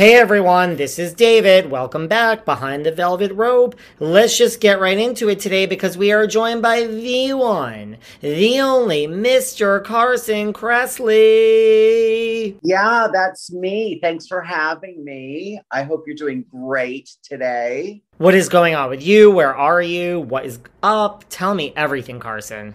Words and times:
Hey 0.00 0.14
everyone, 0.14 0.76
this 0.76 0.98
is 0.98 1.12
David. 1.12 1.70
Welcome 1.70 2.08
back 2.08 2.46
behind 2.46 2.86
the 2.86 2.90
velvet 2.90 3.34
rope. 3.34 3.74
Let's 3.98 4.38
just 4.38 4.58
get 4.58 4.80
right 4.80 4.96
into 4.96 5.28
it 5.28 5.40
today 5.40 5.66
because 5.66 5.98
we 5.98 6.10
are 6.10 6.26
joined 6.26 6.62
by 6.62 6.86
the 6.86 7.34
one, 7.34 7.98
the 8.22 8.60
only 8.60 9.06
Mr. 9.06 9.84
Carson 9.84 10.54
Kressley. 10.54 12.56
Yeah, 12.62 13.08
that's 13.12 13.52
me. 13.52 13.98
Thanks 14.00 14.26
for 14.26 14.40
having 14.40 15.04
me. 15.04 15.60
I 15.70 15.82
hope 15.82 16.04
you're 16.06 16.16
doing 16.16 16.46
great 16.50 17.10
today. 17.22 18.00
What 18.16 18.34
is 18.34 18.48
going 18.48 18.74
on 18.74 18.88
with 18.88 19.02
you? 19.02 19.30
Where 19.30 19.54
are 19.54 19.82
you? 19.82 20.20
What 20.20 20.46
is 20.46 20.60
up? 20.82 21.26
Tell 21.28 21.54
me 21.54 21.74
everything, 21.76 22.20
Carson. 22.20 22.74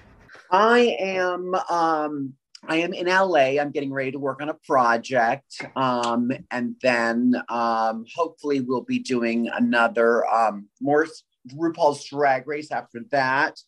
I 0.52 0.96
am 1.00 1.56
um 1.72 2.36
I 2.68 2.78
am 2.78 2.94
in 2.94 3.08
LA. 3.08 3.60
I'm 3.60 3.72
getting 3.72 3.94
ready 3.94 4.12
to 4.12 4.20
work 4.20 4.42
on 4.42 4.50
a 4.50 4.54
project. 4.54 5.66
Um, 5.76 6.32
and 6.52 6.76
then 6.82 7.36
um, 7.50 8.06
hopefully 8.16 8.62
we'll 8.62 8.84
be 8.84 9.00
doing 9.00 9.50
another 9.50 10.26
um, 10.28 10.68
more 10.82 11.08
RuPaul's 11.54 12.06
Drag 12.06 12.48
Race 12.48 12.72
after 12.72 13.02
that. 13.12 13.60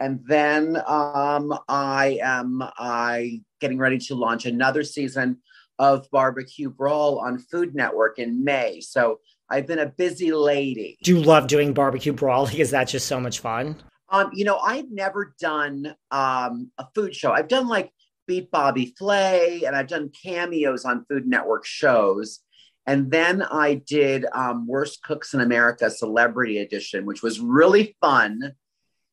And 0.00 0.20
then 0.26 0.76
um, 0.86 1.56
I 1.68 2.18
am 2.22 2.62
I 2.78 3.42
getting 3.60 3.78
ready 3.78 3.98
to 3.98 4.14
launch 4.14 4.46
another 4.46 4.82
season 4.82 5.38
of 5.78 6.10
Barbecue 6.10 6.70
Brawl 6.70 7.18
on 7.18 7.38
Food 7.38 7.74
Network 7.74 8.18
in 8.18 8.42
May. 8.42 8.80
So 8.80 9.20
I've 9.48 9.66
been 9.66 9.78
a 9.78 9.86
busy 9.86 10.32
lady. 10.32 10.98
Do 11.02 11.16
you 11.16 11.22
love 11.22 11.46
doing 11.46 11.74
Barbecue 11.74 12.12
Brawl? 12.12 12.46
Is 12.52 12.70
that 12.70 12.84
just 12.84 13.06
so 13.06 13.20
much 13.20 13.40
fun? 13.40 13.76
Um, 14.08 14.30
you 14.32 14.44
know, 14.44 14.58
I've 14.58 14.90
never 14.90 15.34
done 15.38 15.94
um, 16.10 16.70
a 16.78 16.86
food 16.94 17.14
show. 17.14 17.30
I've 17.30 17.48
done 17.48 17.68
like 17.68 17.92
Beat 18.30 18.52
Bobby 18.52 18.94
Flay, 18.96 19.64
and 19.66 19.74
I've 19.74 19.88
done 19.88 20.12
cameos 20.22 20.84
on 20.84 21.04
Food 21.06 21.26
Network 21.26 21.66
shows. 21.66 22.38
And 22.86 23.10
then 23.10 23.42
I 23.42 23.82
did 23.84 24.24
um, 24.32 24.68
Worst 24.68 25.02
Cooks 25.02 25.34
in 25.34 25.40
America 25.40 25.90
Celebrity 25.90 26.58
Edition, 26.58 27.06
which 27.06 27.24
was 27.24 27.40
really 27.40 27.96
fun. 28.00 28.52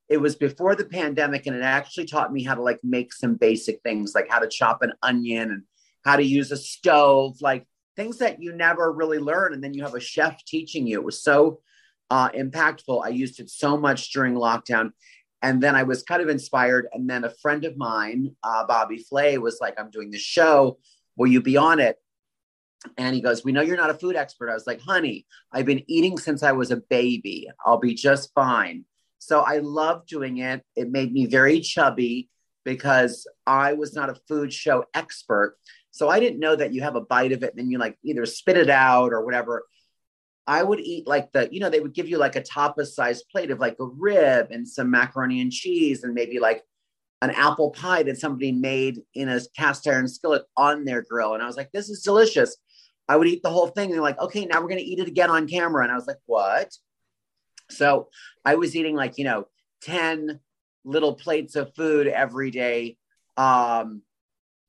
It 0.07 0.17
was 0.17 0.35
before 0.35 0.75
the 0.75 0.85
pandemic, 0.85 1.47
and 1.47 1.56
it 1.56 1.63
actually 1.63 2.06
taught 2.06 2.31
me 2.31 2.44
how 2.44 2.53
to 2.53 2.61
like 2.61 2.79
make 2.83 3.11
some 3.11 3.33
basic 3.33 3.81
things, 3.81 4.13
like 4.13 4.29
how 4.29 4.38
to 4.38 4.47
chop 4.47 4.83
an 4.83 4.94
onion 5.01 5.50
and 5.50 5.63
how 6.06 6.17
to 6.17 6.23
use 6.23 6.51
a 6.51 6.57
stove, 6.57 7.38
like 7.41 7.66
things 7.95 8.19
that 8.19 8.39
you 8.39 8.53
never 8.53 8.91
really 8.91 9.17
learn. 9.17 9.51
And 9.51 9.63
then 9.63 9.73
you 9.73 9.81
have 9.81 9.95
a 9.95 10.00
chef 10.00 10.45
teaching 10.45 10.85
you. 10.85 11.00
It 11.00 11.03
was 11.03 11.23
so 11.23 11.61
uh, 12.11 12.29
impactful. 12.29 13.03
I 13.03 13.09
used 13.09 13.39
it 13.39 13.50
so 13.50 13.77
much 13.77 14.11
during 14.11 14.35
lockdown. 14.35 14.91
And 15.42 15.62
then 15.62 15.75
I 15.75 15.84
was 15.84 16.03
kind 16.03 16.22
of 16.22 16.30
inspired. 16.30 16.88
And 16.94 17.09
then 17.09 17.24
a 17.24 17.30
friend 17.30 17.64
of 17.66 17.78
mine, 17.78 18.36
uh, 18.44 18.66
Bobby 18.66 18.98
Flay, 18.98 19.38
was 19.38 19.59
like, 19.62 19.80
I'm 19.80 19.92
doing 19.92 20.12
this 20.12 20.22
show. 20.22 20.80
Will 21.16 21.28
you 21.28 21.42
be 21.42 21.58
on 21.58 21.80
it? 21.80 21.98
And 22.98 23.16
he 23.16 23.22
goes, 23.22 23.44
We 23.44 23.52
know 23.52 23.62
you're 23.62 23.78
not 23.78 23.90
a 23.90 23.96
food 23.96 24.16
expert. 24.16 24.50
I 24.50 24.53
was 24.53 24.68
like, 24.68 24.81
Honey, 24.81 25.25
I've 25.52 25.66
been 25.66 25.84
eating 25.88 26.18
since 26.18 26.44
I 26.44 26.52
was 26.52 26.72
a 26.72 26.78
baby. 26.78 27.50
I'll 27.66 27.80
be 27.80 27.94
just 27.94 28.34
fine. 28.34 28.86
So 29.20 29.42
I 29.42 29.58
love 29.58 30.06
doing 30.06 30.38
it. 30.38 30.64
It 30.75 30.92
made 30.92 31.12
me 31.12 31.25
very 31.25 31.59
chubby 31.59 32.30
because 32.64 33.28
I 33.46 33.74
was 33.74 33.96
not 33.96 34.09
a 34.09 34.19
food 34.28 34.54
show 34.54 34.86
expert. 34.94 35.58
So 35.92 36.09
I 36.09 36.19
didn't 36.19 36.40
know 36.40 36.56
that 36.56 36.74
you 36.74 36.81
have 36.81 36.96
a 36.96 37.02
bite 37.02 37.31
of 37.31 37.44
it 37.44 37.52
and 37.52 37.59
then 37.59 37.72
you 37.72 37.80
like 37.80 37.98
either 38.04 38.25
spit 38.25 38.58
it 38.58 38.69
out 38.69 39.12
or 39.12 39.25
whatever. 39.25 39.64
I 40.47 40.63
would 40.63 40.80
eat 40.80 41.06
like 41.06 41.31
the, 41.34 41.50
you 41.52 41.59
know, 41.59 41.69
they 41.69 41.81
would 41.81 41.94
give 41.94 42.08
you 42.08 42.18
like 42.18 42.38
a 42.38 42.41
tapas 42.41 42.88
sized 42.88 43.25
plate 43.30 43.52
of 43.52 43.59
like 43.59 43.75
a 43.80 43.85
rib 43.85 44.47
and 44.50 44.68
some 44.68 44.90
macaroni 44.90 45.41
and 45.41 45.52
cheese 45.52 46.03
and 46.03 46.13
maybe 46.13 46.40
like 46.40 46.63
an 47.22 47.31
apple 47.31 47.72
pie 47.72 48.03
that 48.03 48.18
somebody 48.18 48.53
made 48.53 49.02
in 49.13 49.28
a 49.28 49.41
cast 49.57 49.88
iron 49.88 50.07
skillet 50.07 50.44
on 50.56 50.86
their 50.86 51.02
grill. 51.02 51.34
And 51.34 51.44
I 51.44 51.47
was 51.47 51.57
like, 51.57 51.72
this 51.74 51.90
is 51.90 52.02
delicious. 52.02 52.56
I 53.09 53.18
would 53.18 53.28
eat 53.28 53.44
the 53.44 53.50
whole 53.50 53.68
thing. 53.68 53.86
And 53.86 53.96
they're 53.96 54.02
like, 54.02 54.19
okay, 54.19 54.46
now 54.46 54.62
we're 54.62 54.69
going 54.69 54.80
to 54.80 54.86
eat 54.86 55.00
it 55.00 55.07
again 55.07 55.30
on 55.30 55.47
camera. 55.47 55.84
And 55.84 55.91
I 55.91 55.96
was 55.96 56.07
like, 56.07 56.18
what? 56.25 56.72
So 57.69 58.09
I 58.46 58.56
was 58.56 58.75
eating 58.75 58.96
like, 58.96 59.18
you 59.18 59.25
know, 59.25 59.47
10 59.81 60.40
little 60.86 61.16
plates 61.16 61.56
of 61.56 61.75
food 61.75 62.07
every 62.07 62.52
day, 62.52 62.97
um, 63.36 64.02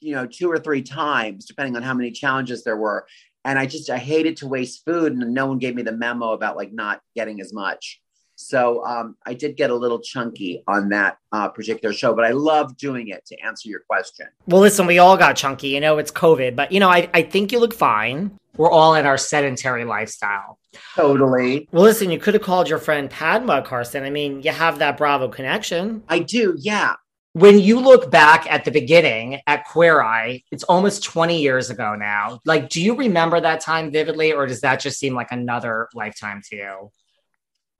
you 0.00 0.14
know, 0.14 0.26
two 0.26 0.50
or 0.50 0.58
three 0.58 0.82
times, 0.82 1.44
depending 1.44 1.76
on 1.76 1.82
how 1.82 1.94
many 1.94 2.10
challenges 2.10 2.64
there 2.64 2.76
were 2.76 3.06
and 3.44 3.58
I 3.58 3.66
just 3.66 3.90
I 3.90 3.98
hated 3.98 4.36
to 4.38 4.46
waste 4.46 4.84
food, 4.84 5.12
and 5.12 5.34
no 5.34 5.46
one 5.46 5.58
gave 5.58 5.74
me 5.74 5.82
the 5.82 5.92
memo 5.92 6.32
about 6.32 6.56
like 6.56 6.72
not 6.72 7.00
getting 7.14 7.40
as 7.40 7.52
much. 7.52 8.00
So 8.40 8.84
um, 8.84 9.16
I 9.26 9.34
did 9.34 9.56
get 9.56 9.70
a 9.70 9.74
little 9.74 9.98
chunky 9.98 10.62
on 10.68 10.90
that 10.90 11.18
uh, 11.32 11.48
particular 11.48 11.92
show, 11.92 12.14
but 12.14 12.24
I 12.24 12.30
love 12.30 12.76
doing 12.76 13.08
it 13.08 13.26
to 13.26 13.36
answer 13.44 13.68
your 13.68 13.80
question. 13.80 14.26
Well, 14.46 14.60
listen, 14.60 14.86
we 14.86 15.00
all 15.00 15.16
got 15.16 15.34
chunky. 15.34 15.68
You 15.68 15.80
know, 15.80 15.98
it's 15.98 16.12
COVID, 16.12 16.54
but 16.54 16.70
you 16.70 16.78
know, 16.78 16.88
I, 16.88 17.10
I 17.12 17.22
think 17.22 17.50
you 17.50 17.58
look 17.58 17.74
fine. 17.74 18.38
We're 18.56 18.70
all 18.70 18.94
in 18.94 19.06
our 19.06 19.18
sedentary 19.18 19.84
lifestyle. 19.84 20.58
Totally. 20.94 21.68
Well, 21.72 21.82
listen, 21.82 22.10
you 22.12 22.18
could 22.18 22.34
have 22.34 22.42
called 22.42 22.68
your 22.68 22.78
friend 22.78 23.10
Padma 23.10 23.62
Carson. 23.62 24.04
I 24.04 24.10
mean, 24.10 24.42
you 24.42 24.52
have 24.52 24.78
that 24.78 24.96
Bravo 24.96 25.28
connection. 25.28 26.04
I 26.08 26.20
do, 26.20 26.54
yeah 26.58 26.94
when 27.32 27.58
you 27.58 27.80
look 27.80 28.10
back 28.10 28.50
at 28.50 28.64
the 28.64 28.70
beginning 28.70 29.40
at 29.46 29.64
Queer 29.66 30.02
Eye, 30.02 30.42
it's 30.50 30.64
almost 30.64 31.04
20 31.04 31.40
years 31.40 31.70
ago 31.70 31.94
now. 31.94 32.40
Like, 32.44 32.68
do 32.68 32.82
you 32.82 32.96
remember 32.96 33.40
that 33.40 33.60
time 33.60 33.90
vividly, 33.92 34.32
or 34.32 34.46
does 34.46 34.62
that 34.62 34.80
just 34.80 34.98
seem 34.98 35.14
like 35.14 35.30
another 35.30 35.88
lifetime 35.94 36.42
to 36.48 36.56
you? 36.56 36.90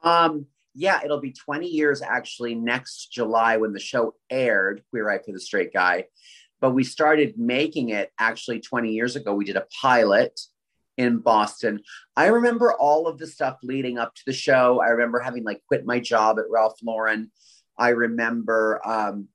Um, 0.02 0.46
yeah, 0.74 1.00
it'll 1.04 1.20
be 1.20 1.32
20 1.32 1.66
years 1.66 2.02
actually 2.02 2.54
next 2.54 3.10
July 3.12 3.56
when 3.56 3.72
the 3.72 3.80
show 3.80 4.14
aired, 4.30 4.84
Queer 4.90 5.10
Eye 5.10 5.18
for 5.18 5.32
the 5.32 5.40
Straight 5.40 5.72
Guy. 5.72 6.04
But 6.60 6.72
we 6.72 6.84
started 6.84 7.38
making 7.38 7.88
it 7.88 8.12
actually 8.18 8.60
20 8.60 8.92
years 8.92 9.16
ago. 9.16 9.34
We 9.34 9.44
did 9.44 9.56
a 9.56 9.66
pilot 9.80 10.38
in 10.96 11.18
Boston. 11.18 11.80
I 12.16 12.26
remember 12.26 12.74
all 12.74 13.06
of 13.06 13.18
the 13.18 13.26
stuff 13.26 13.58
leading 13.62 13.98
up 13.98 14.14
to 14.16 14.22
the 14.26 14.32
show. 14.32 14.80
I 14.80 14.88
remember 14.88 15.20
having 15.20 15.44
like 15.44 15.62
quit 15.68 15.86
my 15.86 16.00
job 16.00 16.38
at 16.38 16.50
Ralph 16.50 16.78
Lauren. 16.82 17.30
I 17.78 17.90
remember 17.90 18.80
um, 18.84 19.28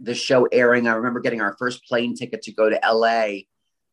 the 0.00 0.14
show 0.14 0.46
airing. 0.46 0.86
I 0.86 0.94
remember 0.94 1.20
getting 1.20 1.40
our 1.40 1.56
first 1.58 1.84
plane 1.86 2.14
ticket 2.14 2.42
to 2.42 2.52
go 2.52 2.68
to 2.68 2.80
LA. 2.84 3.42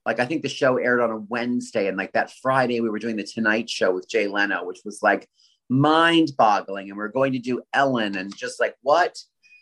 Like 0.05 0.19
I 0.19 0.25
think 0.25 0.43
the 0.43 0.49
show 0.49 0.77
aired 0.77 1.01
on 1.01 1.11
a 1.11 1.17
Wednesday, 1.17 1.87
and 1.87 1.97
like 1.97 2.13
that 2.13 2.31
Friday 2.41 2.79
we 2.79 2.89
were 2.89 2.99
doing 2.99 3.15
the 3.15 3.23
Tonight 3.23 3.69
Show 3.69 3.93
with 3.93 4.09
Jay 4.09 4.27
Leno, 4.27 4.63
which 4.65 4.81
was 4.85 5.01
like 5.01 5.27
mind-boggling. 5.69 6.89
And 6.89 6.97
we 6.97 7.03
are 7.03 7.09
going 7.09 7.33
to 7.33 7.39
do 7.39 7.63
Ellen, 7.73 8.15
and 8.15 8.35
just 8.35 8.59
like 8.59 8.75
what? 8.81 9.17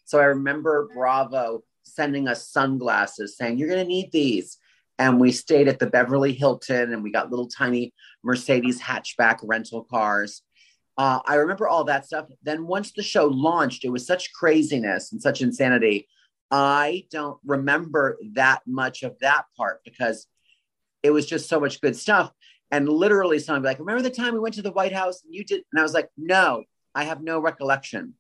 So 0.06 0.20
I 0.20 0.26
remember 0.26 0.90
Bravo 0.94 1.64
sending 1.84 2.28
us 2.28 2.50
sunglasses, 2.50 3.38
saying 3.38 3.58
you're 3.58 3.70
going 3.70 3.84
to 3.84 3.88
need 3.88 4.12
these. 4.12 4.58
And 5.00 5.20
we 5.20 5.32
stayed 5.32 5.68
at 5.68 5.80
the 5.80 5.88
Beverly 5.88 6.34
Hilton, 6.34 6.94
and 6.94 7.04
we 7.04 7.12
got 7.12 7.30
little 7.30 7.48
tiny 7.48 7.94
Mercedes 8.24 8.82
hatchback 8.82 9.40
rental 9.44 9.84
cars. 9.84 10.44
Uh, 10.98 11.20
I 11.26 11.36
remember 11.36 11.68
all 11.68 11.86
that 11.86 12.06
stuff. 12.06 12.28
Then 12.44 12.68
once 12.68 12.92
the 12.92 13.02
show 13.02 13.26
launched, 13.26 13.84
it 13.84 13.90
was 13.90 14.06
such 14.06 14.32
craziness 14.34 15.12
and 15.12 15.22
such 15.22 15.42
insanity. 15.42 16.08
I 16.52 17.06
don't 17.12 17.40
remember 17.46 18.18
that 18.34 18.62
much 18.68 19.04
of 19.04 19.18
that 19.20 19.46
part 19.58 19.82
because 19.84 20.28
it 21.02 21.12
was 21.12 21.26
just 21.26 21.50
so 21.50 21.60
much 21.60 21.82
good 21.82 21.96
stuff. 21.96 22.32
And 22.72 22.88
literally, 22.90 23.40
someone 23.40 23.62
be 23.62 23.68
like, 23.68 23.80
"Remember 23.80 24.02
the 24.02 24.10
time 24.10 24.34
we 24.34 24.40
went 24.40 24.56
to 24.56 24.62
the 24.62 24.72
White 24.72 24.94
House 24.94 25.24
and 25.24 25.34
you 25.34 25.44
did?" 25.44 25.64
And 25.72 25.80
I 25.80 25.84
was 25.84 25.94
like, 25.94 26.10
"No, 26.18 26.64
I 26.96 27.04
have 27.04 27.22
no 27.22 27.40
recollection 27.40 28.16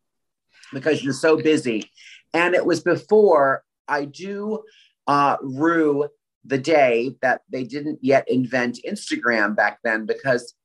because 0.71 1.03
you're 1.03 1.13
so 1.13 1.37
busy." 1.37 1.89
And 2.33 2.55
it 2.55 2.65
was 2.65 2.81
before 2.81 3.63
I 3.87 4.05
do 4.05 4.63
uh, 5.07 5.37
rue 5.41 6.07
the 6.45 6.57
day 6.57 7.15
that 7.21 7.41
they 7.49 7.63
didn't 7.63 7.99
yet 8.01 8.27
invent 8.27 8.79
Instagram 8.87 9.55
back 9.55 9.79
then 9.83 10.05
because 10.05 10.55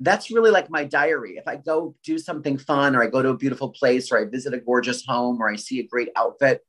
that's 0.00 0.30
really 0.30 0.50
like 0.50 0.70
my 0.70 0.84
diary. 0.84 1.36
If 1.36 1.46
I 1.46 1.56
go 1.56 1.94
do 2.04 2.18
something 2.18 2.58
fun 2.58 2.94
or 2.94 3.02
I 3.02 3.06
go 3.06 3.22
to 3.22 3.30
a 3.30 3.36
beautiful 3.36 3.70
place 3.70 4.10
or 4.10 4.18
I 4.18 4.24
visit 4.24 4.52
a 4.52 4.58
gorgeous 4.58 5.04
home 5.06 5.40
or 5.40 5.48
I 5.48 5.56
see 5.56 5.80
a 5.80 5.86
great 5.86 6.08
outfit, 6.16 6.62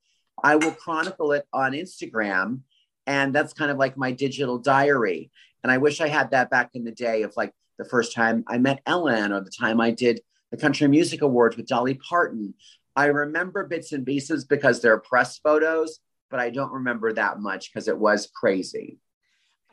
I 0.44 0.56
will 0.56 0.72
chronicle 0.72 1.32
it 1.32 1.48
on 1.54 1.72
Instagram. 1.72 2.62
And 3.08 3.34
that's 3.34 3.54
kind 3.54 3.72
of 3.72 3.78
like 3.78 3.98
my 3.98 4.12
digital 4.12 4.58
diary. 4.58 5.32
And 5.64 5.72
I 5.72 5.78
wish 5.78 6.02
I 6.02 6.08
had 6.08 6.32
that 6.32 6.50
back 6.50 6.72
in 6.74 6.84
the 6.84 6.92
day 6.92 7.24
of 7.24 7.34
like 7.38 7.54
the 7.78 7.86
first 7.86 8.14
time 8.14 8.44
I 8.48 8.58
met 8.58 8.82
Ellen 8.86 9.32
or 9.32 9.42
the 9.42 9.52
time 9.52 9.80
I 9.80 9.92
did 9.92 10.22
the 10.52 10.58
Country 10.58 10.88
Music 10.88 11.22
Awards 11.22 11.58
with 11.58 11.68
Dolly 11.68 11.96
Parton. 11.96 12.54
I 12.96 13.06
remember 13.08 13.66
bits 13.66 13.92
and 13.92 14.06
pieces 14.06 14.46
because 14.46 14.82
they're 14.82 15.00
press 15.00 15.38
photos, 15.40 16.00
but 16.30 16.40
I 16.40 16.50
don't 16.50 16.72
remember 16.72 17.12
that 17.14 17.40
much 17.40 17.72
because 17.72 17.88
it 17.88 17.98
was 17.98 18.30
crazy. 18.34 19.00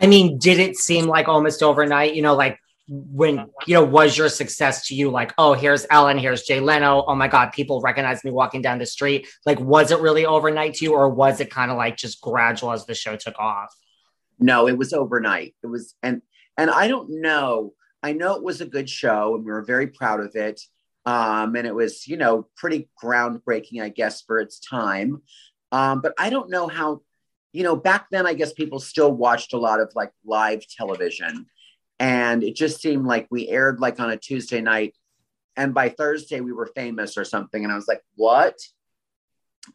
I 0.00 0.06
mean, 0.06 0.38
did 0.38 0.58
it 0.58 0.76
seem 0.76 1.06
like 1.06 1.28
almost 1.28 1.62
overnight? 1.62 2.14
You 2.14 2.22
know, 2.22 2.34
like 2.34 2.58
when 2.88 3.46
you 3.66 3.74
know 3.74 3.84
was 3.84 4.16
your 4.16 4.28
success 4.28 4.88
to 4.88 4.94
you? 4.94 5.10
Like 5.10 5.32
oh 5.38 5.54
here's 5.54 5.86
ellen 5.90 6.18
here's 6.18 6.42
jay 6.42 6.60
leno. 6.60 7.04
Oh 7.06 7.14
my 7.14 7.28
god 7.28 7.52
people 7.52 7.80
recognize 7.80 8.24
me 8.24 8.30
walking 8.30 8.62
down 8.62 8.78
the 8.78 8.86
street. 8.86 9.28
Like 9.46 9.60
was 9.60 9.90
it 9.90 10.00
really 10.00 10.26
overnight 10.26 10.74
to 10.74 10.84
you 10.84 10.92
or 10.92 11.08
was 11.08 11.40
it 11.40 11.50
kind 11.50 11.70
of 11.70 11.76
like 11.76 11.96
just 11.96 12.20
gradual 12.20 12.72
as 12.72 12.84
the 12.86 12.94
show 12.94 13.16
took 13.16 13.38
off? 13.38 13.74
No 14.38 14.66
it 14.66 14.76
was 14.76 14.92
overnight. 14.92 15.54
It 15.62 15.68
was 15.68 15.94
and 16.02 16.22
and 16.56 16.70
i 16.70 16.88
don't 16.88 17.20
know. 17.20 17.74
I 18.02 18.12
know 18.12 18.34
it 18.34 18.42
was 18.42 18.60
a 18.60 18.66
good 18.66 18.90
show 18.90 19.36
and 19.36 19.44
we 19.44 19.52
were 19.52 19.62
very 19.62 19.86
proud 19.86 20.20
of 20.20 20.34
it. 20.34 20.60
Um 21.06 21.54
and 21.54 21.66
it 21.66 21.74
was 21.74 22.08
you 22.08 22.16
know 22.16 22.48
pretty 22.56 22.88
groundbreaking 23.02 23.80
i 23.80 23.90
guess 23.90 24.22
for 24.22 24.40
its 24.40 24.58
time. 24.58 25.22
Um 25.70 26.00
but 26.00 26.14
i 26.18 26.30
don't 26.30 26.50
know 26.50 26.66
how 26.66 27.02
you 27.52 27.62
know 27.62 27.76
back 27.76 28.06
then 28.10 28.26
i 28.26 28.32
guess 28.34 28.52
people 28.52 28.80
still 28.80 29.12
watched 29.12 29.52
a 29.52 29.58
lot 29.58 29.78
of 29.78 29.92
like 29.94 30.10
live 30.24 30.66
television 30.66 31.46
and 32.02 32.42
it 32.42 32.56
just 32.56 32.82
seemed 32.82 33.06
like 33.06 33.28
we 33.30 33.48
aired 33.48 33.78
like 33.78 34.00
on 34.00 34.10
a 34.10 34.16
Tuesday 34.16 34.60
night 34.60 34.96
and 35.56 35.72
by 35.72 35.88
Thursday 35.88 36.40
we 36.40 36.52
were 36.52 36.72
famous 36.74 37.16
or 37.16 37.24
something 37.24 37.62
and 37.62 37.72
I 37.72 37.76
was 37.76 37.86
like 37.86 38.02
what? 38.16 38.58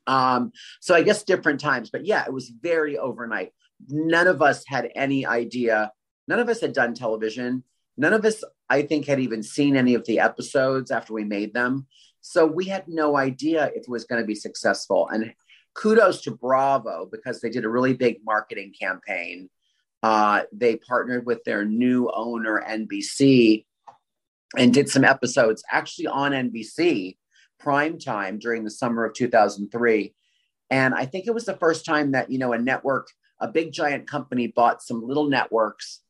Um 0.06 0.52
so 0.82 0.94
I 0.94 1.04
guess 1.04 1.24
different 1.24 1.62
times 1.62 1.90
but 1.90 2.06
yeah 2.06 2.26
it 2.26 2.34
was 2.34 2.50
very 2.50 2.98
overnight. 2.98 3.54
None 3.88 4.28
of 4.28 4.42
us 4.42 4.66
had 4.68 4.92
any 4.94 5.26
idea. 5.26 5.94
None 6.28 6.40
of 6.40 6.50
us 6.50 6.60
had 6.60 6.74
done 6.74 6.94
television. 6.94 7.64
None 7.96 8.14
of 8.14 8.26
us 8.26 8.44
I 8.70 8.82
think 8.82 9.08
had 9.08 9.22
even 9.22 9.42
seen 9.42 9.78
any 9.78 9.96
of 9.96 10.06
the 10.06 10.20
episodes 10.20 10.92
after 10.92 11.14
we 11.14 11.24
made 11.24 11.54
them. 11.54 11.88
So 12.20 12.46
we 12.46 12.66
had 12.66 12.90
no 12.90 13.16
idea 13.16 13.72
if 13.74 13.84
it 13.84 13.90
was 13.90 14.04
going 14.04 14.22
to 14.22 14.28
be 14.28 14.36
successful 14.36 15.08
and 15.08 15.34
kudos 15.76 16.24
to 16.24 16.32
Bravo 16.32 17.08
because 17.10 17.40
they 17.40 17.50
did 17.50 17.64
a 17.64 17.70
really 17.70 17.94
big 17.94 18.18
marketing 18.26 18.74
campaign 18.78 19.50
uh, 20.04 20.44
they 20.52 20.76
partnered 20.76 21.26
with 21.26 21.44
their 21.44 21.66
new 21.66 22.10
owner, 22.14 22.64
NBC, 22.68 23.66
and 24.58 24.74
did 24.74 24.90
some 24.90 25.04
episodes 25.04 25.64
actually 25.72 26.08
on 26.08 26.32
NBC 26.32 27.18
prime 27.60 27.98
time 27.98 28.40
during 28.40 28.64
the 28.64 28.72
summer 28.72 29.06
of 29.06 29.14
2003. 29.14 30.14
And 30.70 30.94
I 30.94 31.06
think 31.06 31.28
it 31.28 31.34
was 31.34 31.46
the 31.46 31.58
first 31.58 31.86
time 31.86 32.12
that, 32.12 32.32
you 32.32 32.38
know, 32.38 32.54
a 32.54 32.58
network, 32.58 33.10
a 33.40 33.48
big 33.48 33.72
giant 33.72 34.08
company 34.08 34.48
bought 34.48 34.84
some 34.84 35.06
little 35.06 35.30
networks 35.30 36.02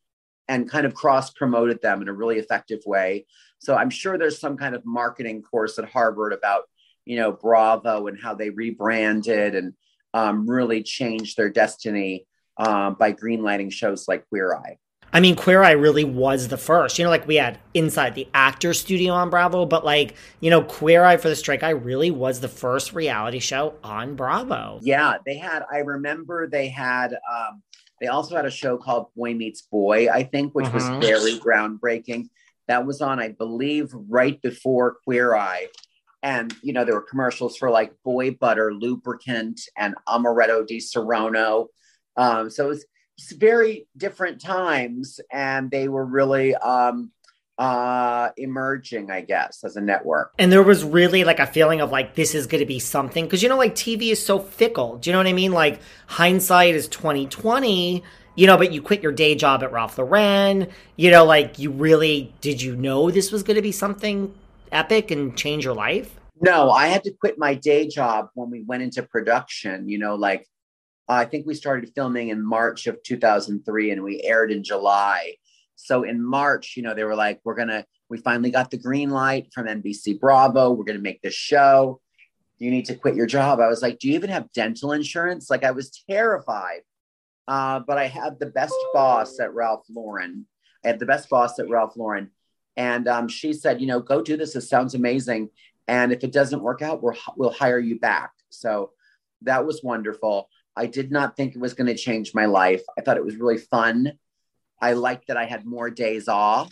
and 0.48 0.69
kind 0.69 0.86
of 0.86 0.94
cross 0.94 1.31
promoted 1.31 1.81
them 1.81 2.01
in 2.01 2.07
a 2.07 2.13
really 2.13 2.38
effective 2.38 2.80
way. 2.86 3.25
So 3.60 3.75
I'm 3.75 3.90
sure 3.90 4.18
there's 4.18 4.40
some 4.40 4.57
kind 4.57 4.75
of 4.75 4.86
marketing 4.86 5.42
course 5.42 5.78
at 5.80 5.90
Harvard 5.90 6.33
about, 6.33 6.63
you 7.06 7.18
know, 7.18 7.31
Bravo 7.31 8.07
and 8.07 8.19
how 8.19 8.33
they 8.33 8.50
rebranded 8.50 9.56
and 9.56 9.74
um, 10.13 10.50
really 10.50 10.83
changed 10.83 11.38
their 11.38 11.50
destiny 11.50 12.25
um, 12.59 12.95
by 12.95 13.13
greenlighting 13.13 13.71
shows 13.71 14.07
like 14.07 14.27
Queer 14.30 14.56
Eye. 14.56 14.77
I 15.13 15.21
mean, 15.21 15.36
Queer 15.36 15.63
Eye 15.63 15.71
really 15.71 16.04
was 16.04 16.50
the 16.50 16.57
first. 16.57 17.00
You 17.00 17.06
know, 17.06 17.09
like 17.09 17.25
we 17.27 17.36
had 17.38 17.59
Inside 17.74 18.13
the 18.13 18.27
Actor 18.33 18.74
Studio 18.74 19.13
on 19.13 19.30
Bravo, 19.30 19.65
but 19.65 19.86
like, 19.86 20.15
you 20.42 20.50
know, 20.50 20.62
Queer 20.62 21.04
Eye 21.04 21.18
for 21.18 21.30
the 21.30 21.36
Straight 21.36 21.62
Guy 21.62 21.69
really 21.69 22.12
was 22.12 22.42
the 22.42 22.50
first 22.50 22.94
reality 22.94 23.39
show 23.39 23.75
on 23.83 24.15
Bravo. 24.15 24.80
Yeah, 24.81 25.18
they 25.25 25.38
had, 25.38 25.63
I 25.71 25.77
remember 25.80 26.48
they 26.48 26.68
had, 26.68 27.13
um, 27.13 27.63
they 28.01 28.07
also 28.07 28.36
had 28.36 28.45
a 28.45 28.51
show 28.51 28.77
called 28.77 29.07
Boy 29.15 29.33
Meets 29.33 29.62
Boy, 29.62 30.09
I 30.09 30.24
think, 30.24 30.54
which 30.54 30.69
was 30.71 30.83
mm-hmm. 30.83 31.01
very 31.01 31.39
groundbreaking. 31.39 32.27
That 32.68 32.86
was 32.86 33.01
on, 33.01 33.19
I 33.19 33.30
believe, 33.30 33.89
right 33.94 34.39
before 34.42 34.98
Queer 35.06 35.36
Eye. 35.36 35.68
And, 36.21 36.54
you 36.62 36.74
know, 36.74 36.83
there 36.83 36.95
were 36.95 37.01
commercials 37.01 37.56
for 37.56 37.71
like 37.71 37.94
Boy 38.04 38.31
Butter 38.31 38.74
lubricant 38.74 39.62
and 39.77 39.95
Amaretto 40.07 40.68
di 40.68 40.80
Saronno 40.80 41.68
um, 42.18 42.50
so 42.50 42.66
it 42.66 42.69
was, 42.69 42.86
it's 43.18 43.31
very 43.31 43.88
different 43.96 44.42
times, 44.42 45.19
and 45.31 45.72
they 45.72 45.88
were 45.88 46.06
really 46.06 46.56
um, 46.56 47.12
uh, 47.58 48.30
emerging, 48.38 49.10
I 49.10 49.22
guess, 49.22 49.64
as 49.64 49.75
a 49.75 49.81
network. 49.81 50.34
And 50.38 50.52
there 50.52 50.64
was 50.64 50.84
really 50.84 51.24
like 51.24 51.40
a 51.40 51.48
feeling 51.48 51.81
of 51.81 51.92
like 51.92 52.16
this 52.16 52.36
is 52.36 52.48
going 52.48 52.60
to 52.60 52.66
be 52.66 52.80
something 52.80 53.25
because 53.25 53.42
you 53.42 53.50
know, 53.50 53.58
like 53.58 53.75
TV 53.75 54.12
is 54.12 54.24
so 54.24 54.40
fickle. 54.40 54.98
Do 54.98 55.10
you 55.10 55.14
know 55.14 55.19
what 55.19 55.28
I 55.28 55.34
mean? 55.34 55.52
Like 55.52 55.81
hindsight 56.08 56.75
is 56.75 56.88
twenty 56.88 57.28
twenty. 57.28 58.04
You 58.36 58.45
know, 58.45 58.56
but 58.56 58.71
you 58.71 58.83
quit 58.83 59.02
your 59.02 59.12
day 59.12 59.33
job 59.33 59.64
at 59.64 59.71
Ralph 59.71 59.97
Lauren. 59.97 60.68
You 60.95 61.09
know, 61.09 61.26
like 61.26 61.57
you 61.57 61.71
really 61.71 62.33
did 62.42 62.62
you 62.62 62.76
know 62.76 63.09
this 63.09 63.31
was 63.31 63.42
going 63.42 63.56
to 63.56 63.64
be 63.64 63.71
something 63.71 64.33
epic 64.71 65.09
and 65.09 65.36
change 65.36 65.66
your 65.66 65.74
life? 65.74 66.14
No, 66.40 66.69
I 66.69 66.88
had 66.88 67.04
to 67.06 67.12
quit 67.12 67.40
my 67.40 67.56
day 67.56 67.88
job 67.88 68.30
when 68.36 68.52
we 68.52 68.62
went 68.62 68.83
into 68.83 69.02
production. 69.02 69.90
You 69.90 69.97
know, 69.97 70.14
like 70.14 70.47
I 71.07 71.26
think 71.26 71.45
we 71.45 71.54
started 71.54 71.92
filming 71.95 72.30
in 72.30 72.45
March 72.45 72.87
of 72.87 73.02
2003 73.04 73.92
and 73.92 74.04
we 74.04 74.21
aired 74.23 74.52
in 74.52 74.64
July. 74.64 75.35
So 75.76 76.04
in 76.04 76.23
March, 76.23 76.76
you 76.76 76.83
know, 76.83 76.94
they 76.94 77.04
were 77.04 77.16
like, 77.16 77.40
we're 77.44 77.56
going 77.56 77.69
to, 77.69 77.85
we 78.09 78.18
finally 78.18 78.52
got 78.52 78.71
the 78.71 78.78
green 78.78 79.09
light 79.09 79.54
from 79.54 79.68
NBC 79.68 80.19
Bravo. 80.19 80.71
We're 80.71 80.83
going 80.83 80.97
to 80.97 81.04
make 81.04 81.21
this 81.21 81.33
show. 81.33 82.02
You 82.57 82.71
need 82.71 82.85
to 82.85 82.95
quit 82.95 83.16
your 83.16 83.28
job. 83.28 83.59
I 83.59 83.68
was 83.68 83.81
like, 83.81 83.99
do 83.99 84.07
you 84.07 84.16
even 84.16 84.31
have 84.31 84.52
dental 84.52 84.92
insurance? 84.92 85.49
Like, 85.49 85.64
I 85.64 85.71
was 85.71 86.04
terrified. 86.09 86.81
Uh, 87.47 87.80
but 87.80 87.97
I 87.97 88.07
had 88.07 88.40
the 88.40 88.47
best 88.47 88.76
boss 88.94 89.40
at 89.40 89.54
Ralph 89.54 89.85
Lauren. 89.90 90.45
I 90.83 90.90
had 90.90 90.99
the 90.99 91.06
best 91.06 91.30
boss 91.30 91.59
at 91.59 91.69
Ralph 91.69 91.95
Lauren. 91.95 92.31
And 92.76 93.07
um, 93.07 93.28
she 93.28 93.54
said, 93.54 93.80
you 93.80 93.87
know, 93.87 93.99
go 93.99 94.21
do 94.21 94.35
this. 94.35 94.56
It 94.56 94.61
sounds 94.61 94.95
amazing. 94.95 95.49
And 95.87 96.11
if 96.11 96.23
it 96.23 96.33
doesn't 96.33 96.61
work 96.61 96.81
out, 96.81 97.02
we'll, 97.02 97.16
we'll 97.37 97.52
hire 97.52 97.80
you 97.80 97.99
back. 97.99 98.31
So 98.49 98.92
that 99.44 99.66
was 99.66 99.81
wonderful. 99.83 100.49
I 100.78 100.86
did 100.86 101.12
not 101.12 101.36
think 101.36 101.56
it 101.56 101.60
was 101.62 101.74
going 101.74 101.88
to 101.88 101.96
change 101.96 102.34
my 102.34 102.46
life. 102.46 102.84
I 102.98 103.02
thought 103.02 103.18
it 103.18 103.26
was 103.26 103.38
really 103.38 103.57
fun. 103.57 104.14
I 104.81 104.94
liked 104.94 105.28
that 105.28 105.38
I 105.38 105.46
had 105.46 105.66
more 105.66 105.90
days 105.90 106.28
off 106.28 106.72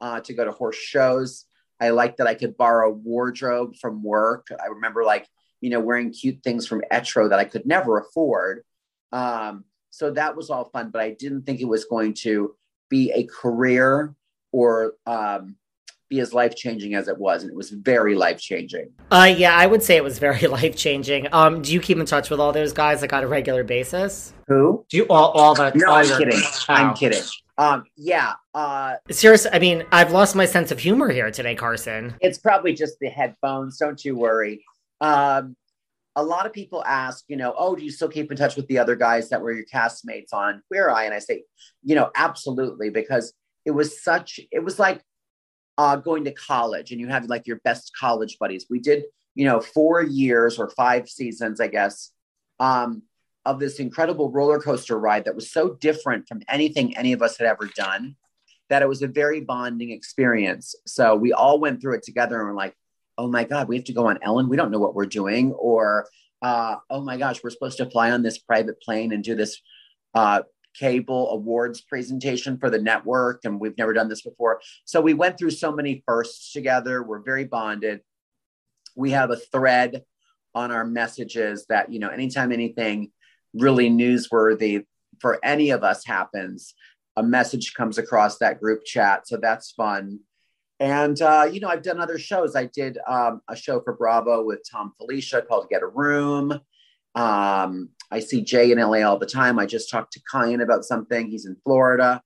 uh, 0.00 0.20
to 0.20 0.34
go 0.34 0.44
to 0.44 0.52
horse 0.52 0.76
shows. 0.76 1.46
I 1.80 1.90
liked 1.90 2.18
that 2.18 2.26
I 2.26 2.34
could 2.34 2.56
borrow 2.56 2.90
wardrobe 2.90 3.76
from 3.76 4.02
work. 4.02 4.48
I 4.62 4.66
remember 4.66 5.04
like, 5.04 5.26
you 5.60 5.70
know, 5.70 5.80
wearing 5.80 6.12
cute 6.12 6.42
things 6.42 6.66
from 6.66 6.82
Etro 6.92 7.30
that 7.30 7.38
I 7.38 7.44
could 7.44 7.66
never 7.66 7.98
afford. 7.98 8.64
Um, 9.12 9.64
so 9.90 10.10
that 10.10 10.36
was 10.36 10.50
all 10.50 10.66
fun, 10.66 10.90
but 10.90 11.00
I 11.00 11.10
didn't 11.10 11.42
think 11.42 11.60
it 11.60 11.68
was 11.68 11.84
going 11.84 12.14
to 12.14 12.54
be 12.88 13.10
a 13.12 13.24
career 13.24 14.14
or 14.52 14.94
um, 15.06 15.56
be 16.08 16.20
as 16.20 16.32
life 16.32 16.54
changing 16.56 16.94
as 16.94 17.08
it 17.08 17.18
was, 17.18 17.42
and 17.42 17.50
it 17.50 17.56
was 17.56 17.70
very 17.70 18.14
life 18.14 18.40
changing. 18.40 18.90
Uh, 19.10 19.32
yeah, 19.36 19.54
I 19.54 19.66
would 19.66 19.82
say 19.82 19.96
it 19.96 20.04
was 20.04 20.18
very 20.18 20.46
life 20.46 20.76
changing. 20.76 21.28
Um, 21.32 21.62
do 21.62 21.72
you 21.72 21.80
keep 21.80 21.98
in 21.98 22.06
touch 22.06 22.30
with 22.30 22.40
all 22.40 22.52
those 22.52 22.72
guys 22.72 23.02
like 23.02 23.12
on 23.12 23.24
a 23.24 23.28
regular 23.28 23.64
basis? 23.64 24.32
Who? 24.48 24.84
Do 24.88 24.96
you 24.96 25.04
all 25.04 25.30
all 25.32 25.54
the? 25.54 25.72
No, 25.74 25.90
all 25.90 25.96
I'm 25.96 26.06
your, 26.06 26.18
kidding. 26.18 26.40
Oh. 26.42 26.64
I'm 26.68 26.94
kidding. 26.94 27.22
Um, 27.58 27.84
yeah. 27.96 28.34
Uh, 28.54 28.94
Seriously, 29.10 29.50
I 29.52 29.58
mean, 29.58 29.84
I've 29.90 30.12
lost 30.12 30.36
my 30.36 30.46
sense 30.46 30.70
of 30.70 30.78
humor 30.78 31.10
here 31.10 31.30
today, 31.30 31.56
Carson. 31.56 32.14
It's 32.20 32.38
probably 32.38 32.72
just 32.72 32.98
the 33.00 33.08
headphones. 33.08 33.78
Don't 33.78 34.02
you 34.04 34.16
worry. 34.16 34.64
Um, 35.00 35.56
a 36.14 36.22
lot 36.22 36.46
of 36.46 36.52
people 36.52 36.82
ask, 36.84 37.24
you 37.28 37.36
know, 37.36 37.54
oh, 37.56 37.76
do 37.76 37.84
you 37.84 37.90
still 37.90 38.08
keep 38.08 38.30
in 38.30 38.36
touch 38.36 38.56
with 38.56 38.66
the 38.68 38.78
other 38.78 38.96
guys 38.96 39.28
that 39.28 39.40
were 39.40 39.52
your 39.52 39.64
castmates 39.72 40.32
on 40.32 40.62
Queer 40.68 40.88
Eye? 40.88 41.04
And 41.04 41.14
I 41.14 41.18
say, 41.18 41.44
you 41.82 41.94
know, 41.94 42.10
absolutely, 42.16 42.90
because 42.90 43.32
it 43.64 43.72
was 43.72 44.02
such, 44.02 44.40
it 44.50 44.64
was 44.64 44.78
like 44.78 45.02
uh, 45.78 45.96
going 45.96 46.24
to 46.24 46.32
college 46.32 46.90
and 46.90 47.00
you 47.00 47.06
have 47.06 47.24
like 47.26 47.46
your 47.46 47.60
best 47.64 47.92
college 47.98 48.36
buddies. 48.38 48.66
We 48.68 48.80
did, 48.80 49.04
you 49.34 49.46
know, 49.46 49.60
four 49.60 50.02
years 50.02 50.58
or 50.58 50.68
five 50.70 51.08
seasons, 51.08 51.60
I 51.60 51.68
guess, 51.68 52.10
um, 52.58 53.02
of 53.46 53.60
this 53.60 53.78
incredible 53.78 54.30
roller 54.30 54.58
coaster 54.58 54.98
ride 54.98 55.24
that 55.24 55.36
was 55.36 55.50
so 55.50 55.74
different 55.80 56.28
from 56.28 56.42
anything 56.48 56.96
any 56.96 57.12
of 57.12 57.22
us 57.22 57.38
had 57.38 57.46
ever 57.46 57.66
done 57.76 58.16
that 58.68 58.82
it 58.82 58.88
was 58.88 59.02
a 59.02 59.08
very 59.08 59.40
bonding 59.40 59.90
experience. 59.90 60.74
So 60.86 61.14
we 61.16 61.32
all 61.32 61.58
went 61.58 61.80
through 61.80 61.94
it 61.94 62.02
together 62.02 62.38
and 62.38 62.48
we're 62.48 62.54
like, 62.54 62.74
oh 63.16 63.28
my 63.28 63.44
God, 63.44 63.68
we 63.68 63.76
have 63.76 63.86
to 63.86 63.94
go 63.94 64.08
on 64.08 64.18
Ellen. 64.22 64.48
We 64.48 64.56
don't 64.56 64.70
know 64.70 64.78
what 64.78 64.94
we're 64.94 65.06
doing. 65.06 65.52
Or, 65.52 66.06
uh, 66.42 66.76
oh 66.90 67.00
my 67.00 67.16
gosh, 67.16 67.42
we're 67.42 67.50
supposed 67.50 67.78
to 67.78 67.88
fly 67.88 68.10
on 68.10 68.22
this 68.22 68.38
private 68.38 68.82
plane 68.82 69.12
and 69.12 69.24
do 69.24 69.34
this 69.34 69.60
uh, 70.14 70.42
cable 70.78 71.30
awards 71.30 71.80
presentation 71.80 72.58
for 72.58 72.70
the 72.70 72.80
network. 72.80 73.40
And 73.44 73.60
we've 73.60 73.76
never 73.78 73.92
done 73.92 74.08
this 74.08 74.22
before. 74.22 74.60
So 74.84 75.00
we 75.00 75.14
went 75.14 75.38
through 75.38 75.50
so 75.50 75.72
many 75.72 76.02
firsts 76.06 76.52
together. 76.52 77.02
We're 77.02 77.22
very 77.22 77.44
bonded. 77.44 78.00
We 78.96 79.10
have 79.12 79.30
a 79.30 79.36
thread 79.36 80.04
on 80.54 80.70
our 80.70 80.84
messages 80.84 81.66
that, 81.68 81.92
you 81.92 81.98
know, 81.98 82.08
anytime 82.08 82.52
anything 82.52 83.10
really 83.54 83.90
newsworthy 83.90 84.84
for 85.20 85.38
any 85.44 85.70
of 85.70 85.82
us 85.82 86.04
happens, 86.04 86.74
a 87.16 87.22
message 87.22 87.74
comes 87.74 87.98
across 87.98 88.38
that 88.38 88.60
group 88.60 88.84
chat. 88.84 89.26
So 89.26 89.36
that's 89.36 89.72
fun. 89.72 90.20
And, 90.80 91.20
uh, 91.20 91.48
you 91.50 91.58
know, 91.58 91.68
I've 91.68 91.82
done 91.82 92.00
other 92.00 92.18
shows. 92.18 92.54
I 92.54 92.66
did 92.66 92.98
um, 93.08 93.40
a 93.48 93.56
show 93.56 93.80
for 93.80 93.94
Bravo 93.94 94.44
with 94.44 94.60
Thom 94.70 94.92
Filicia 94.96 95.42
called 95.42 95.68
Get 95.68 95.82
a 95.82 95.88
Room. 95.88 96.60
Um, 97.16 97.90
I 98.10 98.20
see 98.20 98.42
Jai 98.42 98.62
in 98.62 98.78
LA 98.78 99.02
all 99.02 99.18
the 99.18 99.26
time. 99.26 99.58
I 99.58 99.66
just 99.66 99.90
talked 99.90 100.12
to 100.14 100.20
Kyan 100.30 100.60
about 100.60 100.84
something. 100.84 101.28
He's 101.28 101.46
in 101.46 101.56
Florida. 101.64 102.22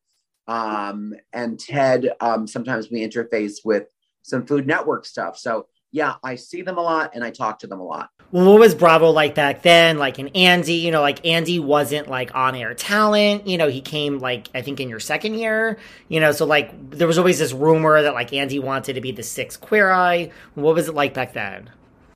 Um, 0.47 1.15
and 1.33 1.59
Ted, 1.59 2.11
um, 2.21 2.47
sometimes 2.47 2.91
we 2.91 3.07
interface 3.07 3.59
with 3.65 3.89
some 4.23 4.47
Food 4.47 4.67
Network 4.67 5.07
stuff. 5.07 5.39
So 5.39 5.67
yeah, 5.93 6.15
I 6.25 6.37
see 6.37 6.63
them 6.63 6.79
a 6.79 6.81
lot 6.81 7.13
and 7.15 7.23
I 7.23 7.31
talk 7.31 7.59
to 7.61 7.67
them 7.67 7.79
a 7.79 7.85
lot. 7.85 8.09
Well, 8.33 8.51
what 8.51 8.61
was 8.61 8.75
Bravo 8.75 9.11
like 9.11 9.35
back 9.35 9.61
then? 9.61 9.99
Like 9.99 10.19
in 10.19 10.29
Andy, 10.29 10.75
you 10.75 10.91
know, 10.91 11.03
like 11.03 11.25
Andy 11.27 11.59
wasn't 11.59 12.09
like 12.09 12.35
on 12.35 12.55
air 12.55 12.73
talent. 12.73 13.47
You 13.47 13.59
know, 13.59 13.69
he 13.69 13.83
came 13.83 14.19
like 14.19 14.49
I 14.55 14.63
think 14.63 14.81
in 14.81 14.89
your 14.89 15.01
second 15.01 15.35
year. 15.35 15.79
You 16.09 16.21
know, 16.21 16.33
so 16.33 16.47
like 16.47 16.91
there 16.91 17.07
was 17.07 17.19
always 17.19 17.39
this 17.39 17.53
rumor 17.53 18.01
that 18.01 18.15
like 18.15 18.33
Andy 18.33 18.59
wanted 18.59 18.95
to 18.95 19.03
be 19.03 19.13
the 19.13 19.23
sixth 19.23 19.61
Queer 19.61 19.91
Eye. 19.91 20.31
What 20.55 20.75
was 20.75 20.89
it 20.89 20.95
like 20.95 21.13
back 21.13 21.35
then? 21.35 21.71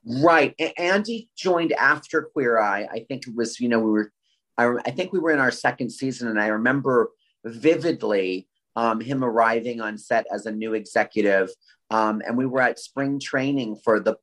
Right, 0.07 0.55
Andy 0.77 1.29
joined 1.35 1.73
after 1.73 2.23
Queer 2.23 2.59
Eye. 2.59 2.87
I 2.91 3.05
think 3.07 3.27
it 3.27 3.35
was 3.35 3.59
you 3.59 3.69
know 3.69 3.79
we 3.79 3.91
were, 3.91 4.11
I, 4.57 4.73
I 4.85 4.91
think 4.91 5.11
we 5.11 5.19
were 5.19 5.31
in 5.31 5.39
our 5.39 5.51
second 5.51 5.89
season, 5.91 6.27
and 6.29 6.39
I 6.39 6.47
remember 6.47 7.11
vividly 7.43 8.47
um, 8.75 9.01
him 9.01 9.23
arriving 9.23 9.81
on 9.81 9.97
set 9.97 10.25
as 10.31 10.45
a 10.45 10.51
new 10.51 10.73
executive 10.73 11.49
um, 11.89 12.21
and 12.25 12.37
we 12.37 12.45
were 12.45 12.61
at 12.61 12.79
spring 12.79 13.19
training 13.19 13.77
for 13.83 13.99
the 13.99 14.17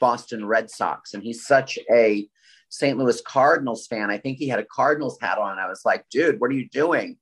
Boston 0.00 0.44
Red 0.44 0.70
Sox. 0.70 1.14
And 1.14 1.22
he's 1.22 1.46
such 1.46 1.78
a 1.90 2.28
St. 2.68 2.98
Louis 2.98 3.20
Cardinals 3.22 3.86
fan. 3.86 4.10
I 4.10 4.18
think 4.18 4.38
he 4.38 4.48
had 4.48 4.60
a 4.60 4.64
Cardinals 4.64 5.18
hat 5.20 5.38
on. 5.38 5.58
I 5.58 5.68
was 5.68 5.82
like, 5.84 6.04
dude, 6.10 6.40
what 6.40 6.50
are 6.50 6.54
you 6.54 6.68
doing? 6.68 7.16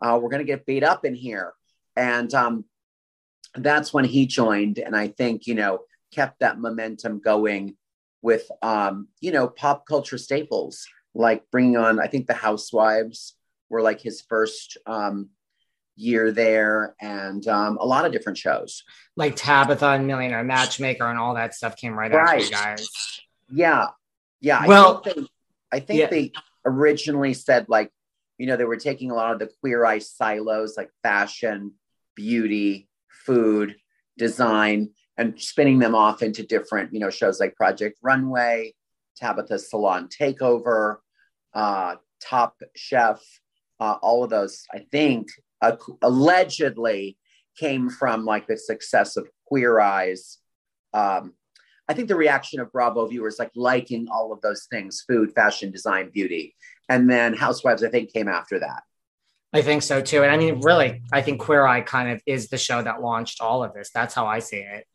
Uh, 0.00 0.18
we're 0.20 0.30
going 0.30 0.44
to 0.44 0.50
get 0.50 0.66
beat 0.66 0.82
up 0.82 1.04
in 1.04 1.14
here. 1.14 1.52
And 1.96 2.32
um, 2.34 2.64
that's 3.54 3.92
when 3.92 4.04
he 4.04 4.26
joined. 4.26 4.78
And 4.78 4.96
I 4.96 5.08
think, 5.08 5.46
you 5.46 5.54
know, 5.54 5.80
kept 6.12 6.40
that 6.40 6.58
momentum 6.58 7.20
going 7.20 7.76
with, 8.22 8.50
um, 8.62 9.08
you 9.20 9.32
know, 9.32 9.48
pop 9.48 9.86
culture 9.86 10.18
staples 10.18 10.86
like 11.14 11.50
bringing 11.50 11.76
on, 11.76 11.98
I 12.00 12.06
think 12.06 12.26
the 12.26 12.34
Housewives 12.34 13.34
were 13.68 13.82
like 13.82 14.00
his 14.00 14.20
first 14.20 14.76
um, 14.86 15.30
year 15.96 16.32
there 16.32 16.94
and 17.00 17.46
um, 17.48 17.78
a 17.80 17.86
lot 17.86 18.04
of 18.04 18.12
different 18.12 18.38
shows. 18.38 18.84
Like 19.16 19.36
Tabitha 19.36 19.86
and 19.86 20.06
Millionaire 20.06 20.44
Matchmaker 20.44 21.06
and 21.06 21.18
all 21.18 21.34
that 21.34 21.54
stuff 21.54 21.76
came 21.76 21.98
right, 21.98 22.12
right. 22.12 22.40
after 22.40 22.44
you 22.44 22.50
guys. 22.50 22.88
Yeah. 23.50 23.86
Yeah. 24.40 24.66
Well, 24.66 25.02
I 25.04 25.10
think, 25.10 25.16
they, 25.16 25.26
I 25.72 25.80
think 25.80 26.00
yeah. 26.00 26.06
they 26.08 26.32
originally 26.64 27.34
said 27.34 27.66
like, 27.68 27.90
you 28.38 28.46
know, 28.46 28.56
they 28.56 28.64
were 28.64 28.76
taking 28.76 29.10
a 29.10 29.14
lot 29.14 29.32
of 29.32 29.38
the 29.38 29.50
queer 29.60 29.84
eye 29.84 29.98
silos 29.98 30.76
like 30.76 30.90
fashion, 31.02 31.72
beauty, 32.14 32.88
food, 33.08 33.76
design, 34.16 34.90
and 35.20 35.38
spinning 35.38 35.78
them 35.78 35.94
off 35.94 36.22
into 36.22 36.42
different, 36.42 36.94
you 36.94 36.98
know, 36.98 37.10
shows 37.10 37.38
like 37.38 37.54
Project 37.54 37.98
Runway, 38.02 38.74
Tabitha 39.18 39.58
Salon 39.58 40.08
Takeover, 40.08 40.96
uh, 41.52 41.96
Top 42.22 42.56
Chef, 42.74 43.20
uh, 43.78 43.96
all 44.00 44.24
of 44.24 44.30
those, 44.30 44.64
I 44.72 44.86
think, 44.90 45.28
uh, 45.60 45.76
allegedly 46.00 47.18
came 47.58 47.90
from 47.90 48.24
like 48.24 48.46
the 48.46 48.56
success 48.56 49.18
of 49.18 49.28
Queer 49.44 49.78
Eyes. 49.78 50.38
Um, 50.94 51.34
I 51.86 51.92
think 51.92 52.08
the 52.08 52.16
reaction 52.16 52.58
of 52.58 52.72
Bravo 52.72 53.06
viewers 53.06 53.38
like 53.38 53.50
liking 53.54 54.08
all 54.10 54.32
of 54.32 54.40
those 54.40 54.66
things 54.70 55.04
food, 55.06 55.34
fashion, 55.34 55.70
design, 55.70 56.10
beauty. 56.14 56.54
And 56.88 57.10
then 57.10 57.34
Housewives, 57.34 57.84
I 57.84 57.90
think, 57.90 58.10
came 58.10 58.28
after 58.28 58.58
that. 58.60 58.84
I 59.52 59.60
think 59.60 59.82
so 59.82 60.00
too. 60.00 60.22
And 60.22 60.32
I 60.32 60.38
mean, 60.38 60.60
really, 60.60 61.02
I 61.12 61.20
think 61.20 61.40
Queer 61.40 61.66
Eye 61.66 61.82
kind 61.82 62.10
of 62.10 62.22
is 62.24 62.48
the 62.48 62.56
show 62.56 62.80
that 62.80 63.02
launched 63.02 63.42
all 63.42 63.62
of 63.62 63.74
this. 63.74 63.90
That's 63.92 64.14
how 64.14 64.26
I 64.26 64.38
see 64.38 64.58
it. 64.58 64.86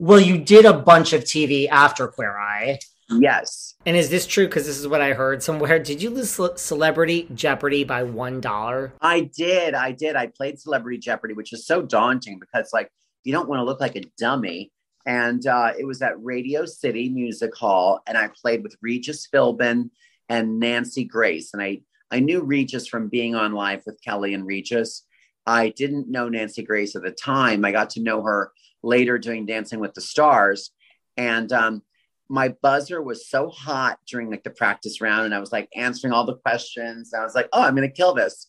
Well, 0.00 0.18
you 0.18 0.38
did 0.38 0.64
a 0.64 0.72
bunch 0.72 1.12
of 1.12 1.24
TV 1.24 1.68
after 1.68 2.08
Queer 2.08 2.38
Eye. 2.38 2.78
Yes. 3.10 3.74
And 3.84 3.98
is 3.98 4.08
this 4.08 4.26
true? 4.26 4.46
Because 4.46 4.64
this 4.64 4.78
is 4.78 4.88
what 4.88 5.02
I 5.02 5.12
heard 5.12 5.42
somewhere. 5.42 5.78
Did 5.82 6.02
you 6.02 6.08
lose 6.08 6.40
Celebrity 6.56 7.28
Jeopardy 7.34 7.84
by 7.84 8.04
one 8.04 8.40
dollar? 8.40 8.94
I 9.02 9.20
did. 9.36 9.74
I 9.74 9.92
did. 9.92 10.16
I 10.16 10.28
played 10.28 10.58
Celebrity 10.58 10.96
Jeopardy, 10.96 11.34
which 11.34 11.52
is 11.52 11.66
so 11.66 11.82
daunting 11.82 12.38
because, 12.38 12.70
like, 12.72 12.90
you 13.24 13.32
don't 13.34 13.46
want 13.46 13.60
to 13.60 13.64
look 13.64 13.78
like 13.78 13.94
a 13.94 14.04
dummy. 14.16 14.72
And 15.04 15.46
uh, 15.46 15.72
it 15.78 15.84
was 15.84 16.00
at 16.00 16.22
Radio 16.22 16.64
City 16.64 17.10
Music 17.10 17.54
Hall, 17.54 18.00
and 18.06 18.16
I 18.16 18.30
played 18.40 18.62
with 18.62 18.78
Regis 18.80 19.28
Philbin 19.28 19.90
and 20.30 20.58
Nancy 20.58 21.04
Grace. 21.04 21.52
And 21.52 21.62
I 21.62 21.82
I 22.10 22.20
knew 22.20 22.40
Regis 22.40 22.88
from 22.88 23.08
being 23.08 23.34
on 23.34 23.52
live 23.52 23.82
with 23.84 24.00
Kelly 24.02 24.32
and 24.32 24.46
Regis. 24.46 25.04
I 25.46 25.68
didn't 25.68 26.08
know 26.08 26.30
Nancy 26.30 26.62
Grace 26.62 26.96
at 26.96 27.02
the 27.02 27.10
time. 27.10 27.66
I 27.66 27.72
got 27.72 27.90
to 27.90 28.02
know 28.02 28.22
her 28.22 28.52
later 28.82 29.18
doing 29.18 29.46
Dancing 29.46 29.80
with 29.80 29.94
the 29.94 30.00
Stars. 30.00 30.70
And 31.16 31.52
um, 31.52 31.82
my 32.28 32.54
buzzer 32.62 33.02
was 33.02 33.28
so 33.28 33.50
hot 33.50 33.98
during 34.06 34.30
like 34.30 34.44
the 34.44 34.50
practice 34.50 35.00
round 35.00 35.26
and 35.26 35.34
I 35.34 35.40
was 35.40 35.52
like 35.52 35.68
answering 35.74 36.12
all 36.12 36.24
the 36.24 36.36
questions. 36.36 37.12
I 37.12 37.22
was 37.22 37.34
like, 37.34 37.48
oh, 37.52 37.62
I'm 37.62 37.74
gonna 37.74 37.90
kill 37.90 38.14
this. 38.14 38.48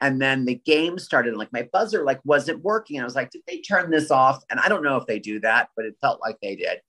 And 0.00 0.20
then 0.20 0.44
the 0.44 0.54
game 0.54 0.98
started 0.98 1.30
and 1.30 1.38
like 1.38 1.52
my 1.52 1.68
buzzer 1.72 2.04
like 2.04 2.20
wasn't 2.24 2.62
working. 2.62 3.00
I 3.00 3.04
was 3.04 3.14
like, 3.14 3.30
did 3.30 3.42
they 3.46 3.60
turn 3.60 3.90
this 3.90 4.10
off? 4.10 4.42
And 4.48 4.60
I 4.60 4.68
don't 4.68 4.84
know 4.84 4.96
if 4.96 5.06
they 5.06 5.18
do 5.18 5.40
that, 5.40 5.70
but 5.76 5.84
it 5.84 5.96
felt 6.00 6.20
like 6.20 6.38
they 6.40 6.56
did. 6.56 6.80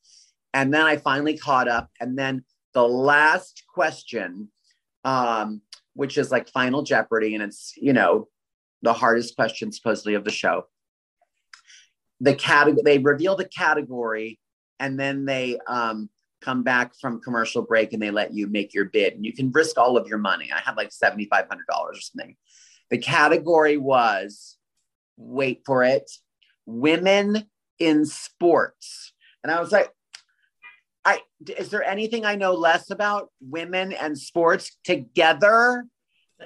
And 0.53 0.73
then 0.73 0.85
I 0.85 0.97
finally 0.97 1.37
caught 1.37 1.67
up. 1.67 1.89
And 1.99 2.17
then 2.17 2.43
the 2.73 2.87
last 2.87 3.63
question, 3.67 4.49
um, 5.03 5.61
which 5.93 6.17
is 6.17 6.31
like 6.31 6.49
Final 6.49 6.83
Jeopardy, 6.83 7.33
and 7.35 7.43
it's 7.43 7.73
you 7.77 7.93
know 7.93 8.27
the 8.81 8.93
hardest 8.93 9.35
question 9.35 9.71
supposedly 9.71 10.13
of 10.13 10.23
the 10.23 10.31
show. 10.31 10.65
The 12.21 12.35
category 12.35 12.81
they 12.83 12.97
reveal 12.97 13.35
the 13.35 13.45
category, 13.45 14.39
and 14.79 14.99
then 14.99 15.25
they 15.25 15.57
um, 15.67 16.09
come 16.41 16.63
back 16.63 16.93
from 16.99 17.21
commercial 17.21 17.61
break 17.61 17.93
and 17.93 18.01
they 18.01 18.11
let 18.11 18.33
you 18.33 18.47
make 18.47 18.73
your 18.73 18.85
bid 18.85 19.13
and 19.13 19.25
you 19.25 19.33
can 19.33 19.51
risk 19.51 19.77
all 19.77 19.97
of 19.97 20.07
your 20.07 20.17
money. 20.17 20.49
I 20.53 20.59
had 20.59 20.77
like 20.77 20.89
$7,500 20.89 21.27
or 21.69 21.93
something. 21.95 22.35
The 22.89 22.97
category 22.97 23.77
was 23.77 24.57
wait 25.17 25.63
for 25.65 25.83
it 25.83 26.09
women 26.65 27.45
in 27.79 28.05
sports. 28.05 29.13
And 29.43 29.51
I 29.51 29.59
was 29.59 29.71
like, 29.71 29.89
I 31.03 31.21
is 31.57 31.69
there 31.69 31.83
anything 31.83 32.25
I 32.25 32.35
know 32.35 32.53
less 32.53 32.91
about 32.91 33.29
women 33.41 33.93
and 33.93 34.17
sports 34.17 34.77
together? 34.83 35.85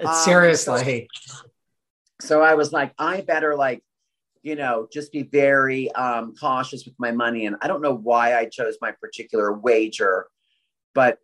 Um, 0.00 0.14
Seriously. 0.24 1.02
Um, 1.02 1.08
so, 1.26 1.46
so 2.20 2.42
I 2.42 2.54
was 2.54 2.72
like, 2.72 2.94
I 2.98 3.20
better 3.20 3.56
like 3.56 3.82
you 4.44 4.54
know, 4.54 4.86
just 4.92 5.10
be 5.10 5.22
very 5.22 5.90
um, 5.92 6.34
cautious 6.38 6.84
with 6.84 6.94
my 6.98 7.10
money. 7.10 7.46
And 7.46 7.56
I 7.62 7.66
don't 7.66 7.80
know 7.80 7.94
why 7.94 8.36
I 8.36 8.44
chose 8.44 8.76
my 8.80 8.92
particular 8.92 9.54
wager, 9.54 10.26
but 10.94 11.18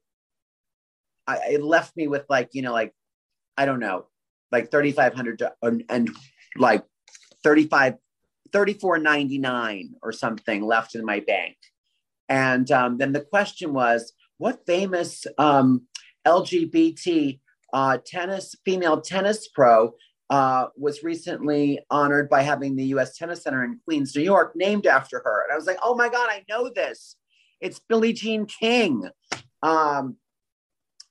I, 1.27 1.39
it 1.51 1.63
left 1.63 1.95
me 1.99 2.09
with 2.09 2.25
like, 2.31 2.49
you 2.55 2.63
know, 2.63 2.73
like, 2.73 2.95
I 3.59 3.67
don't 3.67 3.79
know, 3.79 4.07
like 4.51 4.71
3,500 4.71 5.43
and, 5.61 5.85
and 5.91 6.11
like 6.57 6.83
35, 7.45 7.97
34.99 8.53 9.91
or 10.03 10.13
something 10.13 10.65
left 10.65 10.95
in 10.95 11.05
my 11.05 11.21
bank. 11.21 11.59
And 12.31 12.71
um, 12.71 12.97
then 12.97 13.13
the 13.13 13.21
question 13.21 13.75
was, 13.75 14.15
what 14.39 14.65
famous 14.67 15.27
um, 15.37 15.83
LGBT 16.27 17.39
uh, 17.75 17.99
tennis, 18.05 18.55
female 18.65 19.03
tennis 19.03 19.47
pro 19.49 19.93
uh, 20.31 20.69
was 20.77 21.03
recently 21.03 21.81
honored 21.91 22.31
by 22.31 22.43
having 22.43 22.77
the 22.77 22.85
U.S. 22.87 23.19
Tennis 23.19 23.43
Center 23.43 23.65
in 23.65 23.81
Queens, 23.85 24.15
New 24.15 24.23
York, 24.23 24.53
named 24.55 24.87
after 24.87 25.21
her. 25.25 25.43
And 25.43 25.53
I 25.53 25.57
was 25.57 25.67
like, 25.67 25.79
oh 25.83 25.95
my 25.95 26.09
God, 26.09 26.29
I 26.31 26.45
know 26.49 26.71
this. 26.71 27.17
It's 27.61 27.81
Billie 27.81 28.13
Jean 28.13 28.47
King. 28.47 29.09
Um, 29.63 30.17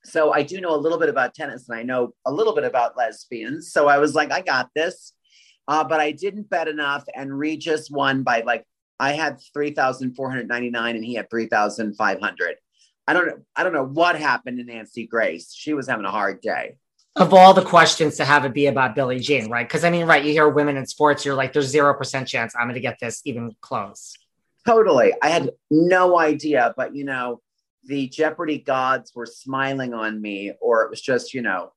so 0.04 0.32
I 0.32 0.42
do 0.42 0.60
know 0.60 0.74
a 0.74 0.78
little 0.78 0.98
bit 0.98 1.10
about 1.10 1.34
tennis 1.34 1.68
and 1.68 1.78
I 1.78 1.82
know 1.82 2.14
a 2.26 2.32
little 2.32 2.54
bit 2.54 2.64
about 2.64 2.96
lesbians. 2.96 3.70
So 3.70 3.86
I 3.86 3.98
was 3.98 4.14
like, 4.14 4.32
I 4.32 4.40
got 4.40 4.70
this. 4.74 5.12
Uh, 5.68 5.84
but 5.84 6.00
I 6.00 6.10
didn't 6.10 6.50
bet 6.50 6.66
enough, 6.66 7.04
and 7.14 7.38
Regis 7.38 7.88
won 7.88 8.24
by 8.24 8.40
like 8.40 8.66
I 8.98 9.12
had 9.12 9.40
three 9.52 9.70
thousand 9.70 10.16
four 10.16 10.28
hundred 10.28 10.48
ninety 10.48 10.68
nine, 10.68 10.96
and 10.96 11.04
he 11.04 11.14
had 11.14 11.30
three 11.30 11.46
thousand 11.46 11.94
five 11.94 12.18
hundred. 12.18 12.56
I 13.06 13.12
don't 13.12 13.26
know. 13.28 13.38
I 13.54 13.62
don't 13.62 13.72
know 13.72 13.86
what 13.86 14.16
happened 14.18 14.58
to 14.58 14.64
Nancy 14.64 15.06
Grace. 15.06 15.54
She 15.54 15.72
was 15.72 15.86
having 15.86 16.06
a 16.06 16.10
hard 16.10 16.40
day. 16.40 16.74
Of 17.16 17.34
all 17.34 17.52
the 17.52 17.62
questions 17.62 18.16
to 18.16 18.24
have 18.24 18.44
it 18.44 18.54
be 18.54 18.66
about 18.66 18.94
Billie 18.94 19.18
Jean, 19.18 19.50
right? 19.50 19.66
Because 19.66 19.84
I 19.84 19.90
mean, 19.90 20.06
right, 20.06 20.24
you 20.24 20.32
hear 20.32 20.48
women 20.48 20.76
in 20.76 20.86
sports, 20.86 21.24
you're 21.24 21.34
like, 21.34 21.52
there's 21.52 21.66
zero 21.66 21.92
percent 21.94 22.28
chance 22.28 22.54
I'm 22.54 22.66
going 22.66 22.74
to 22.74 22.80
get 22.80 22.98
this 23.00 23.20
even 23.24 23.54
close. 23.60 24.14
Totally. 24.66 25.12
I 25.20 25.28
had 25.28 25.50
no 25.70 26.18
idea, 26.18 26.72
but 26.76 26.94
you 26.94 27.04
know, 27.04 27.40
the 27.84 28.08
Jeopardy 28.08 28.58
gods 28.58 29.12
were 29.14 29.26
smiling 29.26 29.92
on 29.94 30.20
me, 30.20 30.52
or 30.60 30.84
it 30.84 30.90
was 30.90 31.00
just, 31.00 31.34
you 31.34 31.42
know, 31.42 31.72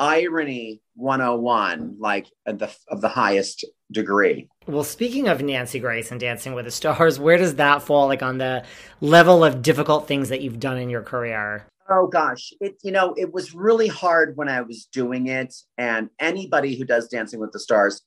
irony 0.00 0.80
101 0.94 1.96
like 1.98 2.26
of 2.46 2.58
the 2.58 2.74
of 2.88 3.02
the 3.02 3.08
highest 3.08 3.66
degree 3.92 4.48
well 4.66 4.82
speaking 4.82 5.28
of 5.28 5.42
nancy 5.42 5.78
grace 5.78 6.10
and 6.10 6.18
dancing 6.18 6.54
with 6.54 6.64
the 6.64 6.70
stars 6.70 7.20
where 7.20 7.36
does 7.36 7.56
that 7.56 7.82
fall 7.82 8.06
like 8.06 8.22
on 8.22 8.38
the 8.38 8.64
level 9.02 9.44
of 9.44 9.60
difficult 9.60 10.08
things 10.08 10.30
that 10.30 10.40
you've 10.40 10.58
done 10.58 10.78
in 10.78 10.88
your 10.88 11.02
career 11.02 11.66
oh 11.90 12.06
gosh 12.06 12.52
it 12.60 12.76
you 12.82 12.92
know 12.92 13.14
it 13.16 13.32
was 13.32 13.54
really 13.54 13.88
hard 13.88 14.36
when 14.36 14.48
i 14.48 14.60
was 14.60 14.86
doing 14.92 15.26
it 15.26 15.54
and 15.78 16.08
anybody 16.18 16.76
who 16.76 16.84
does 16.84 17.08
dancing 17.08 17.40
with 17.40 17.52
the 17.52 17.60
stars 17.60 18.02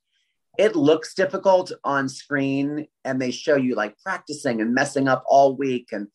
it 0.57 0.75
looks 0.75 1.15
difficult 1.15 1.71
on 1.83 2.07
screen 2.07 2.87
and 3.03 3.21
they 3.21 3.31
show 3.31 3.55
you 3.55 3.75
like 3.75 3.97
practicing 4.03 4.61
and 4.61 4.73
messing 4.73 5.07
up 5.07 5.23
all 5.27 5.55
week 5.55 5.89
and 5.91 6.07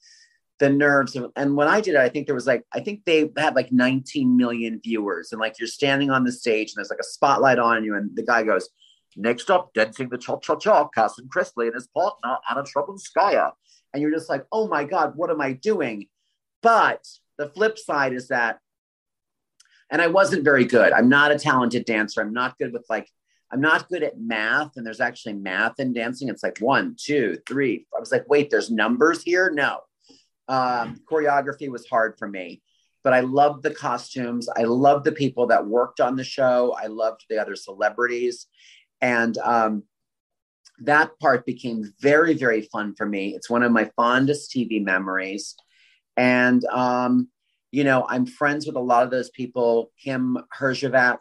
the 0.60 0.68
nerves. 0.68 1.16
And 1.36 1.56
when 1.56 1.68
I 1.68 1.80
did 1.80 1.94
it, 1.94 2.00
I 2.00 2.08
think 2.08 2.26
there 2.26 2.34
was 2.34 2.46
like, 2.46 2.64
I 2.72 2.80
think 2.80 3.04
they 3.04 3.30
had 3.36 3.54
like 3.54 3.72
19 3.72 4.36
million 4.36 4.80
viewers. 4.82 5.30
And 5.32 5.40
like 5.40 5.58
you're 5.58 5.68
standing 5.68 6.10
on 6.10 6.24
the 6.24 6.32
stage 6.32 6.70
and 6.70 6.76
there's 6.76 6.90
like 6.90 7.00
a 7.00 7.04
spotlight 7.04 7.58
on 7.58 7.84
you. 7.84 7.96
And 7.96 8.14
the 8.14 8.24
guy 8.24 8.42
goes, 8.42 8.68
Next 9.16 9.50
up, 9.50 9.74
dancing 9.74 10.08
the 10.08 10.18
cha 10.18 10.38
cha 10.38 10.54
cha, 10.54 10.86
Carson 10.88 11.28
Kressley 11.28 11.66
and 11.66 11.74
his 11.74 11.88
partner, 11.88 12.36
Anna 12.48 12.62
Trebunskaya. 12.62 13.50
And 13.92 14.00
you're 14.00 14.12
just 14.12 14.28
like, 14.28 14.44
oh 14.52 14.68
my 14.68 14.84
God, 14.84 15.14
what 15.16 15.30
am 15.30 15.40
I 15.40 15.54
doing? 15.54 16.06
But 16.62 17.04
the 17.38 17.48
flip 17.48 17.78
side 17.78 18.12
is 18.12 18.28
that, 18.28 18.58
and 19.90 20.02
I 20.02 20.08
wasn't 20.08 20.44
very 20.44 20.64
good. 20.64 20.92
I'm 20.92 21.08
not 21.08 21.32
a 21.32 21.38
talented 21.38 21.84
dancer. 21.86 22.20
I'm 22.20 22.34
not 22.34 22.58
good 22.58 22.72
with 22.72 22.84
like, 22.90 23.08
I'm 23.50 23.60
not 23.60 23.88
good 23.88 24.02
at 24.02 24.20
math. 24.20 24.76
And 24.76 24.84
there's 24.84 25.00
actually 25.00 25.34
math 25.34 25.80
in 25.80 25.94
dancing. 25.94 26.28
It's 26.28 26.42
like 26.42 26.58
one, 26.58 26.96
two, 26.98 27.38
three. 27.46 27.86
I 27.96 28.00
was 28.00 28.12
like, 28.12 28.28
wait, 28.28 28.50
there's 28.50 28.70
numbers 28.70 29.22
here? 29.22 29.50
No. 29.50 29.80
Um, 30.48 31.00
choreography 31.10 31.70
was 31.70 31.86
hard 31.86 32.18
for 32.18 32.28
me, 32.28 32.62
but 33.04 33.14
I 33.14 33.20
loved 33.20 33.62
the 33.62 33.70
costumes. 33.74 34.48
I 34.54 34.64
loved 34.64 35.04
the 35.04 35.12
people 35.12 35.46
that 35.46 35.66
worked 35.66 36.00
on 36.00 36.16
the 36.16 36.24
show. 36.24 36.76
I 36.78 36.86
loved 36.86 37.24
the 37.30 37.38
other 37.38 37.56
celebrities. 37.56 38.46
And 39.00 39.36
um, 39.38 39.84
that 40.80 41.18
part 41.18 41.46
became 41.46 41.92
very, 42.00 42.34
very 42.34 42.62
fun 42.62 42.94
for 42.94 43.06
me. 43.06 43.34
It's 43.34 43.50
one 43.50 43.62
of 43.62 43.72
my 43.72 43.90
fondest 43.96 44.50
TV 44.50 44.82
memories. 44.82 45.54
And, 46.18 46.64
um, 46.64 47.28
you 47.70 47.84
know, 47.84 48.04
I'm 48.08 48.26
friends 48.26 48.66
with 48.66 48.74
a 48.74 48.80
lot 48.80 49.04
of 49.04 49.10
those 49.10 49.30
people. 49.30 49.92
Kym 50.04 50.42
Herjavec, 50.58 51.18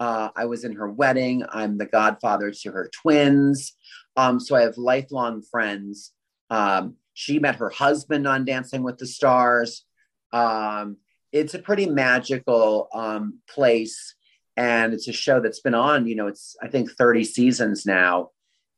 uh, 0.00 0.30
I 0.34 0.46
was 0.46 0.64
in 0.64 0.72
her 0.74 0.90
wedding. 0.90 1.44
I'm 1.48 1.78
the 1.78 1.86
godfather 1.86 2.50
to 2.50 2.72
her 2.72 2.90
twins. 2.92 3.74
Um, 4.16 4.40
so 4.40 4.56
I 4.56 4.62
have 4.62 4.76
lifelong 4.76 5.42
friends. 5.42 6.12
Um, 6.50 6.96
she 7.14 7.38
met 7.38 7.56
her 7.56 7.70
husband 7.70 8.26
on 8.26 8.44
Dancing 8.44 8.82
with 8.82 8.98
the 8.98 9.06
Stars. 9.06 9.84
Um, 10.32 10.96
it's 11.30 11.54
a 11.54 11.60
pretty 11.60 11.86
magical 11.86 12.88
um, 12.92 13.38
place. 13.48 14.16
And 14.56 14.92
it's 14.92 15.06
a 15.06 15.12
show 15.12 15.40
that's 15.40 15.60
been 15.60 15.74
on, 15.74 16.08
you 16.08 16.16
know, 16.16 16.26
it's, 16.26 16.56
I 16.60 16.66
think, 16.66 16.90
30 16.90 17.24
seasons 17.24 17.86
now. 17.86 18.30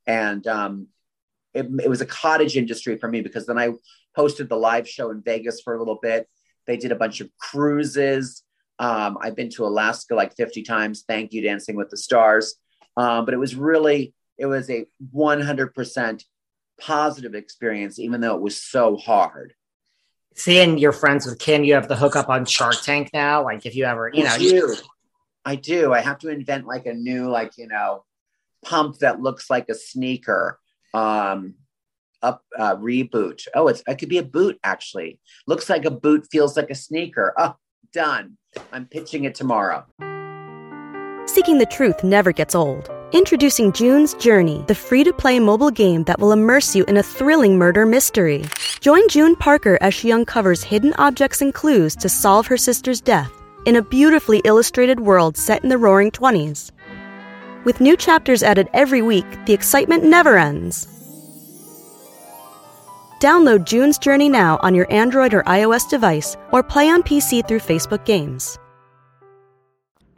And 0.06 0.46
um, 0.46 0.88
it, 1.54 1.66
it 1.82 1.88
was 1.88 2.02
a 2.02 2.06
cottage 2.06 2.56
industry 2.56 2.98
for 2.98 3.08
me 3.08 3.22
because 3.22 3.46
then 3.46 3.58
I 3.58 3.70
hosted 4.16 4.48
the 4.48 4.56
live 4.56 4.88
show 4.88 5.10
in 5.10 5.22
Vegas 5.22 5.60
for 5.60 5.74
a 5.74 5.78
little 5.78 5.98
bit. 6.00 6.28
They 6.66 6.76
did 6.76 6.92
a 6.92 6.96
bunch 6.96 7.20
of 7.20 7.28
cruises. 7.38 8.42
Um, 8.78 9.18
I've 9.20 9.36
been 9.36 9.50
to 9.50 9.66
Alaska 9.66 10.14
like 10.14 10.36
50 10.36 10.62
times. 10.62 11.04
Thank 11.06 11.32
you, 11.32 11.42
Dancing 11.42 11.76
with 11.76 11.90
the 11.90 11.96
Stars. 11.96 12.56
Um, 12.96 13.24
but 13.24 13.34
it 13.34 13.38
was 13.38 13.54
really, 13.54 14.14
it 14.38 14.46
was 14.46 14.70
a 14.70 14.86
100% 15.14 16.24
positive 16.80 17.34
experience, 17.34 17.98
even 17.98 18.20
though 18.20 18.34
it 18.34 18.42
was 18.42 18.60
so 18.60 18.96
hard. 18.96 19.54
Seeing 20.36 20.78
your 20.78 20.92
friends 20.92 21.26
with 21.26 21.38
Kim, 21.38 21.62
you 21.62 21.74
have 21.74 21.88
the 21.88 21.96
hookup 21.96 22.28
on 22.28 22.44
Shark 22.44 22.82
Tank 22.82 23.10
now. 23.14 23.44
Like 23.44 23.66
if 23.66 23.76
you 23.76 23.84
ever, 23.84 24.10
you 24.12 24.24
know, 24.24 24.30
I 24.30 24.38
do. 24.38 24.76
I 25.44 25.56
do. 25.56 25.92
I 25.92 26.00
have 26.00 26.18
to 26.20 26.28
invent 26.28 26.66
like 26.66 26.86
a 26.86 26.94
new, 26.94 27.28
like 27.28 27.52
you 27.56 27.68
know, 27.68 28.04
pump 28.64 28.98
that 28.98 29.20
looks 29.20 29.48
like 29.48 29.68
a 29.68 29.74
sneaker. 29.74 30.58
Um, 30.92 31.54
up 32.24 32.42
uh, 32.58 32.74
reboot. 32.76 33.46
Oh, 33.54 33.68
it's 33.68 33.82
it 33.86 33.98
could 33.98 34.08
be 34.08 34.18
a 34.18 34.24
boot 34.24 34.58
actually. 34.64 35.20
Looks 35.46 35.68
like 35.70 35.84
a 35.84 35.90
boot, 35.90 36.26
feels 36.32 36.56
like 36.56 36.70
a 36.70 36.74
sneaker. 36.74 37.34
Oh, 37.38 37.54
done. 37.92 38.36
I'm 38.72 38.86
pitching 38.86 39.24
it 39.24 39.34
tomorrow. 39.34 39.84
Seeking 41.26 41.58
the 41.58 41.66
truth 41.66 42.04
never 42.04 42.32
gets 42.32 42.54
old. 42.54 42.90
Introducing 43.12 43.72
June's 43.72 44.14
Journey, 44.14 44.64
the 44.66 44.74
free 44.74 45.04
to 45.04 45.12
play 45.12 45.38
mobile 45.38 45.70
game 45.70 46.04
that 46.04 46.18
will 46.18 46.32
immerse 46.32 46.74
you 46.74 46.84
in 46.84 46.96
a 46.96 47.02
thrilling 47.02 47.56
murder 47.56 47.86
mystery. 47.86 48.44
Join 48.80 49.08
June 49.08 49.36
Parker 49.36 49.78
as 49.80 49.94
she 49.94 50.12
uncovers 50.12 50.62
hidden 50.62 50.92
objects 50.98 51.40
and 51.40 51.54
clues 51.54 51.94
to 51.96 52.08
solve 52.08 52.46
her 52.48 52.56
sister's 52.56 53.00
death 53.00 53.32
in 53.66 53.76
a 53.76 53.82
beautifully 53.82 54.42
illustrated 54.44 55.00
world 55.00 55.36
set 55.36 55.62
in 55.62 55.70
the 55.70 55.78
roaring 55.78 56.10
20s. 56.10 56.70
With 57.64 57.80
new 57.80 57.96
chapters 57.96 58.42
added 58.42 58.68
every 58.74 59.00
week, 59.00 59.26
the 59.46 59.54
excitement 59.54 60.04
never 60.04 60.36
ends. 60.36 60.93
Download 63.24 63.64
June's 63.64 63.96
Journey 63.96 64.28
now 64.28 64.58
on 64.60 64.74
your 64.74 64.86
Android 64.92 65.32
or 65.32 65.42
iOS 65.44 65.88
device 65.88 66.36
or 66.52 66.62
play 66.62 66.90
on 66.90 67.02
PC 67.02 67.48
through 67.48 67.60
Facebook 67.60 68.04
Games. 68.04 68.58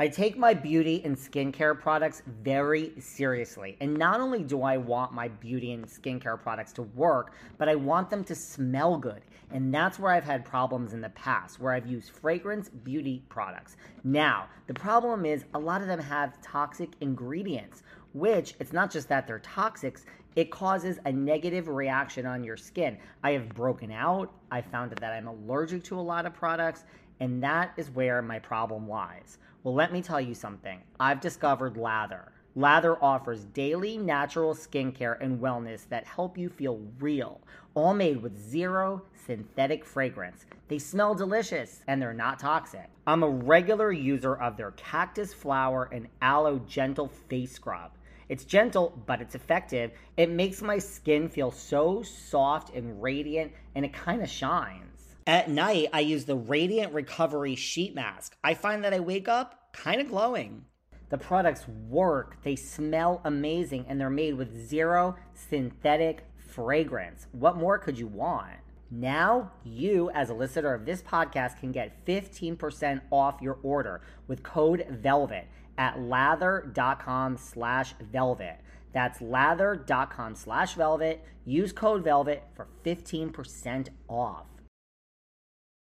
I 0.00 0.08
take 0.08 0.36
my 0.36 0.52
beauty 0.52 1.02
and 1.04 1.16
skincare 1.16 1.80
products 1.80 2.22
very 2.42 2.92
seriously. 2.98 3.76
And 3.80 3.94
not 3.94 4.20
only 4.20 4.42
do 4.42 4.62
I 4.62 4.76
want 4.76 5.12
my 5.12 5.28
beauty 5.28 5.72
and 5.72 5.86
skincare 5.86 6.42
products 6.42 6.72
to 6.72 6.82
work, 6.82 7.34
but 7.58 7.68
I 7.68 7.76
want 7.76 8.10
them 8.10 8.24
to 8.24 8.34
smell 8.34 8.98
good. 8.98 9.22
And 9.52 9.72
that's 9.72 10.00
where 10.00 10.10
I've 10.10 10.24
had 10.24 10.44
problems 10.44 10.92
in 10.92 11.00
the 11.00 11.10
past, 11.10 11.60
where 11.60 11.74
I've 11.74 11.86
used 11.86 12.10
fragrance 12.10 12.68
beauty 12.68 13.22
products. 13.28 13.76
Now, 14.02 14.48
the 14.66 14.74
problem 14.74 15.24
is 15.24 15.44
a 15.54 15.58
lot 15.60 15.80
of 15.80 15.86
them 15.86 16.00
have 16.00 16.42
toxic 16.42 16.90
ingredients, 17.00 17.84
which 18.14 18.54
it's 18.58 18.72
not 18.72 18.90
just 18.90 19.08
that 19.10 19.28
they're 19.28 19.38
toxics, 19.38 20.02
it 20.36 20.50
causes 20.50 20.98
a 21.06 21.12
negative 21.12 21.66
reaction 21.68 22.26
on 22.26 22.44
your 22.44 22.58
skin. 22.58 22.98
I 23.24 23.32
have 23.32 23.48
broken 23.48 23.90
out. 23.90 24.30
I 24.50 24.60
found 24.60 24.92
that 24.92 25.12
I'm 25.12 25.26
allergic 25.26 25.82
to 25.84 25.98
a 25.98 26.00
lot 26.00 26.26
of 26.26 26.34
products, 26.34 26.84
and 27.20 27.42
that 27.42 27.72
is 27.78 27.90
where 27.90 28.20
my 28.20 28.38
problem 28.38 28.86
lies. 28.86 29.38
Well, 29.64 29.74
let 29.74 29.92
me 29.92 30.02
tell 30.02 30.20
you 30.20 30.34
something. 30.34 30.80
I've 31.00 31.22
discovered 31.22 31.78
Lather. 31.78 32.32
Lather 32.54 33.02
offers 33.02 33.44
daily 33.46 33.98
natural 33.98 34.54
skincare 34.54 35.20
and 35.20 35.40
wellness 35.40 35.88
that 35.88 36.06
help 36.06 36.38
you 36.38 36.48
feel 36.48 36.80
real, 37.00 37.40
all 37.74 37.92
made 37.92 38.22
with 38.22 38.38
zero 38.38 39.02
synthetic 39.26 39.84
fragrance. 39.84 40.46
They 40.68 40.78
smell 40.78 41.14
delicious 41.14 41.82
and 41.86 42.00
they're 42.00 42.14
not 42.14 42.38
toxic. 42.38 42.88
I'm 43.06 43.22
a 43.22 43.28
regular 43.28 43.92
user 43.92 44.36
of 44.36 44.56
their 44.56 44.70
cactus 44.72 45.34
flower 45.34 45.88
and 45.92 46.08
aloe 46.22 46.60
gentle 46.66 47.08
face 47.08 47.52
scrub. 47.52 47.92
It's 48.28 48.44
gentle, 48.44 49.02
but 49.06 49.20
it's 49.20 49.34
effective. 49.34 49.92
It 50.16 50.30
makes 50.30 50.60
my 50.60 50.78
skin 50.78 51.28
feel 51.28 51.50
so 51.50 52.02
soft 52.02 52.74
and 52.74 53.00
radiant, 53.00 53.52
and 53.74 53.84
it 53.84 53.92
kind 53.92 54.22
of 54.22 54.28
shines. 54.28 55.14
At 55.28 55.50
night, 55.50 55.88
I 55.92 56.00
use 56.00 56.24
the 56.24 56.36
Radiant 56.36 56.92
Recovery 56.92 57.54
Sheet 57.54 57.94
Mask. 57.94 58.36
I 58.42 58.54
find 58.54 58.84
that 58.84 58.94
I 58.94 59.00
wake 59.00 59.28
up 59.28 59.72
kind 59.72 60.00
of 60.00 60.08
glowing. 60.08 60.64
The 61.08 61.18
products 61.18 61.66
work, 61.88 62.42
they 62.42 62.56
smell 62.56 63.20
amazing, 63.24 63.86
and 63.88 64.00
they're 64.00 64.10
made 64.10 64.34
with 64.34 64.68
zero 64.68 65.16
synthetic 65.34 66.24
fragrance. 66.36 67.28
What 67.32 67.56
more 67.56 67.78
could 67.78 67.98
you 67.98 68.08
want? 68.08 68.54
Now, 68.90 69.50
you, 69.64 70.10
as 70.14 70.30
a 70.30 70.34
listener 70.34 70.72
of 70.72 70.84
this 70.84 71.02
podcast, 71.02 71.58
can 71.58 71.72
get 71.72 72.04
15% 72.06 73.00
off 73.10 73.42
your 73.42 73.58
order 73.62 74.00
with 74.28 74.44
code 74.44 74.86
VELVET 74.88 75.48
at 75.78 76.00
lather.com 76.00 77.36
slash 77.36 77.94
velvet. 78.12 78.60
That's 78.92 79.20
lather.com 79.20 80.34
slash 80.34 80.74
velvet. 80.74 81.24
Use 81.44 81.72
code 81.72 82.02
VELVET 82.02 82.42
for 82.54 82.66
15% 82.84 83.88
off. 84.08 84.46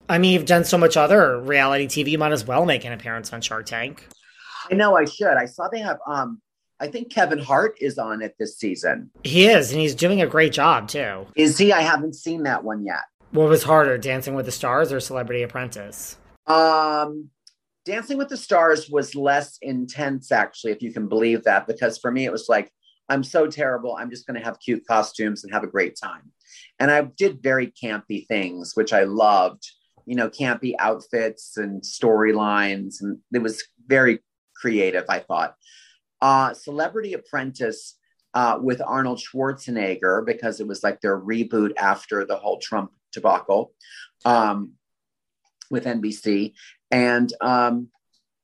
I 0.09 0.17
mean, 0.17 0.33
you've 0.33 0.45
done 0.45 0.65
so 0.65 0.77
much 0.77 0.97
other 0.97 1.39
reality 1.39 1.87
TV. 1.87 2.11
You 2.11 2.17
might 2.17 2.31
as 2.31 2.45
well 2.45 2.65
make 2.65 2.83
an 2.85 2.91
appearance 2.91 3.31
on 3.31 3.41
Shark 3.41 3.65
Tank. 3.65 4.07
I 4.69 4.75
know 4.75 4.97
I 4.97 5.05
should. 5.05 5.37
I 5.37 5.45
saw 5.45 5.67
they 5.67 5.79
have 5.79 5.99
um 6.07 6.41
I 6.79 6.87
think 6.87 7.11
Kevin 7.11 7.39
Hart 7.39 7.77
is 7.79 7.97
on 7.97 8.21
it 8.21 8.35
this 8.37 8.57
season. 8.57 9.09
He 9.23 9.47
is, 9.47 9.71
and 9.71 9.79
he's 9.79 9.95
doing 9.95 10.21
a 10.21 10.27
great 10.27 10.51
job 10.51 10.89
too. 10.89 11.27
Is 11.35 11.57
he? 11.57 11.71
I 11.71 11.81
haven't 11.81 12.13
seen 12.15 12.43
that 12.43 12.63
one 12.63 12.85
yet. 12.85 13.03
What 13.31 13.47
was 13.47 13.63
harder, 13.63 13.97
Dancing 13.97 14.35
with 14.35 14.45
the 14.45 14.51
Stars 14.51 14.91
or 14.91 14.99
Celebrity 14.99 15.43
Apprentice? 15.43 16.17
Um, 16.45 17.29
Dancing 17.85 18.17
with 18.17 18.29
the 18.29 18.37
Stars 18.37 18.89
was 18.89 19.15
less 19.15 19.57
intense, 19.61 20.31
actually, 20.31 20.71
if 20.71 20.81
you 20.81 20.93
can 20.93 21.07
believe 21.07 21.43
that, 21.43 21.67
because 21.67 21.97
for 21.97 22.11
me, 22.11 22.25
it 22.25 22.31
was 22.31 22.47
like, 22.47 22.71
I'm 23.09 23.23
so 23.23 23.47
terrible. 23.47 23.95
I'm 23.95 24.09
just 24.09 24.25
going 24.25 24.39
to 24.39 24.45
have 24.45 24.59
cute 24.59 24.85
costumes 24.87 25.43
and 25.43 25.53
have 25.53 25.63
a 25.63 25.67
great 25.67 25.97
time. 26.01 26.31
And 26.79 26.89
I 26.89 27.01
did 27.01 27.43
very 27.43 27.67
campy 27.67 28.25
things, 28.25 28.71
which 28.75 28.93
I 28.93 29.03
loved, 29.03 29.69
you 30.05 30.15
know, 30.15 30.29
campy 30.29 30.73
outfits 30.79 31.57
and 31.57 31.81
storylines. 31.81 33.01
And 33.01 33.19
it 33.33 33.41
was 33.41 33.63
very 33.87 34.19
creative, 34.55 35.05
I 35.09 35.19
thought. 35.19 35.55
Uh, 36.21 36.53
Celebrity 36.53 37.13
Apprentice 37.13 37.97
uh, 38.33 38.57
with 38.61 38.81
Arnold 38.81 39.19
Schwarzenegger, 39.19 40.25
because 40.25 40.59
it 40.59 40.67
was 40.67 40.83
like 40.83 41.01
their 41.01 41.19
reboot 41.19 41.73
after 41.77 42.25
the 42.25 42.37
whole 42.37 42.59
Trump 42.59 42.91
debacle 43.11 43.73
um, 44.25 44.73
with 45.69 45.85
NBC. 45.85 46.53
And 46.93 47.33
um, 47.41 47.89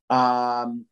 um, 0.09 0.85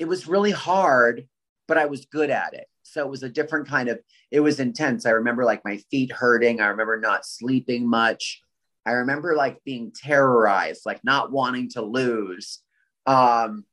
it 0.00 0.06
was 0.06 0.26
really 0.26 0.50
hard, 0.50 1.28
but 1.68 1.78
I 1.78 1.86
was 1.86 2.06
good 2.06 2.28
at 2.28 2.54
it. 2.54 2.66
So 2.82 3.02
it 3.02 3.08
was 3.08 3.22
a 3.22 3.28
different 3.28 3.68
kind 3.68 3.88
of, 3.88 4.00
it 4.32 4.40
was 4.40 4.58
intense. 4.58 5.06
I 5.06 5.10
remember 5.10 5.44
like 5.44 5.64
my 5.64 5.76
feet 5.92 6.10
hurting. 6.10 6.60
I 6.60 6.66
remember 6.66 6.98
not 6.98 7.24
sleeping 7.24 7.88
much. 7.88 8.42
I 8.84 8.92
remember 8.92 9.36
like 9.36 9.62
being 9.64 9.92
terrorized, 9.94 10.82
like 10.84 11.04
not 11.04 11.30
wanting 11.30 11.70
to 11.70 11.82
lose. 11.82 12.58
Um, 13.06 13.64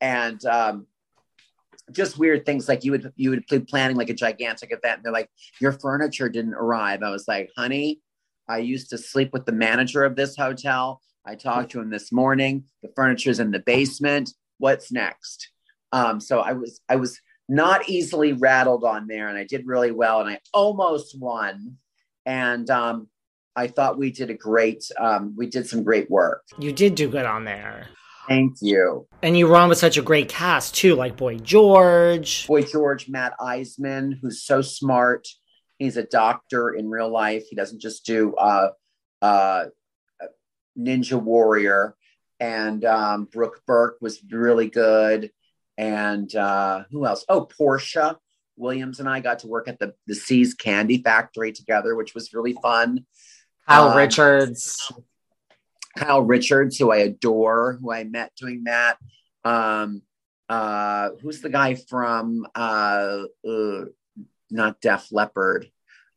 and 0.00 0.42
um, 0.46 0.86
just 1.90 2.16
weird 2.16 2.46
things 2.46 2.68
like 2.68 2.84
you 2.84 2.92
would 2.92 3.12
you 3.16 3.30
would 3.30 3.44
be 3.50 3.58
planning 3.58 3.96
like 3.96 4.08
a 4.10 4.14
gigantic 4.14 4.70
event 4.72 4.98
and 4.98 5.04
they're 5.04 5.12
like 5.12 5.28
your 5.60 5.72
furniture 5.72 6.30
didn't 6.30 6.54
arrive 6.54 7.02
i 7.02 7.10
was 7.10 7.28
like 7.28 7.50
honey 7.56 8.00
i 8.48 8.56
used 8.56 8.88
to 8.88 8.96
sleep 8.96 9.30
with 9.34 9.44
the 9.44 9.52
manager 9.52 10.02
of 10.02 10.16
this 10.16 10.34
hotel 10.34 11.02
i 11.26 11.34
talked 11.34 11.70
to 11.72 11.80
him 11.80 11.90
this 11.90 12.12
morning 12.12 12.64
the 12.82 12.88
furniture's 12.96 13.40
in 13.40 13.50
the 13.50 13.58
basement 13.60 14.30
what's 14.58 14.90
next 14.92 15.50
um, 15.92 16.20
so 16.20 16.40
i 16.40 16.52
was 16.52 16.80
i 16.88 16.96
was 16.96 17.20
not 17.48 17.88
easily 17.88 18.32
rattled 18.32 18.84
on 18.84 19.06
there 19.06 19.28
and 19.28 19.36
i 19.38 19.44
did 19.44 19.66
really 19.66 19.90
well 19.92 20.20
and 20.20 20.30
i 20.30 20.38
almost 20.52 21.18
won 21.18 21.76
and 22.26 22.70
um, 22.70 23.08
i 23.56 23.66
thought 23.66 23.98
we 23.98 24.10
did 24.10 24.30
a 24.30 24.34
great 24.34 24.84
um, 24.98 25.34
we 25.36 25.46
did 25.46 25.66
some 25.68 25.82
great 25.82 26.10
work 26.10 26.42
You 26.58 26.72
did 26.72 26.94
do 26.94 27.08
good 27.08 27.26
on 27.26 27.44
there. 27.44 27.88
thank 28.28 28.54
you 28.62 29.06
And 29.22 29.36
you 29.36 29.46
were 29.46 29.56
on 29.56 29.68
with 29.68 29.78
such 29.78 29.98
a 29.98 30.02
great 30.02 30.28
cast 30.30 30.74
too, 30.74 30.94
like 30.94 31.16
Boy 31.16 31.36
George. 31.38 32.46
Boy 32.46 32.62
George, 32.62 33.08
Matt 33.08 33.34
Iseman, 33.38 34.18
who's 34.20 34.42
so 34.42 34.62
smart. 34.62 35.28
He's 35.78 35.96
a 35.98 36.04
doctor 36.04 36.70
in 36.72 36.88
real 36.88 37.10
life. 37.10 37.44
He 37.50 37.56
doesn't 37.56 37.80
just 37.82 38.06
do 38.06 38.34
uh, 38.36 38.68
uh, 39.20 39.64
Ninja 40.78 41.20
Warrior. 41.20 41.96
And 42.40 42.84
um, 42.84 43.24
Brooke 43.24 43.62
Burke 43.66 43.98
was 44.00 44.22
really 44.30 44.68
good. 44.68 45.30
And 45.78 46.34
uh, 46.34 46.84
who 46.90 47.06
else? 47.06 47.24
Oh, 47.28 47.46
Porsha 47.46 48.16
Williams 48.56 49.00
and 49.00 49.08
I 49.08 49.20
got 49.20 49.40
to 49.40 49.48
work 49.48 49.66
at 49.68 49.78
the 49.78 49.94
the 50.06 50.14
See's 50.14 50.54
Candy 50.54 51.02
Factory 51.02 51.52
together, 51.52 51.96
which 51.96 52.14
was 52.14 52.32
really 52.32 52.52
fun. 52.62 53.06
Kyle 53.66 53.88
Um, 53.88 53.96
Richards. 53.96 54.92
Kyle 55.96 56.22
Richards, 56.22 56.76
who 56.76 56.90
I 56.90 56.98
adore, 56.98 57.78
who 57.80 57.92
I 57.92 58.04
met 58.04 58.32
doing 58.36 58.64
that. 58.64 58.98
Um, 59.44 60.02
uh, 60.48 61.10
who's 61.22 61.40
the 61.40 61.48
guy 61.48 61.76
from 61.76 62.46
uh, 62.54 63.22
uh, 63.48 63.84
not 64.50 64.80
Def 64.80 65.08
Leppard? 65.12 65.70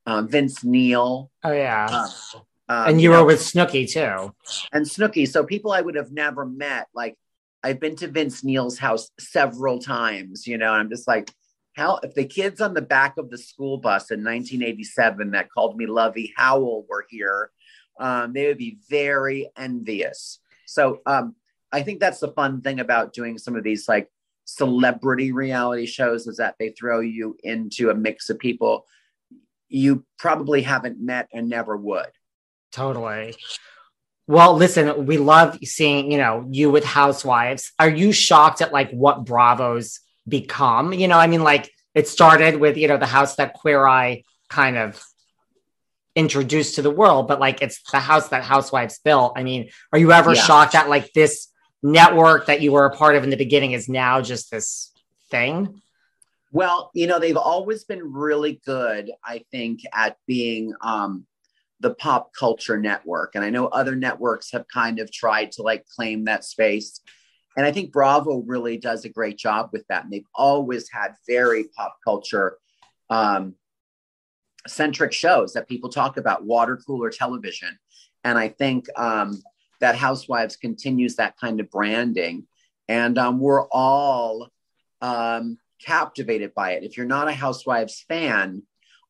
Um, 0.06 0.28
Vince 0.28 0.64
Neil. 0.64 1.32
Oh 1.44 1.52
yeah. 1.52 1.88
Uh, 1.90 2.40
um, 2.70 2.90
and 2.90 3.02
you 3.02 3.10
were 3.12 3.18
know, 3.18 3.26
with 3.26 3.40
Snooki 3.40 3.90
too. 3.90 4.34
and 4.74 4.86
Snooki. 4.86 5.28
So 5.28 5.44
people 5.44 5.72
I 5.72 5.82
would 5.82 5.96
have 5.96 6.12
never 6.12 6.46
met. 6.46 6.88
Like 6.94 7.16
I've 7.64 7.80
been 7.80 7.96
to 7.98 8.08
Vince 8.08 8.44
Neil's 8.44 8.78
house 8.78 9.10
several 9.20 9.80
times, 9.80 10.48
you 10.48 10.58
know, 10.58 10.74
and 10.74 10.82
I'm 10.82 10.90
just 10.90 11.08
like, 11.08 11.32
how 11.76 12.00
if 12.04 12.14
the 12.14 12.26
kids 12.26 12.60
on 12.60 12.74
the 12.74 12.82
back 12.82 13.18
of 13.18 13.30
the 13.30 13.38
school 13.38 13.78
bus 13.78 14.12
in 14.12 14.24
1987 14.24 15.32
that 15.32 15.52
called 15.52 15.78
me 15.78 15.86
Lovey 15.86 16.34
Howell 16.36 16.86
were 16.90 17.06
here, 17.10 17.52
um, 18.00 18.34
they 18.34 18.48
would 18.48 18.58
be 18.58 18.80
very 18.90 19.50
envious. 19.56 20.40
So 20.66 21.02
um, 21.06 21.36
I 21.72 21.84
think 21.84 22.00
that's 22.00 22.20
the 22.20 22.32
fun 22.32 22.62
thing 22.62 22.80
about 22.80 23.14
doing 23.14 23.38
some 23.38 23.56
of 23.56 23.64
these 23.64 23.88
like 23.88 24.10
celebrity 24.46 25.32
reality 25.32 25.86
shows 25.86 26.26
is 26.28 26.38
that 26.38 26.56
they 26.60 26.70
throw 26.70 27.00
you 27.00 27.38
into 27.44 27.90
a 27.90 27.96
mix 27.96 28.30
of 28.30 28.40
people 28.40 28.86
you 29.70 30.06
probably 30.18 30.62
haven't 30.62 31.00
met 31.00 31.28
and 31.34 31.50
never 31.50 31.76
would. 31.76 32.08
Totally. 32.72 33.36
Well, 34.28 34.56
listen, 34.56 35.06
we 35.06 35.18
love 35.18 35.58
seeing, 35.64 36.12
you 36.12 36.18
know, 36.18 36.46
you 36.52 36.70
with 36.70 36.84
housewives. 36.84 37.72
Are 37.80 37.90
you 37.90 38.12
shocked 38.12 38.62
at 38.62 38.74
like 38.74 38.92
what 38.92 39.24
Bravo's 39.26 40.02
become? 40.28 40.94
You 40.94 41.08
know, 41.08 41.18
I 41.18 41.28
mean, 41.28 41.44
like 41.44 41.72
it 41.96 42.08
started 42.08 42.58
with, 42.58 42.78
you 42.78 42.88
know, 42.90 42.98
the 42.98 43.06
house 43.06 43.36
that 43.38 43.54
Queer 43.54 43.88
Eye 43.88 44.24
kind 44.50 44.78
of 44.78 45.02
introduced 46.14 46.76
to 46.76 46.82
the 46.82 46.92
world, 46.92 47.28
but 47.28 47.40
like 47.40 47.62
it's 47.62 47.82
the 47.92 48.00
house 48.00 48.30
that 48.30 48.44
Housewives 48.44 49.00
built. 49.00 49.34
I 49.38 49.44
mean, 49.44 49.70
are 49.94 50.00
you 50.00 50.12
ever 50.12 50.34
Yeah. 50.34 50.42
shocked 50.42 50.74
that 50.74 50.90
like 50.90 51.14
this 51.14 51.48
network 51.82 52.48
that 52.48 52.60
you 52.62 52.72
were 52.74 52.86
a 52.86 52.96
part 52.96 53.16
of 53.16 53.24
in 53.24 53.30
the 53.30 53.38
beginning 53.38 53.72
is 53.72 53.88
now 53.88 54.20
just 54.22 54.52
this 54.52 54.92
thing? 55.30 55.82
Well, 56.52 56.92
you 56.94 57.08
know, 57.08 57.20
they've 57.20 57.38
always 57.38 57.84
been 57.84 58.12
really 58.14 58.60
good, 58.66 59.12
I 59.24 59.44
think, 59.52 59.82
at 59.94 60.18
being 60.26 60.74
um, 60.82 61.26
the 61.80 61.94
pop 61.94 62.32
culture 62.34 62.78
network. 62.78 63.36
And 63.36 63.44
I 63.44 63.50
know 63.50 63.68
other 63.68 63.96
networks 63.96 64.52
have 64.52 64.66
kind 64.68 65.00
of 65.00 65.12
tried 65.12 65.52
to 65.54 65.62
like 65.62 65.86
claim 65.88 66.26
that 66.26 66.44
space. 66.44 67.02
And 67.56 67.66
I 67.66 67.72
think 67.72 67.92
Bravo 67.92 68.44
really 68.46 68.78
does 68.78 69.06
a 69.06 69.10
great 69.10 69.38
job 69.38 69.70
with 69.72 69.86
that. 69.88 70.04
And 70.04 70.14
they've 70.14 70.26
always 70.36 70.90
had 70.92 71.14
very 71.28 71.66
pop 71.76 71.98
culture 72.04 72.58
um, 73.10 73.56
centric 74.68 75.14
shows 75.14 75.54
that 75.54 75.68
people 75.68 75.90
talk 75.90 76.18
about, 76.18 76.46
water 76.46 76.78
cooler 76.86 77.10
television. 77.10 77.78
And 78.24 78.38
I 78.38 78.50
think 78.50 78.88
um, 78.96 79.42
that 79.80 79.96
Housewives 79.96 80.56
continues 80.56 81.16
that 81.16 81.38
kind 81.40 81.60
of 81.60 81.70
branding. 81.70 82.48
And 82.88 83.18
um, 83.18 83.40
we're 83.40 83.68
all 83.70 84.50
um, 85.02 85.58
captivated 85.84 86.54
by 86.54 86.72
it. 86.72 86.84
If 86.84 86.98
you're 86.98 87.06
not 87.06 87.28
a 87.28 87.34
Housewives 87.34 88.04
fan, 88.08 88.64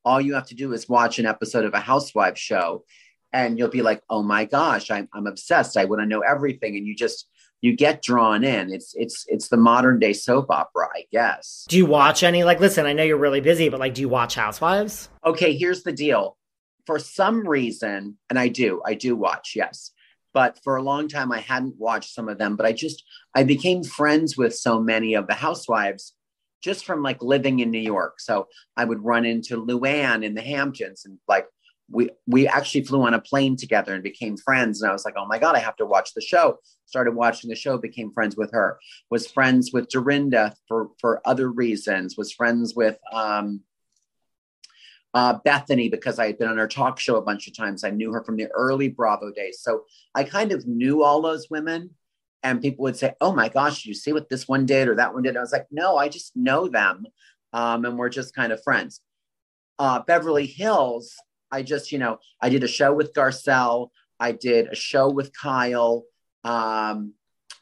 all 0.08 0.22
you 0.22 0.36
have 0.36 0.48
to 0.48 0.56
do 0.56 0.72
is 0.72 0.88
watch 0.88 1.20
an 1.20 1.26
episode 1.26 1.66
of 1.66 1.74
a 1.74 1.82
Housewives 1.82 2.40
show 2.40 2.86
and 3.34 3.60
you'll 3.60 3.68
be 3.68 3.82
like, 3.82 4.02
oh 4.10 4.24
my 4.24 4.46
gosh, 4.46 4.90
I'm, 4.90 5.10
I'm 5.14 5.28
obsessed. 5.28 5.76
I 5.76 5.84
want 5.84 6.02
to 6.02 6.06
know 6.06 6.22
everything. 6.22 6.78
And 6.78 6.88
you 6.88 6.96
just, 6.96 7.28
you 7.60 7.76
get 7.76 8.02
drawn 8.02 8.46
in. 8.46 8.72
It's, 8.72 8.96
it's, 8.96 9.26
it's 9.28 9.50
the 9.50 9.58
modern 9.58 10.00
day 10.00 10.14
soap 10.14 10.50
opera, 10.50 10.88
I 10.96 11.04
guess. 11.12 11.66
Do 11.68 11.76
you 11.76 11.86
watch 11.86 12.24
any? 12.24 12.46
Like, 12.46 12.62
listen, 12.62 12.86
I 12.86 12.94
know 12.94 13.04
you're 13.04 13.18
really 13.18 13.42
busy, 13.42 13.68
but 13.68 13.82
like, 13.82 13.96
do 13.96 14.02
you 14.02 14.08
watch 14.08 14.36
Housewives? 14.36 15.10
okay, 15.26 15.58
here's 15.58 15.84
the 15.84 15.92
deal. 15.92 16.38
For 16.86 17.00
some 17.00 17.46
reason, 17.46 18.18
and 18.30 18.40
I 18.40 18.48
do, 18.48 18.82
I 18.86 18.94
do 18.94 19.14
watch, 19.14 19.54
yes. 19.58 19.92
But 20.34 20.58
for 20.64 20.78
a 20.78 20.82
long 20.82 21.10
time, 21.10 21.34
I 21.34 21.40
hadn't 21.40 21.76
watched 21.78 22.14
some 22.14 22.30
of 22.30 22.38
them. 22.38 22.56
But 22.56 22.66
I 22.66 22.72
just, 22.72 23.04
I 23.36 23.44
became 23.44 23.84
friends 23.84 24.38
with 24.38 24.56
so 24.56 24.80
many 24.80 25.16
of 25.16 25.28
the 25.28 25.34
housewives 25.34 26.14
just 26.68 26.86
from 26.86 27.02
like 27.02 27.24
living 27.24 27.60
in 27.60 27.72
New 27.72 27.88
York. 27.96 28.20
So 28.20 28.50
I 28.76 28.84
would 28.84 29.02
run 29.02 29.24
into 29.26 29.66
Luann 29.66 30.26
in 30.26 30.36
the 30.36 30.42
Hamptons 30.42 31.06
and 31.06 31.18
like, 31.26 31.48
we, 31.90 32.10
we 32.26 32.46
actually 32.46 32.84
flew 32.84 33.04
on 33.04 33.14
a 33.14 33.22
plane 33.22 33.56
together 33.56 33.94
and 33.94 34.04
became 34.04 34.36
friends. 34.36 34.82
And 34.82 34.90
I 34.90 34.92
was 34.92 35.06
like, 35.06 35.14
oh 35.18 35.26
my 35.26 35.40
God, 35.40 35.56
I 35.56 35.60
have 35.60 35.78
to 35.78 35.86
watch 35.86 36.14
the 36.14 36.20
show. 36.20 36.60
Started 36.86 37.16
watching 37.16 37.50
the 37.50 37.56
show, 37.56 37.78
became 37.78 38.12
friends 38.12 38.36
with 38.36 38.52
her, 38.52 38.78
was 39.10 39.32
friends 39.32 39.72
with 39.72 39.88
Dorinda 39.88 40.54
for, 40.68 40.90
for 41.00 41.22
other 41.24 41.50
reasons, 41.50 42.18
was 42.18 42.34
friends 42.34 42.76
with, 42.76 42.98
um, 43.14 43.62
uh, 45.14 45.40
Bethenny 45.40 45.90
because 45.90 46.20
I 46.20 46.28
had 46.28 46.38
been 46.38 46.50
on 46.50 46.58
her 46.58 46.68
talk 46.68 47.00
show 47.00 47.16
a 47.16 47.22
bunch 47.22 47.48
of 47.48 47.56
times. 47.56 47.86
I 47.86 47.92
knew 47.92 48.12
her 48.12 48.26
from 48.26 48.36
the 48.36 48.48
early 48.48 48.90
Bravo 48.90 49.32
days. 49.32 49.62
So 49.62 49.86
I 50.14 50.26
kind 50.26 50.52
of 50.52 50.68
knew 50.68 51.02
all 51.02 51.22
those 51.22 51.50
women. 51.50 51.92
And 52.44 52.62
people 52.62 52.84
would 52.84 52.96
say, 52.96 53.14
Oh 53.20 53.34
my 53.34 53.50
gosh, 53.50 53.86
you 53.86 53.94
see 53.94 54.14
what 54.14 54.30
this 54.30 54.48
one 54.48 54.66
did 54.66 54.88
or 54.88 54.96
that 54.96 55.14
one 55.14 55.24
did? 55.24 55.38
I 55.38 55.42
was 55.42 55.52
like, 55.52 55.68
No, 55.72 55.98
I 55.98 56.10
just 56.10 56.36
know 56.36 56.68
them. 56.68 57.06
Um, 57.54 57.86
and 57.86 57.98
we're 57.98 58.10
just 58.10 58.36
kind 58.36 58.52
of 58.52 58.64
friends. 58.64 59.02
Uh, 59.80 60.00
Beverly 60.00 60.46
Hills, 60.46 61.16
I 61.52 61.64
just, 61.64 61.92
you 61.92 62.00
know, 62.00 62.20
I 62.42 62.50
did 62.50 62.64
a 62.64 62.68
show 62.68 62.94
with 62.94 63.14
Garcelle. 63.14 63.90
I 64.20 64.32
did 64.32 64.68
a 64.68 64.76
show 64.76 65.10
with 65.10 65.32
Kyle. 65.34 66.04
Um, 66.44 67.14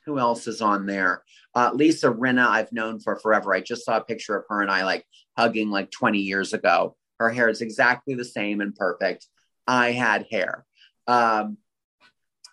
who 0.05 0.19
else 0.19 0.47
is 0.47 0.61
on 0.61 0.85
there? 0.85 1.23
Uh, 1.53 1.71
Lisa 1.73 2.11
Rinna, 2.11 2.47
I've 2.47 2.71
known 2.71 2.99
for 2.99 3.15
forever. 3.17 3.53
I 3.53 3.61
just 3.61 3.85
saw 3.85 3.97
a 3.97 4.03
picture 4.03 4.35
of 4.35 4.45
her 4.49 4.61
and 4.61 4.71
I 4.71 4.83
like 4.83 5.05
hugging 5.37 5.69
like 5.69 5.91
20 5.91 6.19
years 6.19 6.53
ago. 6.53 6.95
Her 7.19 7.29
hair 7.29 7.49
is 7.49 7.61
exactly 7.61 8.13
the 8.13 8.25
same 8.25 8.61
and 8.61 8.75
perfect. 8.75 9.27
I 9.67 9.91
had 9.91 10.27
hair. 10.29 10.65
Um, 11.07 11.57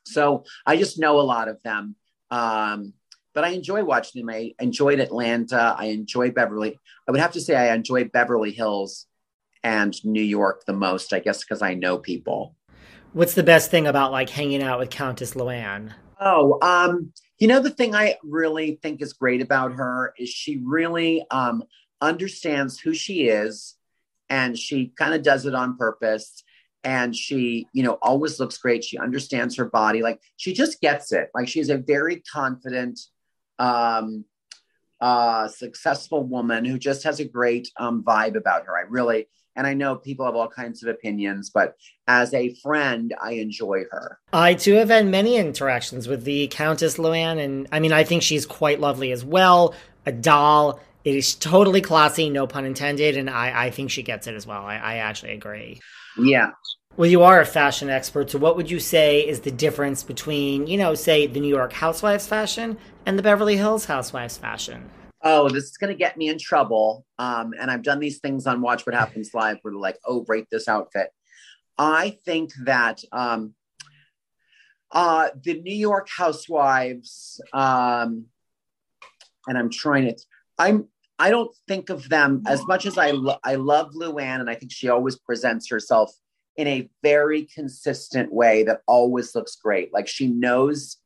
so 0.04 0.44
I 0.66 0.76
just 0.76 0.98
know 0.98 1.20
a 1.20 1.22
lot 1.22 1.48
of 1.48 1.62
them. 1.62 1.96
Um, 2.33 2.95
but 3.35 3.45
I 3.45 3.51
enjoy 3.51 3.85
watching 3.85 4.25
them. 4.25 4.35
I 4.35 4.55
enjoyed 4.59 4.99
Atlanta. 4.99 5.77
I 5.79 5.87
enjoy 5.87 6.31
Beverly. 6.31 6.79
I 7.07 7.11
would 7.11 7.21
have 7.21 7.33
to 7.33 7.40
say 7.40 7.55
I 7.55 7.75
enjoy 7.75 8.05
Beverly 8.05 8.53
Hills 8.53 9.07
and 9.62 9.95
New 10.05 10.23
York 10.23 10.64
the 10.66 10.73
most, 10.73 11.12
I 11.12 11.21
guess, 11.21 11.45
because 11.45 11.62
I 11.62 11.75
know 11.75 11.99
people. 11.99 12.57
What's 13.12 13.35
the 13.35 13.42
best 13.42 13.71
thing 13.71 13.87
about 13.87 14.12
like 14.12 14.31
hanging 14.31 14.62
out 14.62 14.79
with 14.79 14.90
Countess 14.90 15.35
Luann? 15.35 15.92
Oh, 16.21 16.59
um, 16.62 17.12
you 17.38 17.49
know, 17.49 17.61
the 17.61 17.71
thing 17.71 17.95
I 17.95 18.16
really 18.23 18.79
think 18.83 19.03
is 19.03 19.12
great 19.12 19.42
about 19.42 19.73
her 19.73 20.14
is 20.18 20.29
she 20.31 20.61
really 20.64 21.25
um, 21.31 21.64
understands 22.01 22.79
who 22.81 22.95
she 22.95 23.29
is 23.29 23.77
and 24.31 24.59
she 24.59 24.92
kind 24.97 25.12
of 25.12 25.23
does 25.23 25.45
it 25.45 25.55
on 25.55 25.77
purpose. 25.77 26.41
And 26.85 27.14
she, 27.14 27.68
you 27.73 27.83
know, 27.83 27.99
always 28.03 28.40
looks 28.40 28.59
great. 28.59 28.83
She 28.85 28.99
understands 28.99 29.57
her 29.57 29.66
body. 29.66 30.03
Like 30.03 30.21
she 30.37 30.53
just 30.53 30.81
gets 30.81 31.12
it. 31.12 31.31
Like 31.35 31.49
she's 31.49 31.68
a 31.68 31.79
very 31.79 32.23
confident, 32.23 32.99
um, 33.59 34.25
uh, 35.01 35.49
successful 35.49 36.23
woman 36.23 36.64
who 36.64 36.79
just 36.79 37.03
has 37.03 37.18
a 37.18 37.25
great 37.25 37.68
um, 37.77 38.05
vibe 38.05 38.37
about 38.37 38.66
her. 38.66 38.77
I 38.77 38.83
really, 38.83 39.27
and 39.57 39.66
I 39.66 39.75
know 39.75 39.97
people 39.97 40.25
have 40.25 40.37
all 40.37 40.49
kinds 40.49 40.83
of 40.83 40.88
opinions, 40.88 41.51
but 41.51 41.75
as 42.07 42.33
a 42.33 42.55
friend, 42.62 43.12
I 43.21 43.33
enjoy 43.33 43.83
her. 43.90 44.21
I 44.33 44.55
too 44.55 44.75
have 44.75 44.90
had 44.90 45.07
many 45.07 45.37
interactions 45.37 46.07
with 46.07 46.25
the 46.25 46.47
Countess 46.49 46.99
Luann, 46.99 47.38
and 47.45 47.66
I 47.73 47.81
mean, 47.81 47.92
I 47.92 48.05
think 48.05 48.23
she's 48.23 48.47
quite 48.47 48.81
lovely 48.81 49.11
as 49.11 49.25
well. 49.25 49.75
A 50.07 50.12
doll. 50.12 50.81
It 51.05 51.16
is 51.16 51.35
totally 51.35 51.81
classy, 51.81 52.31
no 52.31 52.47
pun 52.47 52.64
intended, 52.64 53.16
and 53.16 53.29
I, 53.29 53.66
I 53.66 53.71
think 53.71 53.90
she 53.90 54.05
gets 54.05 54.29
it 54.29 54.35
as 54.37 54.47
well. 54.47 54.64
I, 54.64 54.77
I 54.77 54.97
actually 54.99 55.33
agree. 55.33 55.81
Yeah. 56.18 56.51
Well, 56.96 57.09
you 57.09 57.22
are 57.22 57.40
a 57.40 57.46
fashion 57.46 57.88
expert, 57.88 58.31
so 58.31 58.38
what 58.38 58.57
would 58.57 58.70
you 58.70 58.79
say 58.79 59.20
is 59.20 59.40
the 59.40 59.51
difference 59.51 60.03
between, 60.03 60.66
you 60.66 60.77
know, 60.77 60.94
say 60.94 61.27
the 61.27 61.40
New 61.40 61.48
York 61.48 61.72
Housewives 61.72 62.27
fashion 62.27 62.77
and 63.07 63.18
the 63.18 63.22
Beverly 63.22 63.57
Hills 63.57 63.87
Housewives 63.87 64.37
fashion? 64.37 64.90
oh, 65.22 65.48
this 65.48 65.64
is 65.64 65.77
going 65.77 65.92
to 65.92 65.98
get 65.98 66.16
me 66.16 66.29
in 66.29 66.38
trouble. 66.38 67.07
Um, 67.18 67.53
and 67.59 67.70
I've 67.70 67.83
done 67.83 68.01
these 68.01 68.18
things 68.18 68.46
on 68.46 68.61
Watch 68.61 68.85
What 68.87 68.94
Happens 68.94 69.31
Live 69.33 69.59
where 69.62 69.72
they're 69.72 69.81
like, 69.81 69.98
oh, 70.07 70.25
rate 70.29 70.46
this 70.51 70.68
outfit. 70.68 71.11
I 71.79 72.18
think 72.25 72.53
that 72.64 73.03
um, 73.12 73.55
uh, 74.90 75.29
the 75.42 75.61
New 75.61 75.75
York 75.75 76.09
Housewives, 76.14 77.40
um, 77.53 78.27
and 79.46 79.59
I'm 79.59 79.70
trying 79.70 80.07
to, 80.07 80.16
I'm, 80.59 80.88
I 81.18 81.31
don't 81.31 81.55
think 81.68 81.90
of 81.90 82.09
them 82.09 82.42
as 82.46 82.66
much 82.66 82.87
as 82.87 82.98
I, 82.98 83.12
lo- 83.12 83.38
I 83.44 83.55
love 83.55 83.92
Luann, 83.94 84.40
and 84.40 84.51
I 84.51 84.55
think 84.55 84.72
she 84.72 84.88
always 84.88 85.16
presents 85.18 85.68
herself 85.68 86.12
in 86.57 86.66
a 86.66 86.90
very 87.03 87.44
consistent 87.44 88.33
way 88.33 88.64
that 88.64 88.81
always 88.87 89.35
looks 89.35 89.57
great. 89.57 89.92
Like 89.92 90.09
she 90.09 90.27
knows 90.27 90.98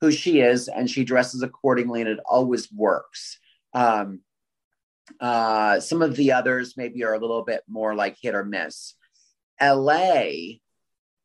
who 0.00 0.10
she 0.10 0.40
is 0.40 0.68
and 0.68 0.88
she 0.88 1.04
dresses 1.04 1.42
accordingly 1.42 2.00
and 2.00 2.08
it 2.08 2.20
always 2.24 2.72
works. 2.72 3.38
Um, 3.74 4.20
uh, 5.20 5.80
some 5.80 6.02
of 6.02 6.16
the 6.16 6.32
others 6.32 6.76
maybe 6.76 7.04
are 7.04 7.14
a 7.14 7.18
little 7.18 7.42
bit 7.42 7.62
more 7.68 7.94
like 7.94 8.16
hit 8.20 8.34
or 8.34 8.44
miss. 8.44 8.94
LA, 9.60 10.58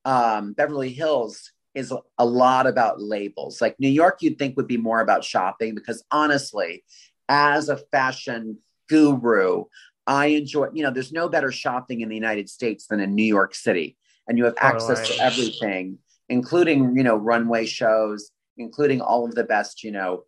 um, 0.03 0.53
Beverly 0.53 0.91
Hills 0.91 1.51
is 1.73 1.93
a 2.17 2.25
lot 2.25 2.67
about 2.67 3.01
labels. 3.01 3.61
Like 3.61 3.79
New 3.79 3.89
York, 3.89 4.21
you'd 4.21 4.39
think 4.39 4.57
would 4.57 4.67
be 4.67 4.77
more 4.77 5.01
about 5.01 5.23
shopping 5.23 5.75
because 5.75 6.03
honestly, 6.11 6.83
as 7.29 7.69
a 7.69 7.77
fashion 7.77 8.59
guru, 8.89 9.65
I 10.07 10.27
enjoy, 10.27 10.69
you 10.73 10.83
know, 10.83 10.91
there's 10.91 11.11
no 11.11 11.29
better 11.29 11.51
shopping 11.51 12.01
in 12.01 12.09
the 12.09 12.15
United 12.15 12.49
States 12.49 12.87
than 12.87 12.99
in 12.99 13.15
New 13.15 13.23
York 13.23 13.55
City. 13.55 13.97
And 14.27 14.37
you 14.37 14.45
have 14.45 14.55
access 14.59 15.07
to 15.09 15.23
everything, 15.23 15.99
including, 16.29 16.95
you 16.95 17.03
know, 17.03 17.15
runway 17.15 17.65
shows, 17.65 18.31
including 18.57 19.01
all 19.01 19.25
of 19.25 19.35
the 19.35 19.43
best, 19.43 19.83
you 19.83 19.91
know, 19.91 20.23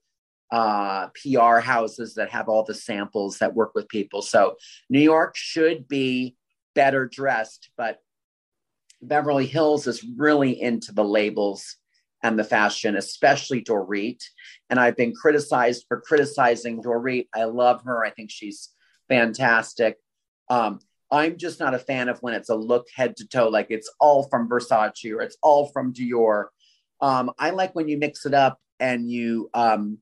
uh, 0.51 1.07
PR 1.21 1.57
houses 1.57 2.15
that 2.15 2.29
have 2.29 2.47
all 2.47 2.63
the 2.63 2.73
samples 2.73 3.39
that 3.39 3.55
work 3.55 3.73
with 3.75 3.89
people. 3.89 4.21
So 4.21 4.55
New 4.89 5.01
York 5.01 5.36
should 5.36 5.88
be 5.88 6.36
better 6.73 7.05
dressed, 7.05 7.69
but 7.77 7.99
Beverly 9.01 9.45
Hills 9.45 9.88
is 9.88 10.05
really 10.17 10.60
into 10.60 10.91
the 10.93 11.03
labels 11.03 11.75
and 12.23 12.38
the 12.38 12.43
fashion, 12.43 12.95
especially 12.95 13.63
Dorit. 13.63 14.21
And 14.69 14.80
I've 14.80 14.97
been 14.97 15.13
criticized 15.13 15.86
for 15.88 16.01
criticizing 16.01 16.82
Dorit. 16.82 17.27
I 17.34 17.45
love 17.45 17.84
her. 17.84 18.03
I 18.03 18.10
think 18.10 18.32
she's 18.32 18.69
fantastic. 19.08 19.97
Um, 20.49 20.80
I'm 21.12 21.38
just 21.38 21.60
not 21.60 21.73
a 21.73 21.80
fan 21.80 22.10
of 22.10 22.19
when 22.19 22.34
it's 22.34 22.49
a 22.49 22.56
look 22.56 22.88
head 22.93 23.15
to 23.17 23.27
toe, 23.27 23.47
like 23.47 23.67
it's 23.69 23.89
all 23.99 24.23
from 24.23 24.49
Versace 24.49 25.13
or 25.13 25.21
it's 25.21 25.38
all 25.41 25.67
from 25.67 25.93
Dior. 25.93 26.45
Um, 26.99 27.32
I 27.38 27.51
like 27.51 27.75
when 27.75 27.88
you 27.88 27.97
mix 27.97 28.25
it 28.25 28.34
up 28.34 28.60
and 28.80 29.10
you 29.10 29.49
um, 29.53 29.99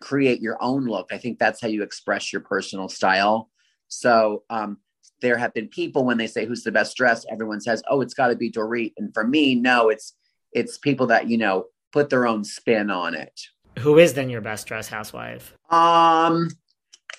create 0.00 0.40
your 0.40 0.56
own 0.60 0.86
look. 0.86 1.12
I 1.12 1.18
think 1.18 1.38
that's 1.38 1.60
how 1.60 1.68
you 1.68 1.82
express 1.82 2.32
your 2.32 2.42
personal 2.42 2.88
style. 2.88 3.50
So 3.88 4.42
um, 4.50 4.78
there 5.20 5.36
have 5.36 5.54
been 5.54 5.68
people 5.68 6.04
when 6.04 6.18
they 6.18 6.26
say 6.26 6.46
who's 6.46 6.64
the 6.64 6.72
best 6.72 6.96
dressed, 6.96 7.26
everyone 7.30 7.60
says, 7.60 7.82
"Oh, 7.88 8.00
it's 8.00 8.14
got 8.14 8.28
to 8.28 8.36
be 8.36 8.50
Dorit." 8.50 8.92
And 8.96 9.12
for 9.14 9.26
me, 9.26 9.54
no, 9.54 9.88
it's 9.88 10.14
it's 10.52 10.78
people 10.78 11.06
that 11.08 11.28
you 11.28 11.38
know 11.38 11.66
put 11.92 12.10
their 12.10 12.26
own 12.26 12.44
spin 12.44 12.90
on 12.90 13.14
it. 13.14 13.40
Who 13.78 13.98
is 13.98 14.14
then 14.14 14.30
your 14.30 14.40
best 14.40 14.66
dressed 14.66 14.90
housewife? 14.90 15.54
Um, 15.70 16.48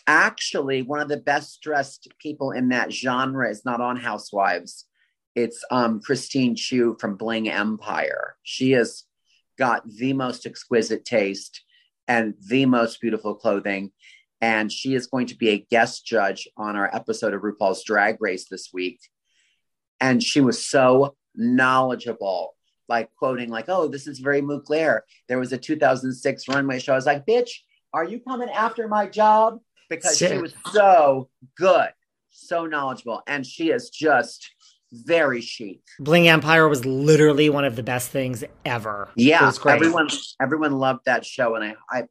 actually, 0.08 0.82
one 0.82 1.00
of 1.00 1.08
the 1.08 1.18
best 1.18 1.62
dressed 1.62 2.08
people 2.20 2.52
in 2.52 2.70
that 2.70 2.92
genre 2.92 3.50
is 3.50 3.64
not 3.66 3.82
on 3.82 3.96
Housewives. 3.98 4.86
It's 5.36 5.64
um, 5.72 6.02
Christine 6.02 6.56
Chiu 6.56 6.98
from 7.00 7.16
Bling 7.16 7.50
Empire. 7.50 8.36
She 8.44 8.72
has 8.72 9.04
got 9.58 9.88
the 9.88 10.14
most 10.14 10.46
exquisite 10.46 11.06
taste 11.06 11.62
and 12.08 12.34
the 12.48 12.66
most 12.66 13.00
beautiful 13.00 13.36
clothing. 13.36 13.92
And 14.42 14.72
she 14.72 14.96
is 14.96 15.08
going 15.08 15.28
to 15.28 15.38
be 15.38 15.50
a 15.50 15.66
guest 15.70 16.06
judge 16.06 16.48
on 16.58 16.76
our 16.76 16.94
episode 16.94 17.34
of 17.34 17.42
RuPaul's 17.42 17.84
Drag 17.84 18.18
Race 18.20 18.48
this 18.50 18.70
week. 18.74 19.00
And 20.00 20.24
she 20.24 20.42
was 20.42 20.66
so 20.66 21.16
knowledgeable, 21.36 22.56
like 22.90 23.10
quoting, 23.16 23.50
like, 23.50 23.66
oh, 23.70 23.88
this 23.88 24.08
is 24.08 24.20
very 24.20 24.42
Mugler. 24.42 25.02
There 25.28 25.40
was 25.40 25.54
a 25.54 25.58
2006 25.58 26.48
runway 26.48 26.80
show. 26.80 26.94
I 26.94 26.96
was 26.96 27.06
like, 27.06 27.26
bitch, 27.26 27.50
are 27.94 28.04
you 28.04 28.20
coming 28.20 28.50
after 28.50 28.88
my 28.88 29.08
job? 29.08 29.60
Because 29.90 30.18
she 30.18 30.38
was 30.38 30.54
so 30.72 31.30
good, 31.58 31.90
so 32.30 32.66
knowledgeable. 32.66 33.22
And 33.28 33.46
she 33.46 33.72
is 33.72 33.90
just 33.90 34.52
very 34.92 35.42
chic. 35.42 35.82
Bling 36.00 36.28
Empire 36.28 36.68
was 36.68 36.86
literally 36.86 37.50
one 37.50 37.66
of 37.66 37.76
the 37.76 37.84
best 37.84 38.10
things 38.10 38.44
ever. 38.66 39.10
Yeah, 39.16 39.52
everyone 39.66 40.10
everyone 40.42 40.74
loved 40.74 41.06
that 41.06 41.26
show, 41.26 41.56
and 41.56 41.64
I 41.64 41.76
I 41.90 42.04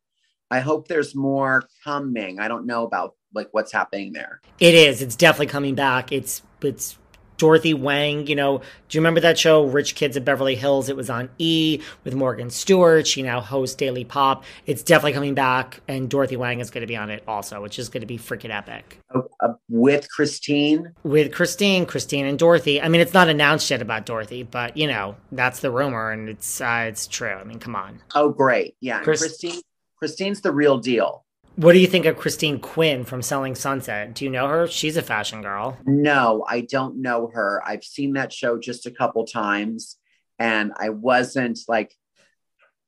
I 0.51 0.61
hope 0.61 0.89
there's 0.89 1.15
more 1.15 1.65
coming. 1.85 2.41
I 2.41 2.49
don't 2.49 2.67
know 2.67 2.85
about 2.85 3.15
like 3.35 3.49
what's 3.53 3.73
happening 3.73 4.13
there. 4.13 4.41
It 4.59 4.75
is. 4.75 5.03
It's 5.03 5.17
definitely 5.17 5.47
coming 5.47 5.75
back. 5.75 6.13
It's 6.13 6.43
it's 6.63 6.99
Dorothy 7.39 7.73
Wang, 7.73 8.27
you 8.27 8.35
know, 8.37 8.59
do 8.59 8.99
you 8.99 9.01
remember 9.01 9.21
that 9.21 9.39
show, 9.39 9.65
Rich 9.65 9.95
Kids 9.95 10.17
of 10.17 10.25
Beverly 10.25 10.57
Hills? 10.57 10.89
It 10.89 10.97
was 10.97 11.09
on 11.09 11.31
E 11.39 11.81
with 12.05 12.15
Morgan 12.15 12.51
Stewart. 12.51 13.07
She 13.07 13.23
now 13.23 13.41
hosts 13.41 13.77
Daily 13.77 14.05
Pop. 14.05 14.45
It's 14.67 14.83
definitely 14.83 15.13
coming 15.13 15.35
back, 15.35 15.81
and 15.89 16.11
Dorothy 16.11 16.37
Wang 16.37 16.61
is 16.61 16.71
going 16.71 16.83
to 16.83 16.87
be 16.87 16.97
on 16.97 17.11
it 17.11 17.23
also, 17.29 17.63
which 17.63 17.79
is 17.79 17.89
going 17.89 18.01
to 18.01 18.07
be 18.07 18.19
freaking 18.19 18.55
epic. 18.55 18.99
Uh, 19.15 19.21
uh, 19.41 19.55
with 19.69 20.11
Christine? 20.11 20.93
With 21.05 21.33
Christine, 21.33 21.87
Christine 21.87 22.27
and 22.27 22.39
Dorothy. 22.39 22.83
I 22.83 22.89
mean, 22.89 23.01
it's 23.01 23.15
not 23.15 23.29
announced 23.29 23.71
yet 23.71 23.81
about 23.81 24.05
Dorothy, 24.05 24.43
but 24.43 24.77
you 24.77 24.89
know, 24.89 25.17
that's 25.31 25.61
the 25.61 25.71
rumor, 25.71 26.11
and 26.11 26.29
it's 26.29 26.61
uh, 26.61 26.87
it's 26.89 27.07
true. 27.07 27.31
I 27.35 27.45
mean, 27.45 27.61
come 27.61 27.77
on. 27.77 28.01
Oh, 28.15 28.31
great. 28.31 28.77
Yeah. 28.81 29.01
Chris- 29.03 29.21
Christine, 29.21 29.61
Christine's 29.97 30.41
the 30.41 30.53
real 30.53 30.79
deal. 30.79 31.25
What 31.59 31.73
do 31.73 31.81
you 31.81 31.89
think 31.89 32.07
of 32.07 32.17
Christine 32.17 32.61
Quinn 32.61 33.03
from 33.03 33.21
Selling 33.21 33.57
Sunset? 33.57 34.15
Do 34.15 34.25
you 34.25 34.31
know 34.31 34.47
her? 34.47 34.69
She's 34.69 34.97
a 34.97 35.03
fashion 35.03 35.43
girl. 35.43 35.77
No, 35.85 36.45
I 36.49 36.61
don't 36.61 37.03
know 37.03 37.33
her. 37.35 37.61
I've 37.67 37.83
seen 37.83 38.13
that 38.13 38.33
show 38.33 38.61
just 38.61 38.87
a 38.87 38.93
couple 38.93 39.27
times 39.27 39.97
and 40.39 40.73
I 40.77 40.91
wasn't 40.91 41.59
like 41.67 41.97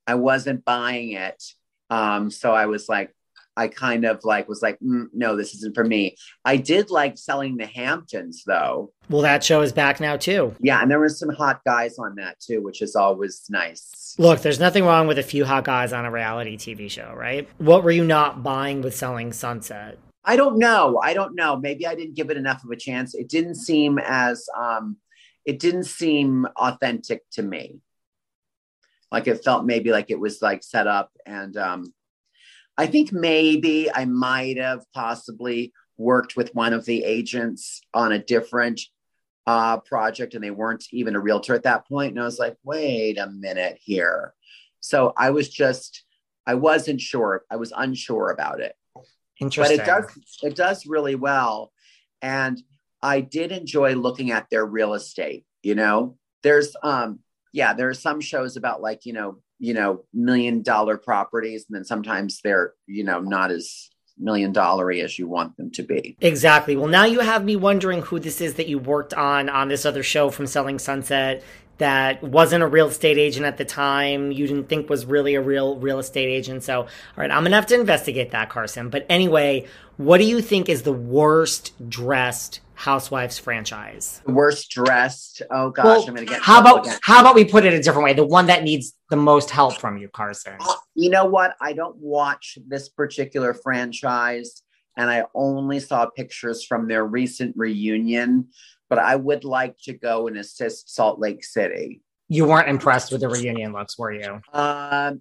I 0.06 0.14
wasn't 0.14 0.64
buying 0.64 1.10
it. 1.10 1.42
Um, 1.90 2.30
so 2.30 2.52
I 2.52 2.66
was 2.66 2.88
like, 2.88 3.12
I 3.56 3.68
kind 3.68 4.04
of 4.04 4.24
like 4.24 4.48
was 4.48 4.62
like, 4.62 4.78
mm, 4.80 5.06
no, 5.12 5.36
this 5.36 5.54
isn't 5.54 5.74
for 5.74 5.84
me. 5.84 6.16
I 6.44 6.56
did 6.56 6.90
like 6.90 7.18
selling 7.18 7.56
the 7.56 7.66
Hamptons 7.66 8.42
though. 8.46 8.92
Well, 9.08 9.22
that 9.22 9.42
show 9.44 9.60
is 9.60 9.72
back 9.72 10.00
now 10.00 10.16
too. 10.16 10.54
Yeah, 10.60 10.80
and 10.80 10.90
there 10.90 11.00
were 11.00 11.08
some 11.08 11.30
hot 11.30 11.60
guys 11.64 11.98
on 11.98 12.14
that 12.16 12.38
too, 12.40 12.62
which 12.62 12.80
is 12.80 12.94
always 12.94 13.44
nice. 13.50 14.14
Look, 14.18 14.40
there's 14.40 14.60
nothing 14.60 14.84
wrong 14.84 15.06
with 15.06 15.18
a 15.18 15.22
few 15.22 15.44
hot 15.44 15.64
guys 15.64 15.92
on 15.92 16.04
a 16.04 16.10
reality 16.10 16.56
TV 16.56 16.90
show, 16.90 17.12
right? 17.16 17.48
What 17.58 17.84
were 17.84 17.90
you 17.90 18.04
not 18.04 18.42
buying 18.42 18.82
with 18.82 18.94
selling 18.94 19.32
Sunset? 19.32 19.98
I 20.24 20.36
don't 20.36 20.58
know. 20.58 21.00
I 21.02 21.14
don't 21.14 21.34
know. 21.34 21.56
Maybe 21.56 21.86
I 21.86 21.94
didn't 21.94 22.14
give 22.14 22.30
it 22.30 22.36
enough 22.36 22.62
of 22.64 22.70
a 22.70 22.76
chance. 22.76 23.14
It 23.14 23.28
didn't 23.28 23.56
seem 23.56 23.98
as 23.98 24.46
um 24.56 24.96
it 25.44 25.58
didn't 25.58 25.84
seem 25.84 26.46
authentic 26.56 27.22
to 27.32 27.42
me. 27.42 27.80
Like 29.10 29.26
it 29.26 29.42
felt 29.42 29.64
maybe 29.64 29.90
like 29.90 30.10
it 30.10 30.20
was 30.20 30.40
like 30.42 30.62
set 30.62 30.86
up 30.86 31.10
and 31.26 31.56
um 31.56 31.92
I 32.80 32.86
think 32.86 33.12
maybe 33.12 33.90
I 33.92 34.04
might 34.04 34.58
have 34.58 34.84
possibly 34.94 35.72
worked 35.96 36.36
with 36.36 36.54
one 36.54 36.72
of 36.72 36.84
the 36.84 37.04
agents 37.04 37.80
on 37.92 38.12
a 38.12 38.18
different 38.18 38.80
uh, 39.46 39.78
project 39.78 40.34
and 40.34 40.42
they 40.42 40.50
weren't 40.50 40.84
even 40.92 41.16
a 41.16 41.20
realtor 41.20 41.54
at 41.54 41.64
that 41.64 41.86
point. 41.86 42.12
And 42.12 42.20
I 42.20 42.24
was 42.24 42.38
like, 42.38 42.56
wait 42.64 43.18
a 43.18 43.28
minute 43.28 43.78
here. 43.80 44.34
So 44.80 45.12
I 45.16 45.30
was 45.30 45.48
just, 45.48 46.04
I 46.46 46.54
wasn't 46.54 47.00
sure. 47.00 47.44
I 47.50 47.56
was 47.56 47.72
unsure 47.76 48.30
about 48.30 48.60
it. 48.60 48.74
Interesting. 49.40 49.78
But 49.78 49.84
it 49.84 49.86
does, 49.86 50.18
it 50.42 50.56
does 50.56 50.86
really 50.86 51.14
well. 51.14 51.72
And 52.22 52.62
I 53.02 53.20
did 53.20 53.52
enjoy 53.52 53.94
looking 53.94 54.30
at 54.30 54.48
their 54.50 54.64
real 54.64 54.94
estate, 54.94 55.44
you 55.62 55.74
know? 55.74 56.16
there's 56.42 56.74
um 56.82 57.20
yeah, 57.52 57.74
there 57.74 57.88
are 57.88 57.94
some 57.94 58.20
shows 58.20 58.56
about 58.56 58.80
like, 58.80 59.06
you 59.06 59.12
know, 59.12 59.38
you 59.60 59.74
know, 59.74 60.02
million 60.12 60.62
dollar 60.62 60.96
properties, 60.96 61.66
and 61.68 61.76
then 61.76 61.84
sometimes 61.84 62.40
they're, 62.42 62.72
you 62.86 63.04
know, 63.04 63.20
not 63.20 63.52
as 63.52 63.90
million 64.18 64.52
dollary 64.52 65.00
as 65.00 65.18
you 65.18 65.28
want 65.28 65.56
them 65.56 65.70
to 65.70 65.82
be. 65.82 66.16
Exactly. 66.20 66.76
Well, 66.76 66.88
now 66.88 67.04
you 67.04 67.20
have 67.20 67.44
me 67.44 67.56
wondering 67.56 68.02
who 68.02 68.18
this 68.18 68.40
is 68.40 68.54
that 68.54 68.68
you 68.68 68.78
worked 68.78 69.14
on 69.14 69.48
on 69.48 69.68
this 69.68 69.86
other 69.86 70.02
show 70.02 70.30
from 70.30 70.46
Selling 70.46 70.78
Sunset 70.78 71.42
that 71.78 72.22
wasn't 72.22 72.62
a 72.62 72.66
real 72.66 72.88
estate 72.88 73.16
agent 73.16 73.46
at 73.46 73.56
the 73.56 73.64
time. 73.64 74.32
You 74.32 74.46
didn't 74.46 74.68
think 74.68 74.90
was 74.90 75.06
really 75.06 75.34
a 75.34 75.40
real 75.40 75.78
real 75.78 75.98
estate 75.98 76.28
agent. 76.28 76.62
So, 76.62 76.82
all 76.82 76.88
right, 77.16 77.30
I'm 77.30 77.42
gonna 77.42 77.56
have 77.56 77.66
to 77.66 77.80
investigate 77.80 78.32
that, 78.32 78.50
Carson. 78.50 78.90
But 78.90 79.06
anyway, 79.08 79.66
what 79.96 80.18
do 80.18 80.24
you 80.24 80.42
think 80.42 80.68
is 80.68 80.82
the 80.82 80.92
worst 80.92 81.72
dressed 81.88 82.60
Housewives 82.80 83.38
franchise? 83.38 84.22
Worst 84.26 84.70
dressed. 84.70 85.42
Oh 85.50 85.68
gosh, 85.68 85.84
Well, 85.84 86.00
I'm 86.08 86.14
gonna 86.14 86.24
get. 86.24 86.40
how 86.40 86.60
about 86.62 86.86
again. 86.86 86.98
how 87.02 87.20
about 87.20 87.34
we 87.34 87.44
put 87.44 87.66
it 87.66 87.74
a 87.74 87.82
different 87.82 88.04
way? 88.04 88.14
The 88.14 88.24
one 88.24 88.46
that 88.46 88.62
needs 88.62 88.94
the 89.10 89.16
most 89.16 89.50
help 89.50 89.78
from 89.78 89.98
you, 89.98 90.08
Carson. 90.08 90.56
You 90.94 91.10
know 91.10 91.26
what? 91.26 91.56
I 91.60 91.74
don't 91.74 91.96
watch 91.96 92.56
this 92.66 92.88
particular 92.88 93.52
franchise, 93.52 94.62
and 94.96 95.10
I 95.10 95.24
only 95.34 95.78
saw 95.78 96.06
pictures 96.06 96.64
from 96.64 96.88
their 96.88 97.04
recent 97.04 97.54
reunion. 97.54 98.48
But 98.88 98.98
I 98.98 99.14
would 99.14 99.44
like 99.44 99.76
to 99.82 99.92
go 99.92 100.26
and 100.26 100.38
assist 100.38 100.88
Salt 100.94 101.20
Lake 101.20 101.44
City. 101.44 102.00
You 102.28 102.46
weren't 102.46 102.68
impressed 102.70 103.12
with 103.12 103.20
the 103.20 103.28
reunion 103.28 103.72
looks, 103.74 103.98
were 103.98 104.12
you? 104.12 104.40
Um, 104.54 105.20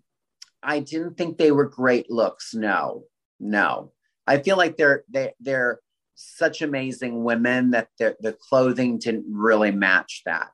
I 0.63 0.80
didn't 0.80 1.17
think 1.17 1.38
they 1.38 1.52
were 1.52 1.67
great 1.67 2.10
looks. 2.10 2.54
No, 2.56 3.04
no. 3.38 3.91
I 4.26 4.38
feel 4.38 4.56
like 4.56 4.78
they're 4.78 5.04
they 5.10 5.34
they're 5.41 5.82
such 6.19 6.62
amazing 6.62 7.23
women 7.23 7.71
that 7.71 7.88
their 7.97 8.15
the 8.19 8.34
clothing 8.34 8.97
didn't 8.97 9.25
really 9.32 9.71
match 9.71 10.21
that. 10.25 10.51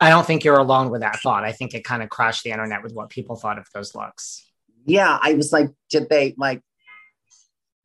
I 0.00 0.10
don't 0.10 0.26
think 0.26 0.44
you're 0.44 0.58
alone 0.58 0.90
with 0.90 1.00
that 1.00 1.20
thought. 1.20 1.44
I 1.44 1.52
think 1.52 1.74
it 1.74 1.82
kind 1.82 2.02
of 2.02 2.08
crashed 2.08 2.44
the 2.44 2.50
internet 2.50 2.82
with 2.82 2.92
what 2.92 3.10
people 3.10 3.36
thought 3.36 3.58
of 3.58 3.66
those 3.74 3.94
looks. 3.94 4.44
Yeah, 4.86 5.18
I 5.20 5.34
was 5.34 5.52
like, 5.52 5.70
did 5.90 6.08
they 6.08 6.34
like? 6.38 6.60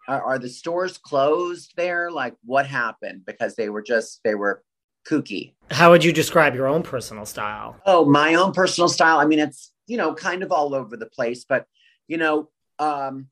Are, 0.07 0.21
are 0.21 0.39
the 0.39 0.49
stores 0.49 0.97
closed 0.97 1.73
there? 1.75 2.11
Like, 2.11 2.35
what 2.43 2.67
happened? 2.67 3.25
Because 3.25 3.55
they 3.55 3.69
were 3.69 3.81
just 3.81 4.21
they 4.23 4.35
were 4.35 4.63
kooky. 5.09 5.53
How 5.71 5.89
would 5.89 6.03
you 6.03 6.13
describe 6.13 6.53
your 6.53 6.67
own 6.67 6.83
personal 6.83 7.25
style? 7.25 7.77
Oh, 7.85 8.05
my 8.05 8.35
own 8.35 8.51
personal 8.51 8.89
style. 8.89 9.17
I 9.17 9.25
mean, 9.25 9.39
it's 9.39 9.71
you 9.87 9.97
know 9.97 10.13
kind 10.13 10.43
of 10.43 10.51
all 10.51 10.75
over 10.75 10.97
the 10.97 11.07
place, 11.07 11.45
but 11.47 11.65
you 12.07 12.17
know, 12.17 12.49
um, 12.77 13.27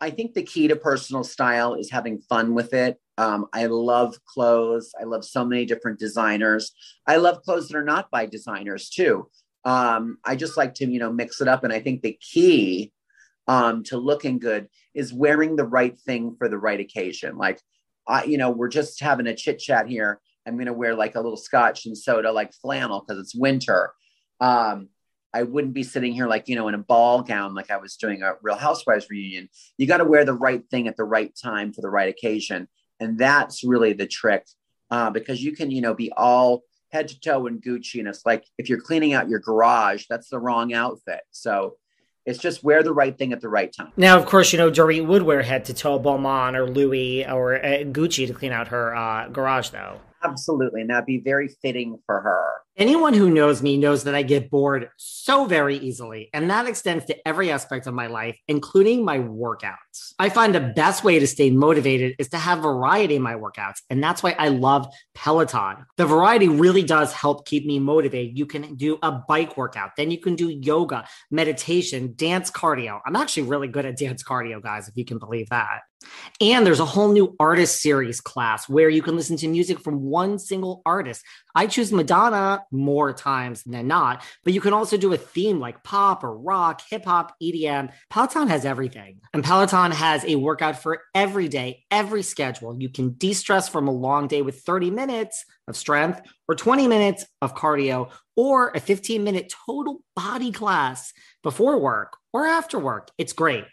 I 0.00 0.10
think 0.10 0.34
the 0.34 0.42
key 0.42 0.68
to 0.68 0.76
personal 0.76 1.24
style 1.24 1.74
is 1.74 1.90
having 1.90 2.20
fun 2.20 2.54
with 2.54 2.72
it. 2.72 2.98
Um, 3.16 3.46
I 3.52 3.66
love 3.66 4.16
clothes. 4.24 4.94
I 4.98 5.04
love 5.04 5.24
so 5.24 5.44
many 5.44 5.64
different 5.64 5.98
designers. 5.98 6.72
I 7.06 7.16
love 7.16 7.42
clothes 7.42 7.68
that 7.68 7.76
are 7.76 7.84
not 7.84 8.10
by 8.10 8.26
designers 8.26 8.90
too. 8.90 9.28
Um, 9.64 10.18
I 10.24 10.36
just 10.36 10.56
like 10.56 10.74
to 10.74 10.86
you 10.86 11.00
know 11.00 11.12
mix 11.12 11.40
it 11.40 11.48
up, 11.48 11.64
and 11.64 11.72
I 11.72 11.80
think 11.80 12.02
the 12.02 12.18
key 12.20 12.92
um, 13.48 13.82
to 13.84 13.96
looking 13.96 14.38
good 14.38 14.68
is 14.94 15.12
wearing 15.12 15.56
the 15.56 15.64
right 15.64 15.98
thing 15.98 16.36
for 16.38 16.48
the 16.48 16.58
right 16.58 16.78
occasion. 16.78 17.36
Like, 17.36 17.60
I, 18.06 18.24
you 18.24 18.38
know, 18.38 18.50
we're 18.50 18.68
just 18.68 19.00
having 19.00 19.26
a 19.26 19.34
chit 19.34 19.58
chat 19.58 19.88
here. 19.88 20.20
I'm 20.46 20.54
going 20.54 20.66
to 20.66 20.72
wear 20.72 20.94
like 20.94 21.14
a 21.14 21.20
little 21.20 21.36
scotch 21.36 21.86
and 21.86 21.96
soda, 21.96 22.30
like 22.30 22.52
flannel, 22.54 23.04
because 23.06 23.20
it's 23.20 23.34
winter. 23.34 23.92
Um, 24.40 24.88
I 25.34 25.42
wouldn't 25.42 25.74
be 25.74 25.82
sitting 25.82 26.12
here 26.12 26.26
like, 26.26 26.48
you 26.48 26.56
know, 26.56 26.68
in 26.68 26.74
a 26.74 26.78
ball 26.78 27.22
gown, 27.22 27.54
like 27.54 27.70
I 27.70 27.76
was 27.76 27.96
doing 27.96 28.22
a 28.22 28.34
Real 28.42 28.56
Housewives 28.56 29.08
reunion. 29.10 29.48
You 29.76 29.86
got 29.86 29.98
to 29.98 30.04
wear 30.04 30.24
the 30.24 30.34
right 30.34 30.62
thing 30.70 30.88
at 30.88 30.96
the 30.96 31.04
right 31.04 31.32
time 31.36 31.72
for 31.72 31.82
the 31.82 31.90
right 31.90 32.08
occasion. 32.08 32.68
And 33.00 33.18
that's 33.18 33.62
really 33.62 33.92
the 33.92 34.06
trick 34.06 34.46
uh, 34.90 35.10
because 35.10 35.42
you 35.42 35.54
can, 35.54 35.70
you 35.70 35.80
know, 35.80 35.94
be 35.94 36.10
all 36.12 36.62
head 36.90 37.08
to 37.08 37.20
toe 37.20 37.46
in 37.46 37.60
Gucci. 37.60 37.98
And 37.98 38.08
it's 38.08 38.24
like 38.24 38.44
if 38.56 38.68
you're 38.68 38.80
cleaning 38.80 39.12
out 39.12 39.28
your 39.28 39.40
garage, 39.40 40.04
that's 40.08 40.28
the 40.30 40.38
wrong 40.38 40.72
outfit. 40.72 41.20
So 41.30 41.76
it's 42.24 42.38
just 42.38 42.62
wear 42.64 42.82
the 42.82 42.92
right 42.92 43.16
thing 43.16 43.32
at 43.32 43.40
the 43.40 43.48
right 43.48 43.72
time. 43.72 43.92
Now, 43.96 44.18
of 44.18 44.26
course, 44.26 44.52
you 44.52 44.58
know 44.58 44.70
Dorit 44.70 45.06
would 45.06 45.22
wear 45.22 45.42
head 45.42 45.64
to 45.66 45.74
toe 45.74 45.98
Balmain 45.98 46.54
or 46.54 46.68
Louis 46.68 47.26
or 47.26 47.54
uh, 47.56 47.84
Gucci 47.84 48.26
to 48.26 48.34
clean 48.34 48.52
out 48.52 48.68
her 48.68 48.94
uh, 48.94 49.28
garage, 49.28 49.70
though. 49.70 50.00
Absolutely. 50.22 50.80
And 50.80 50.90
that'd 50.90 51.06
be 51.06 51.18
very 51.18 51.48
fitting 51.48 51.98
for 52.06 52.20
her. 52.20 52.58
Anyone 52.76 53.12
who 53.12 53.28
knows 53.28 53.60
me 53.60 53.76
knows 53.76 54.04
that 54.04 54.14
I 54.14 54.22
get 54.22 54.50
bored 54.50 54.88
so 54.96 55.46
very 55.46 55.76
easily, 55.78 56.30
and 56.32 56.48
that 56.48 56.68
extends 56.68 57.04
to 57.06 57.28
every 57.28 57.50
aspect 57.50 57.88
of 57.88 57.94
my 57.94 58.06
life, 58.06 58.38
including 58.46 59.04
my 59.04 59.18
workouts. 59.18 60.14
I 60.20 60.28
find 60.28 60.54
the 60.54 60.60
best 60.60 61.02
way 61.02 61.18
to 61.18 61.26
stay 61.26 61.50
motivated 61.50 62.14
is 62.20 62.28
to 62.28 62.38
have 62.38 62.60
variety 62.60 63.16
in 63.16 63.22
my 63.22 63.34
workouts, 63.34 63.80
and 63.90 64.00
that's 64.00 64.22
why 64.22 64.36
I 64.38 64.50
love 64.50 64.86
Peloton. 65.12 65.86
The 65.96 66.06
variety 66.06 66.46
really 66.46 66.84
does 66.84 67.12
help 67.12 67.48
keep 67.48 67.66
me 67.66 67.80
motivated. 67.80 68.38
You 68.38 68.46
can 68.46 68.76
do 68.76 68.96
a 69.02 69.10
bike 69.10 69.56
workout, 69.56 69.96
then 69.96 70.12
you 70.12 70.20
can 70.20 70.36
do 70.36 70.48
yoga, 70.48 71.04
meditation, 71.32 72.12
dance 72.14 72.48
cardio. 72.48 73.00
I'm 73.04 73.16
actually 73.16 73.48
really 73.48 73.66
good 73.66 73.86
at 73.86 73.96
dance 73.96 74.22
cardio, 74.22 74.62
guys, 74.62 74.86
if 74.86 74.96
you 74.96 75.04
can 75.04 75.18
believe 75.18 75.48
that. 75.48 75.80
And 76.40 76.64
there's 76.64 76.80
a 76.80 76.84
whole 76.84 77.12
new 77.12 77.34
artist 77.40 77.80
series 77.80 78.20
class 78.20 78.68
where 78.68 78.88
you 78.88 79.02
can 79.02 79.16
listen 79.16 79.36
to 79.38 79.48
music 79.48 79.80
from 79.80 80.02
one 80.02 80.38
single 80.38 80.82
artist. 80.86 81.24
I 81.54 81.66
choose 81.66 81.92
Madonna 81.92 82.62
more 82.70 83.12
times 83.12 83.64
than 83.64 83.88
not, 83.88 84.22
but 84.44 84.52
you 84.52 84.60
can 84.60 84.72
also 84.72 84.96
do 84.96 85.12
a 85.12 85.16
theme 85.16 85.58
like 85.58 85.82
pop 85.82 86.22
or 86.22 86.36
rock, 86.36 86.82
hip 86.88 87.04
hop, 87.04 87.34
EDM. 87.42 87.92
Peloton 88.10 88.46
has 88.48 88.64
everything. 88.64 89.20
And 89.32 89.42
Peloton 89.42 89.90
has 89.90 90.24
a 90.24 90.36
workout 90.36 90.80
for 90.80 91.02
every 91.14 91.48
day, 91.48 91.84
every 91.90 92.22
schedule. 92.22 92.80
You 92.80 92.88
can 92.88 93.14
de 93.14 93.32
stress 93.32 93.68
from 93.68 93.88
a 93.88 93.92
long 93.92 94.28
day 94.28 94.42
with 94.42 94.60
30 94.60 94.92
minutes 94.92 95.44
of 95.66 95.76
strength 95.76 96.20
or 96.48 96.54
20 96.54 96.88
minutes 96.88 97.26
of 97.42 97.54
cardio 97.54 98.10
or 98.36 98.70
a 98.74 98.80
15 98.80 99.22
minute 99.22 99.52
total 99.66 100.00
body 100.16 100.50
class 100.50 101.12
before 101.42 101.78
work 101.78 102.16
or 102.32 102.46
after 102.46 102.78
work. 102.78 103.10
It's 103.18 103.32
great. 103.32 103.64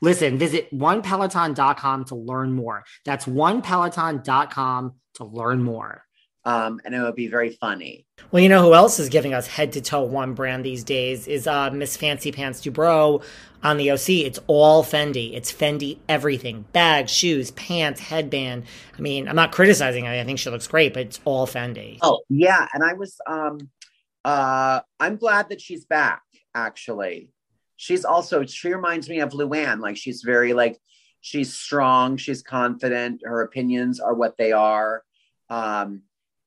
Listen, 0.00 0.38
visit 0.38 0.72
onepeloton.com 0.72 2.04
to 2.06 2.14
learn 2.14 2.52
more. 2.52 2.84
That's 3.04 3.26
onepeloton.com 3.26 4.94
to 5.14 5.24
learn 5.24 5.62
more. 5.62 6.04
Um, 6.44 6.80
and 6.84 6.94
it 6.94 7.00
would 7.00 7.14
be 7.14 7.28
very 7.28 7.50
funny. 7.50 8.04
Well, 8.32 8.42
you 8.42 8.48
know 8.48 8.62
who 8.62 8.74
else 8.74 8.98
is 8.98 9.08
giving 9.08 9.32
us 9.32 9.46
head 9.46 9.72
to 9.72 9.80
toe 9.80 10.02
one 10.02 10.34
brand 10.34 10.64
these 10.64 10.82
days 10.82 11.28
is 11.28 11.46
uh, 11.46 11.70
Miss 11.70 11.96
Fancy 11.96 12.32
Pants 12.32 12.60
Dubrow 12.60 13.22
on 13.62 13.76
the 13.76 13.92
OC. 13.92 14.08
It's 14.08 14.40
all 14.48 14.82
Fendi. 14.82 15.34
It's 15.34 15.52
Fendi 15.52 15.98
everything: 16.08 16.64
bags, 16.72 17.12
shoes, 17.12 17.52
pants, 17.52 18.00
headband. 18.00 18.64
I 18.96 19.00
mean, 19.00 19.28
I'm 19.28 19.36
not 19.36 19.52
criticizing 19.52 20.04
her. 20.04 20.12
I 20.12 20.24
think 20.24 20.40
she 20.40 20.50
looks 20.50 20.66
great, 20.66 20.94
but 20.94 21.06
it's 21.06 21.20
all 21.24 21.46
Fendi. 21.46 21.98
Oh, 22.02 22.22
yeah. 22.28 22.66
And 22.74 22.82
I 22.82 22.94
was, 22.94 23.20
um, 23.26 23.70
uh, 24.24 24.80
I'm 24.98 25.16
glad 25.16 25.50
that 25.50 25.60
she's 25.60 25.84
back, 25.84 26.22
actually. 26.54 27.30
She's 27.76 28.04
also, 28.04 28.44
she 28.44 28.72
reminds 28.72 29.08
me 29.08 29.20
of 29.20 29.30
Luann. 29.30 29.80
Like, 29.80 29.96
she's 29.96 30.22
very, 30.22 30.54
like, 30.54 30.78
she's 31.20 31.54
strong, 31.54 32.16
she's 32.16 32.42
confident, 32.42 33.22
her 33.24 33.42
opinions 33.42 34.00
are 34.00 34.14
what 34.14 34.36
they 34.36 34.52
are. 34.52 35.02
Um, 35.48 36.02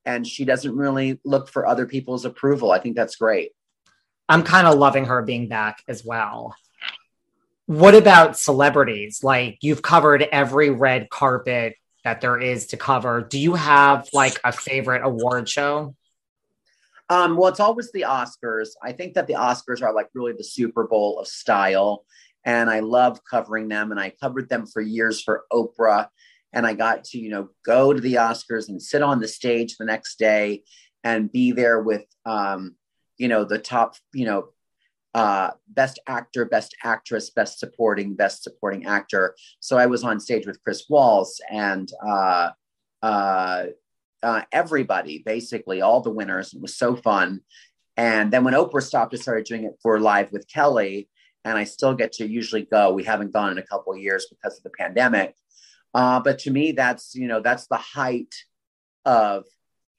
and 0.06 0.26
she 0.26 0.46
doesn't 0.46 0.76
really 0.76 1.20
look 1.26 1.50
for 1.50 1.66
other 1.66 1.86
people's 1.86 2.26
approval. 2.26 2.72
I 2.72 2.80
think 2.80 2.96
that's 2.96 3.16
great. 3.16 3.52
I'm 4.28 4.44
kind 4.44 4.68
of 4.68 4.78
loving 4.78 5.06
her 5.06 5.22
being 5.22 5.48
back 5.48 5.84
as 5.88 6.04
well. 6.04 6.56
What 7.68 7.96
about 7.96 8.38
celebrities? 8.38 9.24
Like 9.24 9.58
you've 9.62 9.82
covered 9.82 10.22
every 10.24 10.70
red 10.70 11.10
carpet 11.10 11.76
that 12.04 12.22
there 12.22 12.40
is 12.40 12.68
to 12.68 12.78
cover. 12.78 13.22
Do 13.22 13.40
you 13.40 13.56
have 13.56 14.08
like 14.14 14.40
a 14.44 14.52
favorite 14.52 15.04
award 15.04 15.50
show? 15.50 15.96
Um, 17.10 17.38
well, 17.38 17.50
it's 17.50 17.60
always 17.60 17.92
the 17.92 18.06
Oscars. 18.08 18.70
I 18.82 18.92
think 18.92 19.16
that 19.16 19.28
the 19.28 19.34
Oscars 19.34 19.82
are 19.84 19.94
like 19.94 20.10
really 20.14 20.34
the 20.34 20.44
Super 20.44 20.88
Bowl 20.88 21.20
of 21.20 21.28
style. 21.28 22.06
And 22.46 22.70
I 22.70 22.80
love 22.80 23.22
covering 23.30 23.68
them. 23.68 23.92
And 23.92 24.00
I 24.00 24.12
covered 24.22 24.50
them 24.50 24.68
for 24.68 24.82
years 24.82 25.22
for 25.22 25.46
Oprah. 25.52 26.08
And 26.56 26.66
I 26.66 26.74
got 26.74 27.04
to, 27.06 27.20
you 27.20 27.30
know, 27.30 27.50
go 27.64 27.94
to 27.94 28.02
the 28.02 28.16
Oscars 28.16 28.70
and 28.70 28.82
sit 28.82 29.04
on 29.04 29.20
the 29.20 29.28
stage 29.28 29.76
the 29.78 29.86
next 29.86 30.18
day 30.18 30.64
and 31.04 31.32
be 31.32 31.52
there 31.52 31.82
with, 31.82 32.06
um, 32.26 32.76
you 33.18 33.28
know, 33.28 33.44
the 33.44 33.60
top, 33.60 33.96
you 34.14 34.26
know, 34.26 34.50
uh, 35.14 35.52
best 35.68 36.00
actor, 36.08 36.46
best 36.46 36.76
actress, 36.84 37.30
best 37.30 37.60
supporting, 37.60 38.16
best 38.16 38.44
supporting 38.44 38.86
actor. 38.86 39.36
So 39.60 39.78
I 39.78 39.86
was 39.86 40.04
on 40.04 40.20
stage 40.20 40.48
with 40.48 40.62
Christoph 40.64 40.90
Waltz 40.90 41.40
and 41.52 41.90
uh, 42.06 42.50
uh, 43.04 43.66
uh, 44.24 44.42
everybody, 44.52 45.22
basically 45.26 45.82
all 45.82 46.02
the 46.02 46.10
winners. 46.10 46.54
It 46.54 46.62
was 46.62 46.76
so 46.76 46.96
fun. 46.96 47.42
And 47.96 48.32
then 48.34 48.44
when 48.44 48.56
Oprah 48.56 48.82
stopped, 48.82 49.14
I 49.14 49.18
started 49.18 49.46
doing 49.46 49.64
it 49.66 49.76
for 49.82 50.00
Live 50.00 50.32
with 50.32 50.50
Kelly, 50.50 51.08
and 51.46 51.58
I 51.58 51.64
still 51.64 51.94
get 51.94 52.14
to 52.14 52.28
usually 52.28 52.64
go. 52.64 52.92
We 52.92 53.04
haven't 53.04 53.32
gone 53.32 53.52
in 53.52 53.58
a 53.58 53.64
couple 53.66 53.96
years 53.96 54.28
because 54.30 54.58
of 54.58 54.64
the 54.64 54.72
pandemic. 54.72 55.36
Uh, 55.96 56.20
but 56.20 56.40
to 56.40 56.52
me, 56.52 56.74
that's 56.74 57.16
you 57.16 57.28
know 57.28 57.40
that's 57.40 57.68
the 57.68 57.78
height 57.78 58.36
of 59.06 59.46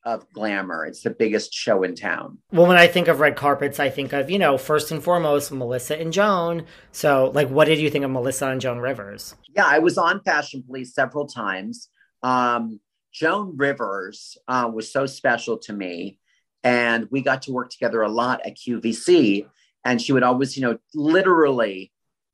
of 0.05 0.30
glamour. 0.32 0.86
It's 0.86 1.03
the 1.03 1.11
biggest 1.11 1.53
show 1.53 1.82
in 1.82 1.97
town. 1.97 2.38
Well, 2.53 2.68
when 2.68 2.76
I 2.76 2.86
think 2.86 3.09
of 3.09 3.18
red 3.18 3.34
carpets, 3.34 3.80
I 3.80 3.90
think 3.90 4.12
of, 4.12 4.30
you 4.30 4.38
know, 4.38 4.57
first 4.57 4.92
and 4.92 5.03
foremost, 5.03 5.51
Melissa 5.51 6.01
and 6.01 6.12
Joan. 6.12 6.64
So, 6.92 7.32
like, 7.34 7.49
what 7.49 7.64
did 7.64 7.80
you 7.80 7.90
think 7.90 8.05
of 8.05 8.12
Melissa 8.12 8.47
and 8.47 8.61
Joan 8.61 8.78
Rivers? 8.78 9.34
Yeah, 9.57 9.66
I 9.66 9.80
was 9.80 9.99
on 9.99 10.20
Fashion 10.20 10.62
Police 10.62 10.94
several 10.94 11.26
times. 11.26 11.88
Um, 12.22 12.78
Joan 13.12 13.57
Rivers 13.57 14.38
uh, 14.47 14.70
was 14.72 14.92
so 14.92 15.07
special 15.07 15.59
to 15.59 15.72
me. 15.72 16.20
And 16.62 17.09
we 17.11 17.20
got 17.20 17.42
to 17.42 17.53
work 17.53 17.70
together 17.70 18.03
a 18.03 18.09
lot 18.09 18.47
at 18.47 18.57
QVC. 18.57 19.49
And 19.84 20.01
she 20.01 20.12
would 20.12 20.22
always, 20.22 20.57
you 20.57 20.62
know, 20.62 20.78
literally 20.94 21.90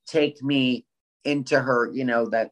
take 0.07 0.43
me 0.43 0.85
into 1.25 1.59
her, 1.59 1.91
you 1.91 2.05
know, 2.05 2.27
that 2.27 2.51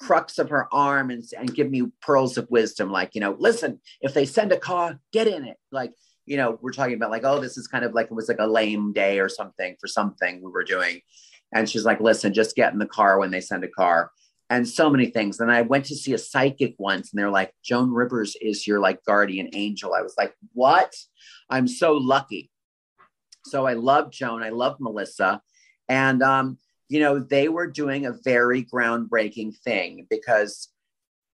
crux 0.00 0.38
of 0.38 0.48
her 0.48 0.66
arm 0.72 1.10
and, 1.10 1.22
and 1.38 1.54
give 1.54 1.70
me 1.70 1.84
pearls 2.00 2.38
of 2.38 2.50
wisdom. 2.50 2.90
Like, 2.90 3.14
you 3.14 3.20
know, 3.20 3.36
listen, 3.38 3.80
if 4.00 4.14
they 4.14 4.24
send 4.24 4.50
a 4.50 4.56
car, 4.56 4.98
get 5.12 5.28
in 5.28 5.44
it. 5.44 5.58
Like, 5.70 5.92
you 6.26 6.36
know, 6.36 6.58
we're 6.62 6.72
talking 6.72 6.94
about 6.94 7.10
like, 7.10 7.24
oh, 7.24 7.40
this 7.40 7.58
is 7.58 7.66
kind 7.66 7.84
of 7.84 7.92
like 7.92 8.06
it 8.06 8.14
was 8.14 8.28
like 8.28 8.38
a 8.40 8.46
lame 8.46 8.92
day 8.92 9.18
or 9.18 9.28
something 9.28 9.76
for 9.80 9.88
something 9.88 10.40
we 10.42 10.50
were 10.50 10.64
doing. 10.64 11.00
And 11.52 11.68
she's 11.68 11.84
like, 11.84 12.00
listen, 12.00 12.32
just 12.32 12.56
get 12.56 12.72
in 12.72 12.78
the 12.78 12.86
car 12.86 13.18
when 13.18 13.30
they 13.30 13.40
send 13.40 13.64
a 13.64 13.68
car. 13.68 14.10
And 14.48 14.68
so 14.68 14.90
many 14.90 15.06
things. 15.06 15.38
And 15.38 15.50
I 15.50 15.62
went 15.62 15.84
to 15.86 15.94
see 15.94 16.12
a 16.12 16.18
psychic 16.18 16.74
once, 16.78 17.12
and 17.12 17.18
they're 17.18 17.30
like, 17.30 17.52
Joan 17.62 17.92
Rivers 17.92 18.36
is 18.40 18.66
your 18.66 18.80
like 18.80 19.04
guardian 19.04 19.48
angel. 19.52 19.94
I 19.94 20.02
was 20.02 20.14
like, 20.18 20.34
what? 20.54 20.92
I'm 21.48 21.68
so 21.68 21.92
lucky. 21.92 22.50
So 23.44 23.66
I 23.66 23.74
love 23.74 24.10
Joan. 24.10 24.42
I 24.42 24.48
love 24.48 24.76
Melissa. 24.80 25.40
And 25.88 26.20
um, 26.22 26.58
you 26.90 26.98
know, 26.98 27.20
they 27.20 27.48
were 27.48 27.68
doing 27.68 28.04
a 28.04 28.18
very 28.24 28.64
groundbreaking 28.64 29.56
thing 29.58 30.08
because, 30.10 30.68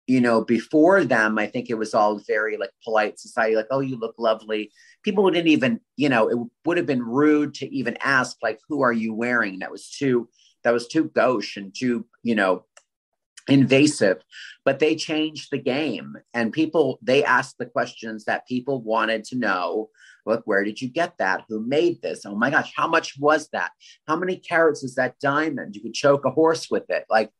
you 0.06 0.20
know, 0.20 0.44
before 0.44 1.02
them, 1.02 1.38
I 1.38 1.46
think 1.46 1.70
it 1.70 1.78
was 1.78 1.94
all 1.94 2.20
very 2.26 2.58
like 2.58 2.70
polite 2.84 3.18
society, 3.18 3.56
like, 3.56 3.68
oh, 3.70 3.80
you 3.80 3.98
look 3.98 4.14
lovely. 4.18 4.70
People 5.02 5.24
wouldn't 5.24 5.46
even, 5.48 5.80
you 5.96 6.10
know, 6.10 6.28
it 6.28 6.36
would 6.66 6.76
have 6.76 6.84
been 6.84 7.02
rude 7.02 7.54
to 7.54 7.74
even 7.74 7.96
ask, 8.02 8.36
like, 8.42 8.60
who 8.68 8.82
are 8.82 8.92
you 8.92 9.14
wearing? 9.14 9.60
That 9.60 9.72
was 9.72 9.88
too, 9.88 10.28
that 10.62 10.74
was 10.74 10.88
too 10.88 11.04
gauche 11.04 11.56
and 11.56 11.74
too, 11.74 12.06
you 12.22 12.34
know, 12.34 12.66
invasive 13.48 14.24
but 14.64 14.80
they 14.80 14.96
changed 14.96 15.52
the 15.52 15.58
game 15.58 16.16
and 16.34 16.52
people 16.52 16.98
they 17.00 17.22
asked 17.22 17.56
the 17.58 17.64
questions 17.64 18.24
that 18.24 18.44
people 18.48 18.82
wanted 18.82 19.22
to 19.22 19.36
know 19.36 19.88
look 20.26 20.42
where 20.44 20.64
did 20.64 20.80
you 20.80 20.88
get 20.88 21.16
that? 21.18 21.44
Who 21.48 21.60
made 21.60 22.02
this? 22.02 22.26
Oh 22.26 22.34
my 22.34 22.50
gosh 22.50 22.72
how 22.74 22.88
much 22.88 23.18
was 23.18 23.48
that? 23.52 23.70
How 24.06 24.16
many 24.16 24.36
carats 24.36 24.82
is 24.82 24.96
that 24.96 25.18
diamond? 25.20 25.74
You 25.74 25.82
could 25.82 25.94
choke 25.94 26.24
a 26.24 26.30
horse 26.30 26.70
with 26.70 26.90
it. 26.90 27.04
Like 27.08 27.30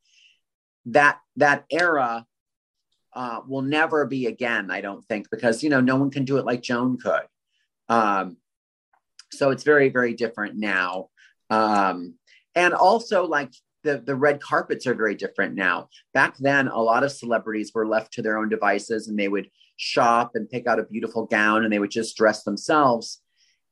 that 0.86 1.18
that 1.36 1.64
era 1.70 2.26
uh, 3.12 3.40
will 3.48 3.62
never 3.62 4.04
be 4.04 4.26
again 4.26 4.70
i 4.70 4.80
don't 4.80 5.02
think 5.06 5.28
because 5.30 5.62
you 5.62 5.70
know 5.70 5.80
no 5.80 5.96
one 5.96 6.10
can 6.10 6.24
do 6.24 6.36
it 6.36 6.44
like 6.44 6.62
joan 6.62 6.98
could. 6.98 7.22
Um, 7.88 8.36
so 9.32 9.50
it's 9.50 9.64
very 9.64 9.88
very 9.88 10.14
different 10.14 10.56
now. 10.56 11.08
Um, 11.50 12.14
and 12.54 12.74
also 12.74 13.26
like 13.26 13.52
the, 13.84 13.98
the 13.98 14.16
red 14.16 14.40
carpets 14.40 14.86
are 14.86 14.94
very 14.94 15.14
different 15.14 15.54
now. 15.54 15.88
Back 16.12 16.36
then, 16.38 16.66
a 16.66 16.80
lot 16.80 17.04
of 17.04 17.12
celebrities 17.12 17.70
were 17.72 17.86
left 17.86 18.12
to 18.14 18.22
their 18.22 18.36
own 18.36 18.48
devices 18.48 19.06
and 19.06 19.18
they 19.18 19.28
would 19.28 19.48
shop 19.76 20.32
and 20.34 20.48
pick 20.48 20.66
out 20.66 20.78
a 20.78 20.84
beautiful 20.84 21.26
gown 21.26 21.64
and 21.64 21.72
they 21.72 21.78
would 21.78 21.90
just 21.90 22.16
dress 22.16 22.42
themselves. 22.42 23.20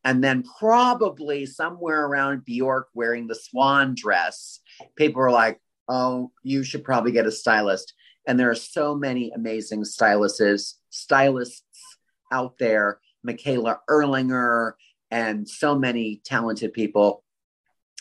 And 0.05 0.22
then, 0.22 0.44
probably 0.59 1.46
somewhere 1.46 2.05
around 2.05 2.44
Bjork 2.44 2.88
wearing 2.94 3.26
the 3.26 3.34
swan 3.34 3.94
dress, 3.94 4.61
people 4.96 5.22
were 5.22 5.30
like, 5.30 5.61
oh, 5.88 6.30
you 6.42 6.62
should 6.62 6.84
probably 6.84 7.12
get 7.12 7.26
a 7.26 7.32
stylist. 7.32 7.94
And 8.26 8.38
there 8.38 8.50
are 8.50 8.55
so 8.55 8.94
many 8.94 9.30
amazing 9.34 9.84
stylists, 9.84 10.78
stylists 10.90 11.62
out 12.30 12.59
there, 12.59 13.00
Micaela 13.22 13.80
Erlanger, 13.88 14.72
and 15.11 15.48
so 15.48 15.78
many 15.78 16.20
talented 16.24 16.74
people 16.74 17.24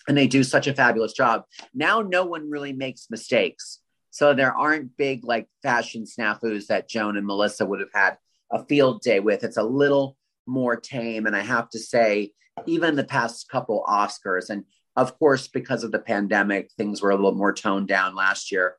and 0.07 0.17
they 0.17 0.27
do 0.27 0.43
such 0.43 0.67
a 0.67 0.73
fabulous 0.73 1.13
job. 1.13 1.45
Now, 1.73 2.01
no 2.01 2.25
one 2.25 2.49
really 2.49 2.73
makes 2.73 3.07
mistakes. 3.09 3.79
So 4.13 4.35
there 4.35 4.53
aren't 4.53 4.95
big 4.95 5.25
like 5.25 5.47
fashion 5.63 6.03
snafus 6.03 6.67
that 6.67 6.87
Joan 6.87 7.17
and 7.17 7.25
Melissa 7.25 7.65
would 7.65 7.79
have 7.79 7.89
had 7.95 8.19
a 8.51 8.63
field 8.63 9.01
day 9.01 9.19
with. 9.19 9.43
It's 9.43 9.57
a 9.57 9.63
little 9.63 10.17
more 10.45 10.75
tame. 10.75 11.25
And 11.25 11.35
I 11.35 11.39
have 11.39 11.67
to 11.71 11.79
say, 11.79 12.31
even 12.67 12.95
the 12.95 13.03
past 13.03 13.49
couple 13.49 13.83
Oscars, 13.89 14.51
and 14.51 14.65
of 14.95 15.17
course, 15.17 15.47
because 15.47 15.83
of 15.83 15.91
the 15.91 15.97
pandemic, 15.97 16.69
things 16.77 17.01
were 17.01 17.09
a 17.09 17.15
little 17.15 17.33
more 17.33 17.53
toned 17.53 17.87
down 17.87 18.13
last 18.13 18.51
year. 18.51 18.75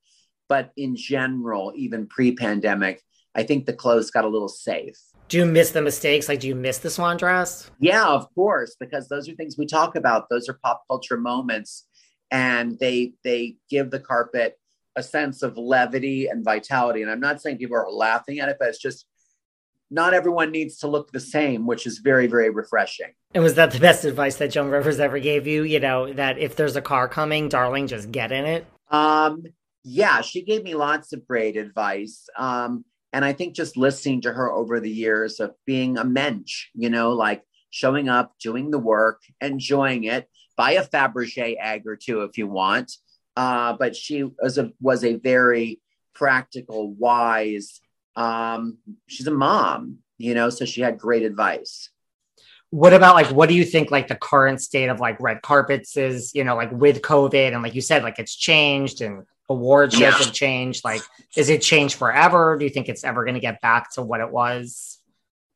But 0.49 0.71
in 0.77 0.95
general, 0.95 1.73
even 1.75 2.07
pre 2.07 2.37
pandemic, 2.37 3.03
I 3.35 3.43
think 3.43 3.67
the 3.67 3.73
clothes 3.73 4.13
got 4.13 4.25
a 4.25 4.29
little 4.29 4.49
safe. 4.49 4.95
Do 5.27 5.39
you 5.39 5.47
miss 5.47 5.73
the 5.73 5.83
mistakes? 5.83 6.29
Like, 6.29 6.39
do 6.39 6.47
you 6.47 6.55
miss 6.55 6.79
the 6.79 6.91
swan 6.91 7.17
dress? 7.17 7.73
Yeah, 7.81 8.07
of 8.07 8.33
course, 8.37 8.77
because 8.79 9.09
those 9.09 9.29
are 9.29 9.35
things 9.35 9.59
we 9.59 9.67
talk 9.67 9.97
about. 9.97 10.29
Those 10.31 10.49
are 10.49 10.61
pop 10.63 10.85
culture 10.89 11.17
moments, 11.17 11.89
and 12.31 12.79
they 12.79 13.15
they 13.25 13.57
give 13.69 13.91
the 13.91 13.99
carpet 13.99 14.57
a 14.97 15.03
sense 15.03 15.43
of 15.43 15.57
levity 15.57 16.27
and 16.27 16.45
vitality. 16.45 17.03
And 17.03 17.11
I'm 17.11 17.21
not 17.21 17.41
saying 17.41 17.59
people 17.59 17.77
are 17.77 17.91
laughing 17.91 18.39
at 18.39 18.49
it, 18.49 18.57
but 18.59 18.69
it's 18.69 18.79
just 18.79 19.07
not 19.91 20.15
everyone 20.15 20.51
needs 20.51 20.79
to 20.79 20.89
look 20.89 21.13
the 21.13 21.21
same, 21.21 21.67
which 21.67 21.87
is 21.87 21.99
very, 21.99 22.27
very 22.27 22.51
refreshing. 22.51 23.13
And 23.35 23.43
was 23.43 23.55
that 23.55 23.71
the 23.71 23.79
best 23.79 24.05
advice 24.05 24.37
that 24.37 24.51
Joan 24.51 24.71
Rivers 24.71 24.99
ever 24.99 25.19
gave 25.19 25.47
you? 25.47 25.63
You 25.63 25.81
know, 25.81 26.13
that 26.13 26.39
if 26.39 26.57
there's 26.57 26.77
a 26.77 26.83
car 26.83 27.09
coming, 27.09 27.49
darling, 27.49 27.87
just 27.87 28.11
get 28.11 28.33
in 28.33 28.45
it? 28.45 28.67
Um, 28.91 29.45
yeah, 29.85 30.21
she 30.21 30.43
gave 30.43 30.65
me 30.65 30.75
lots 30.75 31.13
of 31.13 31.27
great 31.27 31.57
advice. 31.57 32.27
Um, 32.37 32.85
and 33.13 33.25
I 33.25 33.33
think 33.33 33.55
just 33.55 33.77
listening 33.77 34.23
to 34.23 34.33
her 34.33 34.51
over 34.51 34.81
the 34.81 34.91
years 34.91 35.39
of 35.39 35.55
being 35.67 35.99
a 35.99 36.05
mensch, 36.05 36.67
you 36.75 36.91
know, 36.91 37.13
like 37.13 37.43
showing 37.71 38.09
up, 38.09 38.35
doing 38.41 38.71
the 38.71 38.79
work, 38.79 39.21
enjoying 39.41 40.05
it, 40.05 40.29
buy 40.57 40.73
a 40.73 40.87
Fabergé 40.87 41.57
egg 41.61 41.87
or 41.87 41.97
two 41.97 42.23
if 42.23 42.39
you 42.39 42.49
want. 42.49 42.93
Uh, 43.37 43.75
but 43.75 43.97
she 43.97 44.23
was 44.23 44.59
a, 44.59 44.73
was 44.81 45.05
a 45.05 45.17
very 45.17 45.81
practical, 46.15 46.93
wise, 46.93 47.81
um, 48.17 48.79
she's 49.07 49.27
a 49.27 49.33
mom, 49.33 49.99
you 50.19 50.35
know, 50.35 50.51
so 50.51 50.65
she 50.65 50.81
had 50.81 50.99
great 50.99 51.23
advice 51.23 51.91
what 52.71 52.93
about 52.93 53.15
like 53.15 53.29
what 53.29 53.49
do 53.49 53.55
you 53.55 53.65
think 53.65 53.93
like 53.93 54.09
the 54.09 54.17
current 54.17 54.61
state 54.61 54.89
of 54.89 54.99
like 54.99 55.21
red 55.21 55.41
carpets 55.43 55.97
is 55.97 56.35
you 56.35 56.43
know 56.43 56.57
like 56.57 56.73
with 56.73 57.03
covid 57.03 57.53
and 57.53 57.63
like 57.63 57.77
you 57.77 57.81
said 57.81 58.03
like 58.03 58.19
it's 58.19 58.35
changed 58.35 59.01
and 59.01 59.25
award 59.49 59.93
shows 59.93 60.01
yeah. 60.01 60.11
have 60.13 60.33
changed? 60.33 60.85
Like, 60.85 61.03
is 61.37 61.49
it 61.49 61.63
changed 61.63 61.97
forever? 61.97 62.57
Do 62.59 62.65
you 62.65 62.71
think 62.71 62.89
it's 62.89 63.05
ever 63.05 63.25
going 63.25 63.35
to 63.35 63.41
get 63.41 63.61
back 63.61 63.93
to 63.93 64.03
what 64.03 64.21
it 64.21 64.31
was? 64.31 65.01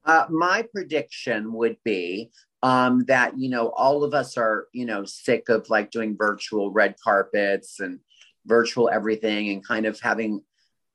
Uh, 0.04 0.26
my 0.30 0.64
prediction 0.72 1.52
would 1.52 1.76
be 1.84 2.30
um, 2.62 3.04
that 3.06 3.38
you 3.38 3.48
know 3.48 3.68
all 3.68 4.04
of 4.04 4.14
us 4.14 4.36
are 4.36 4.66
you 4.72 4.86
know 4.86 5.04
sick 5.04 5.48
of 5.48 5.68
like 5.70 5.90
doing 5.90 6.16
virtual 6.16 6.70
red 6.70 6.96
carpets 7.02 7.80
and 7.80 8.00
virtual 8.46 8.88
everything 8.88 9.50
and 9.50 9.66
kind 9.66 9.86
of 9.86 10.00
having 10.00 10.42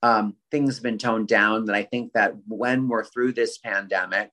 um, 0.01 0.35
things 0.51 0.79
been 0.79 0.97
toned 0.97 1.27
down. 1.27 1.65
That 1.65 1.75
I 1.75 1.83
think 1.83 2.13
that 2.13 2.33
when 2.47 2.87
we're 2.87 3.05
through 3.05 3.33
this 3.33 3.57
pandemic, 3.57 4.31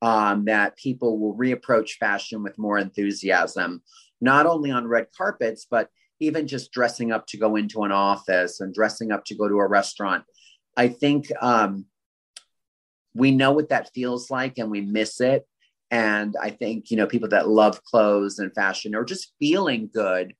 um, 0.00 0.46
that 0.46 0.76
people 0.76 1.18
will 1.18 1.36
reapproach 1.36 1.92
fashion 1.98 2.42
with 2.42 2.58
more 2.58 2.78
enthusiasm, 2.78 3.82
not 4.20 4.46
only 4.46 4.70
on 4.70 4.86
red 4.86 5.08
carpets 5.16 5.66
but 5.70 5.88
even 6.22 6.46
just 6.46 6.70
dressing 6.72 7.10
up 7.10 7.26
to 7.26 7.36
go 7.36 7.56
into 7.56 7.82
an 7.82 7.90
office 7.90 8.60
and 8.60 8.72
dressing 8.72 9.10
up 9.10 9.24
to 9.24 9.34
go 9.34 9.48
to 9.48 9.58
a 9.58 9.66
restaurant. 9.66 10.22
I 10.76 10.88
think 10.88 11.26
um, 11.42 11.86
we 13.12 13.32
know 13.32 13.52
what 13.52 13.70
that 13.70 13.90
feels 13.92 14.30
like 14.30 14.58
and 14.58 14.70
we 14.70 14.80
miss 14.80 15.20
it. 15.20 15.44
And 15.92 16.34
I 16.40 16.48
think, 16.48 16.90
you 16.90 16.96
know, 16.96 17.06
people 17.06 17.28
that 17.28 17.48
love 17.48 17.84
clothes 17.84 18.38
and 18.38 18.52
fashion 18.54 18.94
or 18.94 19.04
just 19.04 19.34
feeling 19.38 19.90
good 19.92 20.32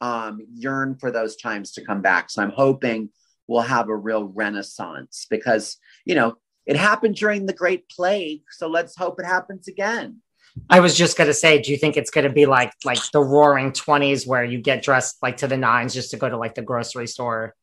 um, 0.00 0.40
yearn 0.54 0.96
for 1.00 1.10
those 1.10 1.34
times 1.34 1.72
to 1.72 1.84
come 1.84 2.00
back. 2.00 2.30
So 2.30 2.40
I'm 2.40 2.52
hoping 2.52 3.10
we'll 3.48 3.62
have 3.62 3.88
a 3.88 3.96
real 3.96 4.24
renaissance 4.24 5.26
because, 5.28 5.78
you 6.04 6.14
know, 6.14 6.36
it 6.64 6.76
happened 6.76 7.16
during 7.16 7.46
the 7.46 7.52
Great 7.52 7.88
Plague. 7.88 8.42
So 8.52 8.68
let's 8.68 8.96
hope 8.96 9.18
it 9.18 9.26
happens 9.26 9.66
again. 9.66 10.22
I 10.68 10.78
was 10.78 10.96
just 10.96 11.18
gonna 11.18 11.34
say, 11.34 11.60
do 11.60 11.72
you 11.72 11.76
think 11.76 11.96
it's 11.96 12.10
gonna 12.10 12.32
be 12.32 12.46
like 12.46 12.72
like 12.84 13.00
the 13.12 13.20
roaring 13.20 13.72
twenties 13.72 14.26
where 14.26 14.44
you 14.44 14.58
get 14.58 14.82
dressed 14.82 15.16
like 15.22 15.38
to 15.38 15.48
the 15.48 15.56
nines 15.56 15.92
just 15.92 16.12
to 16.12 16.16
go 16.16 16.28
to 16.28 16.36
like 16.36 16.54
the 16.54 16.62
grocery 16.62 17.08
store? 17.08 17.54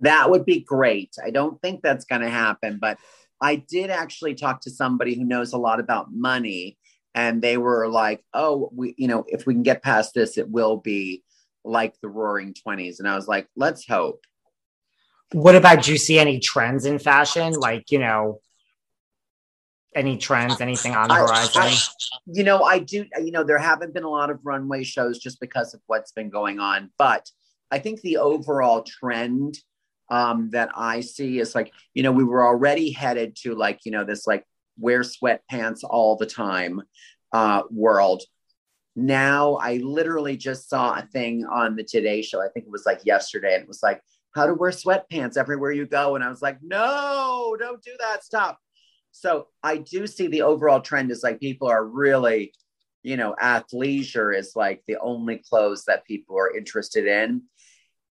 That 0.00 0.30
would 0.30 0.44
be 0.44 0.60
great. 0.60 1.14
I 1.24 1.30
don't 1.30 1.60
think 1.60 1.82
that's 1.82 2.04
gonna 2.04 2.30
happen, 2.30 2.78
but 2.80 2.98
I 3.40 3.56
did 3.56 3.90
actually 3.90 4.34
talk 4.34 4.60
to 4.62 4.70
somebody 4.70 5.14
who 5.14 5.24
knows 5.24 5.52
a 5.52 5.58
lot 5.58 5.80
about 5.80 6.12
money, 6.12 6.78
and 7.14 7.40
they 7.40 7.56
were 7.56 7.88
like, 7.88 8.24
"Oh, 8.34 8.70
we, 8.74 8.94
you 8.98 9.08
know, 9.08 9.24
if 9.28 9.46
we 9.46 9.54
can 9.54 9.62
get 9.62 9.82
past 9.82 10.14
this, 10.14 10.38
it 10.38 10.48
will 10.48 10.76
be 10.76 11.22
like 11.64 11.94
the 12.00 12.08
Roaring 12.08 12.54
Twenties." 12.54 13.00
And 13.00 13.08
I 13.08 13.16
was 13.16 13.28
like, 13.28 13.48
"Let's 13.56 13.86
hope." 13.86 14.24
What 15.32 15.54
about? 15.54 15.84
Do 15.84 15.92
you 15.92 15.98
see 15.98 16.18
any 16.18 16.38
trends 16.38 16.84
in 16.84 16.98
fashion? 16.98 17.52
Like, 17.54 17.90
you 17.90 17.98
know, 17.98 18.40
any 19.94 20.16
trends, 20.16 20.60
anything 20.60 20.94
on 20.94 21.08
the 21.08 21.14
horizon? 21.14 21.62
I, 21.62 21.66
I, 21.66 21.76
you 22.26 22.44
know, 22.44 22.62
I 22.62 22.78
do. 22.78 23.06
You 23.22 23.32
know, 23.32 23.44
there 23.44 23.58
haven't 23.58 23.94
been 23.94 24.04
a 24.04 24.10
lot 24.10 24.30
of 24.30 24.40
runway 24.44 24.84
shows 24.84 25.18
just 25.18 25.40
because 25.40 25.74
of 25.74 25.80
what's 25.86 26.12
been 26.12 26.30
going 26.30 26.60
on, 26.60 26.90
but 26.98 27.30
I 27.70 27.78
think 27.78 28.00
the 28.00 28.18
overall 28.18 28.82
trend 28.82 29.58
um, 30.10 30.50
that 30.50 30.70
I 30.74 31.00
see 31.00 31.38
is 31.38 31.54
like, 31.54 31.72
you 31.94 32.02
know, 32.02 32.12
we 32.12 32.24
were 32.24 32.46
already 32.46 32.90
headed 32.90 33.36
to 33.42 33.54
like, 33.54 33.80
you 33.84 33.92
know, 33.92 34.04
this 34.04 34.26
like 34.26 34.44
wear 34.78 35.00
sweatpants 35.00 35.80
all 35.84 36.16
the 36.16 36.26
time 36.26 36.82
uh, 37.32 37.62
world. 37.70 38.22
Now, 38.96 39.54
I 39.54 39.76
literally 39.76 40.36
just 40.36 40.68
saw 40.68 40.98
a 40.98 41.02
thing 41.02 41.46
on 41.46 41.76
the 41.76 41.84
Today 41.84 42.22
Show. 42.22 42.42
I 42.42 42.48
think 42.48 42.66
it 42.66 42.72
was 42.72 42.84
like 42.84 43.00
yesterday, 43.04 43.54
and 43.54 43.62
it 43.62 43.68
was 43.68 43.82
like 43.82 44.02
how 44.34 44.46
to 44.46 44.54
wear 44.54 44.70
sweatpants 44.70 45.36
everywhere 45.36 45.72
you 45.72 45.86
go. 45.86 46.14
And 46.14 46.24
I 46.24 46.28
was 46.28 46.42
like, 46.42 46.58
no, 46.62 47.56
don't 47.58 47.82
do 47.82 47.92
that. 48.00 48.24
Stop 48.24 48.58
So 49.12 49.48
I 49.62 49.78
do 49.78 50.06
see 50.06 50.26
the 50.26 50.42
overall 50.42 50.80
trend 50.80 51.10
is 51.10 51.22
like 51.22 51.40
people 51.40 51.68
are 51.68 51.84
really, 51.84 52.52
you 53.02 53.16
know, 53.16 53.34
athleisure 53.42 54.36
is 54.36 54.52
like 54.54 54.82
the 54.86 54.98
only 55.00 55.42
clothes 55.48 55.84
that 55.86 56.04
people 56.04 56.36
are 56.38 56.56
interested 56.56 57.06
in. 57.06 57.42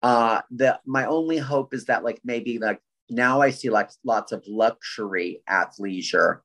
Uh, 0.01 0.41
the 0.51 0.79
my 0.85 1.05
only 1.05 1.37
hope 1.37 1.73
is 1.73 1.85
that 1.85 2.03
like 2.03 2.19
maybe 2.23 2.57
like 2.57 2.81
now 3.09 3.41
I 3.41 3.49
see 3.49 3.69
like 3.69 3.89
lots 4.03 4.31
of 4.31 4.43
luxury 4.47 5.41
athleisure 5.49 6.39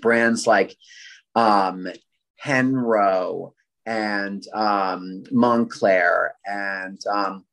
brands 0.00 0.46
like 0.46 0.74
um, 1.34 1.88
Henro 2.42 3.52
and 3.86 4.46
um, 4.54 5.24
Moncler 5.32 6.30
and 6.46 7.00
um, 7.12 7.44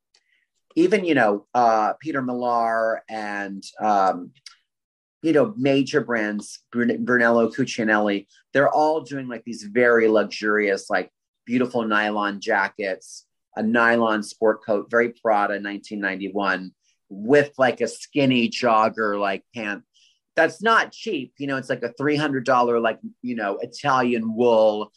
even 0.75 1.03
you 1.05 1.15
know 1.15 1.45
uh, 1.53 1.93
Peter 1.99 2.21
Millar 2.21 3.03
and 3.09 3.63
um, 3.81 4.31
you 5.21 5.33
know 5.33 5.53
major 5.57 6.01
brands 6.01 6.63
Brunello 6.71 7.49
Cucinelli 7.49 8.27
they're 8.53 8.69
all 8.69 9.01
doing 9.01 9.27
like 9.27 9.43
these 9.43 9.63
very 9.63 10.07
luxurious 10.07 10.89
like 10.89 11.11
beautiful 11.45 11.83
nylon 11.83 12.39
jackets 12.39 13.25
a 13.55 13.63
nylon 13.63 14.23
sport 14.23 14.63
coat 14.63 14.89
very 14.89 15.09
Prada 15.09 15.53
1991 15.53 16.71
with 17.09 17.51
like 17.57 17.81
a 17.81 17.87
skinny 17.87 18.49
jogger 18.49 19.19
like 19.19 19.43
pant 19.53 19.83
that's 20.35 20.61
not 20.61 20.91
cheap 20.91 21.33
you 21.37 21.47
know 21.47 21.57
it's 21.57 21.69
like 21.69 21.83
a 21.83 21.93
$300 22.01 22.81
like 22.81 22.99
you 23.21 23.35
know 23.35 23.57
Italian 23.61 24.35
wool 24.35 24.91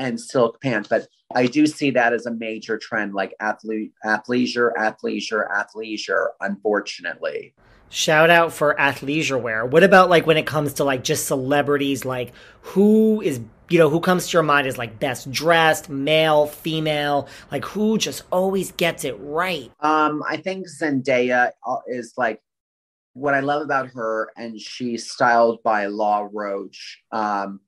and 0.00 0.20
silk 0.20 0.60
pants. 0.60 0.88
But 0.88 1.06
I 1.34 1.46
do 1.46 1.66
see 1.66 1.90
that 1.92 2.12
as 2.12 2.26
a 2.26 2.32
major 2.32 2.78
trend, 2.78 3.14
like 3.14 3.34
athlete, 3.40 3.92
athleisure, 4.04 4.72
athleisure, 4.76 5.48
athleisure, 5.50 6.28
unfortunately. 6.40 7.54
Shout 7.90 8.30
out 8.30 8.52
for 8.52 8.74
athleisure 8.76 9.40
wear. 9.40 9.66
What 9.66 9.82
about 9.82 10.10
like 10.10 10.26
when 10.26 10.36
it 10.36 10.46
comes 10.46 10.74
to 10.74 10.84
like 10.84 11.04
just 11.04 11.26
celebrities? 11.26 12.04
Like 12.04 12.32
who 12.62 13.20
is 13.20 13.40
you 13.70 13.78
know 13.78 13.88
who 13.88 14.00
comes 14.00 14.26
to 14.26 14.32
your 14.32 14.42
mind 14.42 14.66
as 14.66 14.76
like 14.76 14.98
best 14.98 15.30
dressed, 15.30 15.88
male, 15.88 16.46
female? 16.46 17.28
Like 17.52 17.64
who 17.64 17.96
just 17.96 18.24
always 18.30 18.72
gets 18.72 19.04
it 19.04 19.16
right? 19.20 19.70
Um, 19.80 20.22
I 20.28 20.36
think 20.36 20.66
Zendaya 20.68 21.52
uh, 21.66 21.76
is 21.86 22.14
like 22.16 22.42
what 23.14 23.34
I 23.34 23.40
love 23.40 23.62
about 23.62 23.88
her, 23.90 24.30
and 24.36 24.60
she's 24.60 25.10
styled 25.10 25.62
by 25.62 25.86
Law 25.86 26.28
Roach. 26.32 27.00
Um, 27.12 27.60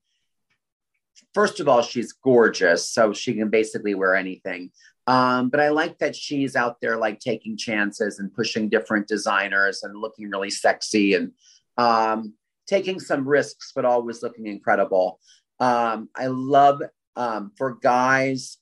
first 1.33 1.61
of 1.61 1.69
all, 1.69 1.81
she's 1.81 2.11
gorgeous, 2.11 2.89
so 2.89 3.13
she 3.13 3.33
can 3.33 3.49
basically 3.49 3.95
wear 3.95 4.15
anything. 4.15 4.71
Um, 5.07 5.49
but 5.49 5.59
I 5.59 5.69
like 5.69 5.97
that 5.99 6.15
she's 6.15 6.55
out 6.55 6.77
there 6.81 6.97
like 6.97 7.19
taking 7.19 7.57
chances 7.57 8.19
and 8.19 8.33
pushing 8.33 8.69
different 8.69 9.07
designers 9.07 9.83
and 9.83 9.99
looking 9.99 10.29
really 10.29 10.49
sexy 10.49 11.13
and 11.13 11.31
um, 11.77 12.33
taking 12.67 12.99
some 12.99 13.27
risks, 13.27 13.71
but 13.75 13.85
always 13.85 14.23
looking 14.23 14.47
incredible. 14.47 15.19
Um, 15.59 16.09
I 16.15 16.27
love 16.27 16.81
um, 17.15 17.51
for 17.57 17.75
guys, 17.75 18.57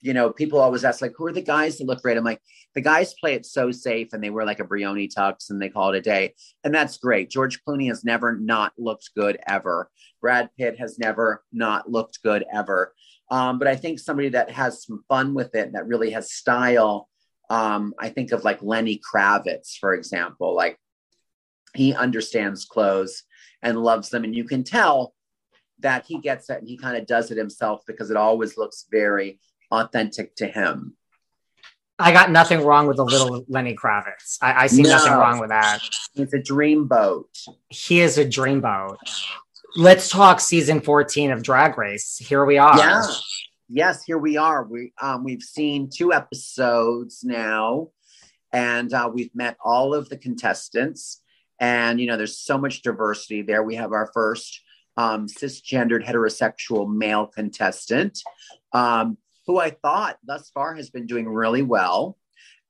you 0.00 0.14
know, 0.14 0.30
people 0.30 0.60
always 0.60 0.84
ask 0.84 1.02
like, 1.02 1.14
who 1.16 1.26
are 1.26 1.32
the 1.32 1.42
guys 1.42 1.78
that 1.78 1.86
look 1.86 2.02
great? 2.02 2.16
I'm 2.16 2.24
like, 2.24 2.40
the 2.74 2.80
guys 2.80 3.14
play 3.14 3.34
it 3.34 3.46
so 3.46 3.72
safe 3.72 4.12
and 4.12 4.22
they 4.22 4.30
wear 4.30 4.44
like 4.44 4.60
a 4.60 4.64
Brioni 4.64 5.12
tux 5.12 5.50
and 5.50 5.60
they 5.60 5.68
call 5.68 5.92
it 5.92 5.98
a 5.98 6.00
day. 6.00 6.34
And 6.62 6.74
that's 6.74 6.98
great. 6.98 7.30
George 7.30 7.60
Clooney 7.64 7.88
has 7.88 8.04
never 8.04 8.36
not 8.36 8.72
looked 8.78 9.10
good 9.16 9.38
ever. 9.46 9.90
Brad 10.20 10.50
Pitt 10.56 10.78
has 10.78 10.98
never 10.98 11.42
not 11.52 11.90
looked 11.90 12.22
good 12.22 12.44
ever. 12.52 12.94
Um, 13.30 13.58
but 13.58 13.66
I 13.66 13.74
think 13.74 13.98
somebody 13.98 14.28
that 14.30 14.50
has 14.50 14.84
some 14.84 15.02
fun 15.08 15.34
with 15.34 15.54
it, 15.54 15.66
and 15.66 15.74
that 15.74 15.88
really 15.88 16.10
has 16.10 16.32
style. 16.32 17.08
Um, 17.50 17.92
I 17.98 18.08
think 18.08 18.30
of 18.30 18.44
like 18.44 18.62
Lenny 18.62 19.00
Kravitz, 19.00 19.78
for 19.78 19.94
example. 19.94 20.54
Like 20.54 20.78
he 21.74 21.92
understands 21.94 22.64
clothes 22.64 23.24
and 23.62 23.82
loves 23.82 24.10
them. 24.10 24.22
And 24.22 24.34
you 24.34 24.44
can 24.44 24.62
tell 24.62 25.14
that 25.80 26.06
he 26.06 26.18
gets 26.18 26.50
it 26.50 26.58
and 26.58 26.68
he 26.68 26.76
kind 26.76 26.96
of 26.96 27.06
does 27.06 27.30
it 27.30 27.38
himself 27.38 27.82
because 27.86 28.10
it 28.10 28.16
always 28.16 28.56
looks 28.56 28.86
very 28.90 29.38
authentic 29.70 30.34
to 30.36 30.46
him. 30.46 30.96
I 31.98 32.12
got 32.12 32.30
nothing 32.30 32.62
wrong 32.62 32.86
with 32.86 32.98
the 32.98 33.04
little 33.04 33.44
Lenny 33.48 33.74
Kravitz. 33.74 34.36
I, 34.42 34.64
I 34.64 34.66
see 34.66 34.82
no, 34.82 34.90
nothing 34.90 35.12
wrong 35.12 35.40
with 35.40 35.48
that. 35.48 35.80
It's 36.14 36.34
a 36.34 36.38
dreamboat. 36.38 37.24
He 37.70 38.00
is 38.00 38.18
a 38.18 38.24
dreamboat. 38.24 38.98
Let's 39.76 40.10
talk 40.10 40.40
season 40.40 40.80
14 40.80 41.30
of 41.30 41.42
Drag 41.42 41.78
Race. 41.78 42.18
Here 42.18 42.44
we 42.44 42.58
are. 42.58 42.76
Yeah. 42.76 43.02
Yes, 43.68 44.04
here 44.04 44.18
we 44.18 44.36
are. 44.36 44.62
We 44.64 44.92
um, 45.00 45.24
we've 45.24 45.42
seen 45.42 45.90
two 45.92 46.12
episodes 46.12 47.24
now, 47.24 47.88
and 48.52 48.92
uh, 48.92 49.10
we've 49.12 49.34
met 49.34 49.56
all 49.64 49.92
of 49.92 50.08
the 50.08 50.16
contestants. 50.16 51.20
And 51.58 51.98
you 51.98 52.06
know, 52.06 52.16
there's 52.16 52.38
so 52.38 52.58
much 52.58 52.82
diversity 52.82 53.42
there. 53.42 53.64
We 53.64 53.74
have 53.74 53.92
our 53.92 54.10
first 54.14 54.60
um, 54.96 55.26
cisgendered 55.26 56.04
heterosexual 56.04 56.92
male 56.92 57.26
contestant. 57.26 58.20
Um, 58.72 59.18
who 59.46 59.58
I 59.58 59.70
thought 59.70 60.18
thus 60.24 60.50
far 60.50 60.74
has 60.74 60.90
been 60.90 61.06
doing 61.06 61.28
really 61.28 61.62
well. 61.62 62.18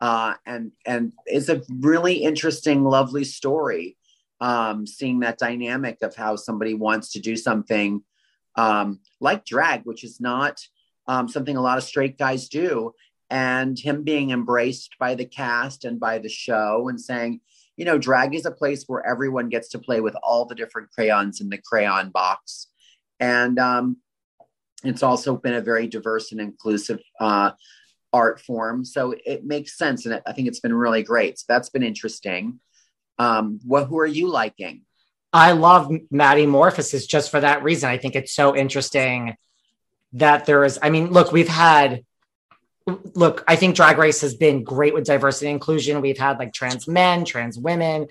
Uh, 0.01 0.35
and 0.45 0.73
and 0.85 1.13
it's 1.25 1.49
a 1.49 1.63
really 1.71 2.23
interesting, 2.23 2.85
lovely 2.85 3.25
story. 3.25 3.97
Um, 4.39 4.87
seeing 4.87 5.21
that 5.21 5.39
dynamic 5.39 6.03
of 6.03 6.15
how 6.15 6.37
somebody 6.37 6.75
wants 6.75 7.13
to 7.13 7.21
do 7.21 7.37
something 7.37 8.03
um, 8.57 9.01
like 9.19 9.47
drag, 9.47 9.85
which 9.85 10.05
is 10.05 10.21
not 10.21 10.61
um, 11.07 11.27
something 11.29 11.57
a 11.57 11.63
lot 11.63 11.79
of 11.79 11.85
straight 11.85 12.19
guys 12.19 12.51
do, 12.51 12.93
and 13.31 13.79
him 13.79 14.03
being 14.03 14.31
embraced 14.31 14.97
by 14.99 15.15
the 15.15 15.25
cast 15.25 15.87
and 15.87 15.99
by 15.99 16.19
the 16.19 16.29
show 16.29 16.89
and 16.91 17.01
saying, 17.01 17.41
you 17.77 17.85
know, 17.85 17.99
drag 17.99 18.35
is 18.35 18.47
a 18.47 18.51
place 18.51 18.85
where 18.87 19.07
everyone 19.07 19.49
gets 19.49 19.69
to 19.71 19.79
play 19.79 20.01
with 20.01 20.17
all 20.23 20.45
the 20.45 20.55
different 20.55 20.91
crayons 20.91 21.41
in 21.41 21.49
the 21.49 21.59
crayon 21.59 22.11
box. 22.11 22.69
And 23.21 23.59
um, 23.59 23.99
it's 24.85 25.03
also 25.03 25.37
been 25.37 25.55
a 25.55 25.61
very 25.61 25.87
diverse 25.87 26.33
and 26.33 26.41
inclusive 26.41 27.01
uh, 27.21 27.53
art 28.13 28.41
form. 28.41 28.85
So 28.85 29.15
it 29.25 29.45
makes 29.45 29.77
sense. 29.77 30.07
And 30.07 30.23
I 30.27 30.33
think 30.33 30.49
it's 30.49 30.61
been 30.61 30.75
really 30.75 31.03
great. 31.03 31.39
So 31.39 31.45
that's 31.49 31.71
been 31.71 31.83
interesting. 31.83 32.61
Um, 33.19 33.61
what, 33.65 33.87
who 33.87 33.99
are 33.99 34.07
you 34.07 34.29
liking? 34.29 34.83
I 35.33 35.53
love 35.53 35.91
Maddie 36.11 36.47
Morphosis 36.47 37.07
just 37.07 37.31
for 37.31 37.41
that 37.41 37.63
reason. 37.63 37.91
I 37.91 37.99
think 37.99 38.17
it's 38.17 38.33
so 38.33 38.57
interesting 38.57 39.37
that 40.13 40.47
there 40.47 40.65
is, 40.65 40.79
I 40.81 40.89
mean, 40.89 41.11
look, 41.11 41.33
we've 41.33 41.49
had, 41.49 42.05
look, 42.87 43.45
I 43.49 43.57
think 43.57 43.75
Drag 43.75 43.99
Race 43.99 44.21
has 44.21 44.35
been 44.35 44.63
great 44.63 44.95
with 44.95 45.05
diversity 45.05 45.47
and 45.47 45.55
inclusion. 45.55 46.01
We've 46.01 46.19
had 46.19 46.39
like 46.39 46.53
trans 46.53 46.87
men, 46.87 47.25
trans 47.25 47.59
women. 47.59 48.09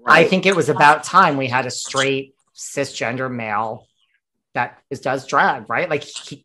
Right. 0.00 0.26
I 0.26 0.28
think 0.28 0.46
it 0.46 0.54
was 0.54 0.68
about 0.68 1.04
time 1.04 1.36
we 1.36 1.46
had 1.46 1.66
a 1.66 1.70
straight 1.70 2.34
cisgender 2.54 3.32
male 3.32 3.86
that 4.54 4.78
is 4.90 5.00
does 5.00 5.26
drag, 5.26 5.68
right? 5.68 5.88
Like 5.88 6.02
he, 6.02 6.44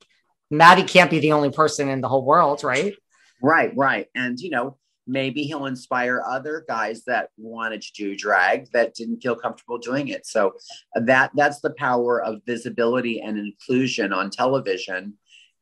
Maddie 0.49 0.83
can't 0.83 1.09
be 1.09 1.19
the 1.19 1.33
only 1.33 1.51
person 1.51 1.89
in 1.89 2.01
the 2.01 2.07
whole 2.07 2.25
world, 2.25 2.63
right? 2.63 2.95
Right, 3.41 3.73
right. 3.75 4.07
And 4.15 4.39
you 4.39 4.49
know, 4.49 4.77
maybe 5.05 5.43
he'll 5.43 5.65
inspire 5.65 6.23
other 6.25 6.63
guys 6.67 7.03
that 7.05 7.29
wanted 7.37 7.81
to 7.81 7.91
do 7.93 8.15
drag 8.15 8.71
that 8.71 8.93
didn't 8.93 9.21
feel 9.21 9.35
comfortable 9.35 9.77
doing 9.77 10.07
it. 10.07 10.25
So 10.25 10.53
uh, 10.95 11.01
that 11.01 11.31
that's 11.35 11.59
the 11.59 11.73
power 11.77 12.23
of 12.23 12.41
visibility 12.45 13.21
and 13.21 13.37
inclusion 13.37 14.13
on 14.13 14.29
television 14.29 15.15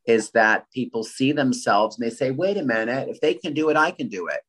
is 0.06 0.32
that 0.32 0.70
people 0.72 1.04
see 1.04 1.32
themselves 1.32 1.98
and 1.98 2.06
they 2.06 2.14
say, 2.14 2.32
wait 2.32 2.58
a 2.58 2.64
minute, 2.64 3.10
if 3.10 3.22
they 3.22 3.34
can 3.34 3.54
do 3.54 3.70
it, 3.70 3.78
I 3.78 3.92
can 3.92 4.08
do 4.08 4.28
it. 4.28 4.40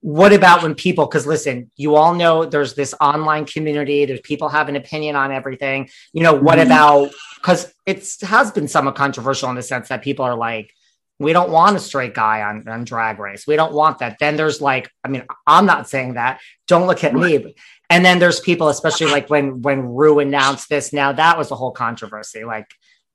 What 0.00 0.32
about 0.32 0.62
when 0.62 0.76
people 0.76 1.06
because 1.06 1.26
listen 1.26 1.72
you 1.76 1.96
all 1.96 2.14
know 2.14 2.44
there's 2.44 2.74
this 2.74 2.94
online 3.00 3.46
community 3.46 4.04
there's 4.04 4.20
people 4.20 4.48
have 4.48 4.68
an 4.68 4.76
opinion 4.76 5.16
on 5.16 5.32
everything. 5.32 5.88
You 6.12 6.22
know 6.22 6.34
what 6.34 6.58
mm-hmm. 6.58 6.66
about 6.68 7.10
because 7.36 7.72
it 7.84 8.08
has 8.22 8.52
been 8.52 8.68
somewhat 8.68 8.94
controversial 8.94 9.50
in 9.50 9.56
the 9.56 9.62
sense 9.62 9.88
that 9.88 10.02
people 10.02 10.24
are 10.24 10.36
like 10.36 10.72
we 11.18 11.32
don't 11.32 11.50
want 11.50 11.74
a 11.74 11.80
straight 11.80 12.14
guy 12.14 12.42
on, 12.42 12.68
on 12.68 12.84
drag 12.84 13.18
race. 13.18 13.44
We 13.44 13.56
don't 13.56 13.72
want 13.72 13.98
that. 13.98 14.18
Then 14.20 14.36
there's 14.36 14.60
like 14.60 14.88
i 15.02 15.08
mean 15.08 15.24
i'm 15.48 15.66
not 15.66 15.88
saying 15.88 16.14
that. 16.14 16.40
Don't 16.68 16.86
look 16.86 17.02
at 17.02 17.12
me. 17.12 17.56
And 17.90 18.04
then 18.04 18.20
there's 18.20 18.38
people 18.38 18.68
especially 18.68 19.10
like 19.10 19.28
when 19.28 19.62
when 19.62 19.80
Ru 19.80 20.20
announced 20.20 20.68
this 20.68 20.92
now 20.92 21.10
that 21.10 21.36
was 21.36 21.50
a 21.50 21.56
whole 21.56 21.72
controversy. 21.72 22.44
Like 22.44 22.68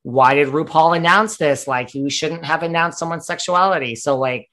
why 0.04 0.36
did 0.36 0.50
RuPaul 0.50 0.96
announce 0.96 1.38
this 1.38 1.68
like 1.68 1.96
you 1.96 2.10
shouldn't 2.10 2.46
have 2.46 2.64
announced 2.64 3.00
someone's 3.00 3.26
sexuality 3.26 3.96
so 3.96 4.18
like 4.18 4.50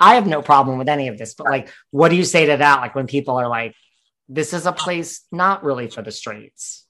I 0.00 0.14
have 0.14 0.26
no 0.26 0.42
problem 0.42 0.78
with 0.78 0.88
any 0.88 1.08
of 1.08 1.18
this, 1.18 1.34
but 1.34 1.46
like, 1.46 1.72
what 1.90 2.10
do 2.10 2.16
you 2.16 2.24
say 2.24 2.46
to 2.46 2.56
that? 2.56 2.80
Like 2.80 2.94
when 2.94 3.06
people 3.06 3.36
are 3.36 3.48
like, 3.48 3.74
this 4.28 4.52
is 4.52 4.66
a 4.66 4.72
place 4.72 5.22
not 5.32 5.64
really 5.64 5.88
for 5.88 6.02
the 6.02 6.12
straights. 6.12 6.86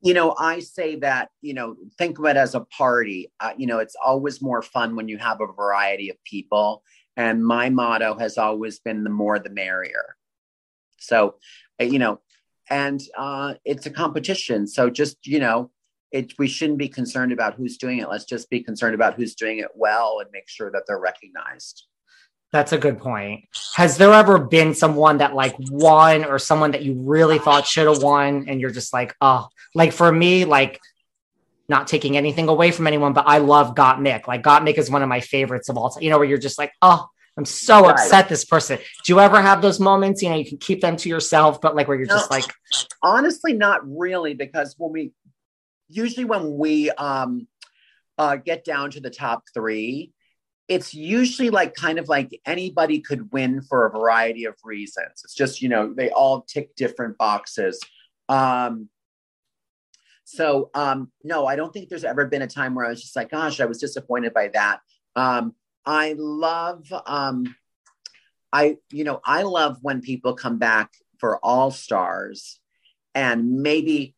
You 0.00 0.14
know, 0.14 0.34
I 0.36 0.60
say 0.60 0.96
that, 0.96 1.28
you 1.42 1.54
know, 1.54 1.76
think 1.98 2.18
of 2.18 2.24
it 2.24 2.36
as 2.36 2.54
a 2.54 2.60
party. 2.60 3.30
Uh, 3.38 3.52
you 3.56 3.66
know, 3.66 3.78
it's 3.78 3.96
always 4.02 4.40
more 4.40 4.62
fun 4.62 4.96
when 4.96 5.08
you 5.08 5.18
have 5.18 5.40
a 5.40 5.46
variety 5.46 6.10
of 6.10 6.22
people. 6.24 6.82
And 7.16 7.44
my 7.44 7.68
motto 7.68 8.16
has 8.18 8.38
always 8.38 8.78
been 8.78 9.04
the 9.04 9.10
more 9.10 9.38
the 9.38 9.50
merrier. 9.50 10.16
So, 10.98 11.34
uh, 11.80 11.84
you 11.84 11.98
know, 11.98 12.20
and 12.70 13.00
uh, 13.16 13.54
it's 13.64 13.86
a 13.86 13.90
competition. 13.90 14.66
So 14.66 14.88
just, 14.88 15.26
you 15.26 15.38
know, 15.38 15.70
it, 16.12 16.38
we 16.38 16.46
shouldn't 16.48 16.78
be 16.78 16.88
concerned 16.88 17.32
about 17.32 17.54
who's 17.54 17.76
doing 17.76 17.98
it. 17.98 18.08
Let's 18.08 18.24
just 18.24 18.50
be 18.50 18.60
concerned 18.62 18.94
about 18.94 19.14
who's 19.14 19.34
doing 19.34 19.58
it 19.58 19.68
well 19.74 20.20
and 20.20 20.30
make 20.32 20.48
sure 20.48 20.70
that 20.70 20.84
they're 20.86 20.98
recognized. 20.98 21.86
That's 22.52 22.72
a 22.72 22.78
good 22.78 22.98
point. 22.98 23.44
Has 23.76 23.96
there 23.96 24.12
ever 24.12 24.38
been 24.38 24.74
someone 24.74 25.18
that 25.18 25.34
like 25.34 25.54
won 25.58 26.26
or 26.26 26.38
someone 26.38 26.72
that 26.72 26.82
you 26.82 26.94
really 26.94 27.38
thought 27.38 27.66
should 27.66 27.86
have 27.86 28.02
won 28.02 28.44
and 28.46 28.60
you're 28.60 28.70
just 28.70 28.92
like, 28.92 29.14
oh, 29.22 29.48
like 29.74 29.92
for 29.92 30.12
me, 30.12 30.44
like 30.44 30.78
not 31.66 31.86
taking 31.86 32.18
anything 32.18 32.48
away 32.48 32.70
from 32.70 32.86
anyone, 32.86 33.14
but 33.14 33.26
I 33.26 33.38
love 33.38 33.74
Gottmik. 33.74 34.26
Like 34.26 34.42
Gottmik 34.42 34.76
is 34.76 34.90
one 34.90 35.02
of 35.02 35.08
my 35.08 35.20
favorites 35.20 35.70
of 35.70 35.78
all 35.78 35.88
time. 35.88 36.02
You 36.02 36.10
know, 36.10 36.18
where 36.18 36.28
you're 36.28 36.36
just 36.36 36.58
like, 36.58 36.72
oh, 36.82 37.06
I'm 37.38 37.46
so 37.46 37.82
right. 37.82 37.92
upset 37.92 38.28
this 38.28 38.44
person. 38.44 38.78
Do 39.04 39.12
you 39.12 39.20
ever 39.20 39.40
have 39.40 39.62
those 39.62 39.80
moments? 39.80 40.22
You 40.22 40.28
know, 40.28 40.36
you 40.36 40.44
can 40.44 40.58
keep 40.58 40.82
them 40.82 40.96
to 40.98 41.08
yourself, 41.08 41.62
but 41.62 41.74
like 41.74 41.88
where 41.88 41.96
you're 41.96 42.06
no, 42.06 42.16
just 42.16 42.30
like 42.30 42.44
honestly, 43.02 43.54
not 43.54 43.80
really, 43.84 44.34
because 44.34 44.74
when 44.76 44.92
we 44.92 45.12
usually 45.92 46.24
when 46.24 46.56
we 46.56 46.90
um 46.92 47.46
uh 48.18 48.36
get 48.36 48.64
down 48.64 48.90
to 48.92 49.00
the 49.00 49.10
top 49.10 49.44
three, 49.54 50.12
it's 50.68 50.94
usually 50.94 51.50
like 51.50 51.74
kind 51.74 51.98
of 51.98 52.08
like 52.08 52.40
anybody 52.46 53.00
could 53.00 53.32
win 53.32 53.62
for 53.62 53.86
a 53.86 53.90
variety 53.90 54.44
of 54.44 54.54
reasons. 54.64 55.22
It's 55.24 55.34
just, 55.34 55.60
you 55.60 55.68
know, 55.68 55.92
they 55.92 56.10
all 56.10 56.42
tick 56.42 56.74
different 56.76 57.18
boxes. 57.18 57.80
Um 58.28 58.88
so 60.24 60.70
um 60.74 61.10
no, 61.24 61.46
I 61.46 61.56
don't 61.56 61.72
think 61.72 61.88
there's 61.88 62.04
ever 62.04 62.26
been 62.26 62.42
a 62.42 62.46
time 62.46 62.74
where 62.74 62.86
I 62.86 62.90
was 62.90 63.02
just 63.02 63.16
like, 63.16 63.30
gosh, 63.30 63.60
I 63.60 63.66
was 63.66 63.78
disappointed 63.78 64.32
by 64.32 64.48
that. 64.48 64.80
Um 65.16 65.54
I 65.84 66.14
love 66.16 66.92
um 67.06 67.54
I 68.52 68.76
you 68.90 69.04
know 69.04 69.20
I 69.24 69.42
love 69.42 69.78
when 69.82 70.00
people 70.00 70.34
come 70.34 70.58
back 70.58 70.92
for 71.18 71.38
all 71.44 71.70
stars 71.70 72.60
and 73.14 73.62
maybe 73.62 74.14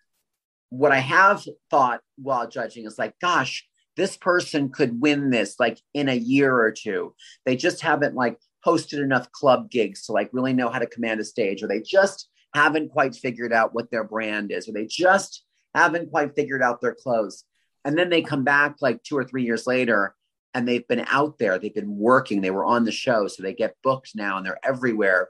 what 0.77 0.93
I 0.93 0.99
have 0.99 1.45
thought 1.70 2.01
while 2.16 2.49
judging 2.49 2.87
is 2.87 2.99
like 2.99 3.14
gosh 3.20 3.66
this 3.97 4.16
person 4.16 4.70
could 4.70 5.01
win 5.01 5.31
this 5.31 5.59
like 5.61 5.81
in 5.93 6.09
a 6.09 6.14
year 6.14 6.53
or 6.53 6.72
two. 6.72 7.14
They 7.45 7.57
just 7.57 7.81
haven't 7.81 8.14
like 8.14 8.39
hosted 8.66 9.01
enough 9.01 9.31
club 9.33 9.70
gigs 9.70 10.07
to 10.07 10.12
like 10.12 10.31
really 10.33 10.53
know 10.53 10.68
how 10.68 10.79
to 10.79 10.87
command 10.87 11.20
a 11.20 11.25
stage 11.25 11.62
or 11.62 11.68
they 11.68 11.81
just 11.81 12.29
haven't 12.55 12.91
quite 12.91 13.14
figured 13.14 13.53
out 13.53 13.75
what 13.75 13.91
their 13.91 14.05
brand 14.05 14.51
is 14.51 14.68
or 14.68 14.72
they 14.72 14.87
just 14.87 15.45
haven't 15.75 16.11
quite 16.11 16.35
figured 16.35 16.62
out 16.62 16.81
their 16.81 16.95
clothes. 16.95 17.45
And 17.85 17.99
then 17.99 18.09
they 18.09 18.22
come 18.22 18.45
back 18.45 18.77
like 18.81 19.03
2 19.03 19.16
or 19.16 19.25
3 19.25 19.45
years 19.45 19.66
later 19.66 20.14
and 20.55 20.66
they've 20.66 20.87
been 20.87 21.05
out 21.09 21.39
there, 21.39 21.59
they've 21.59 21.75
been 21.75 21.99
working, 21.99 22.41
they 22.41 22.51
were 22.51 22.64
on 22.64 22.85
the 22.85 22.93
show, 22.93 23.27
so 23.27 23.43
they 23.43 23.53
get 23.53 23.77
booked 23.83 24.12
now 24.14 24.37
and 24.37 24.47
they're 24.47 24.59
everywhere. 24.64 25.29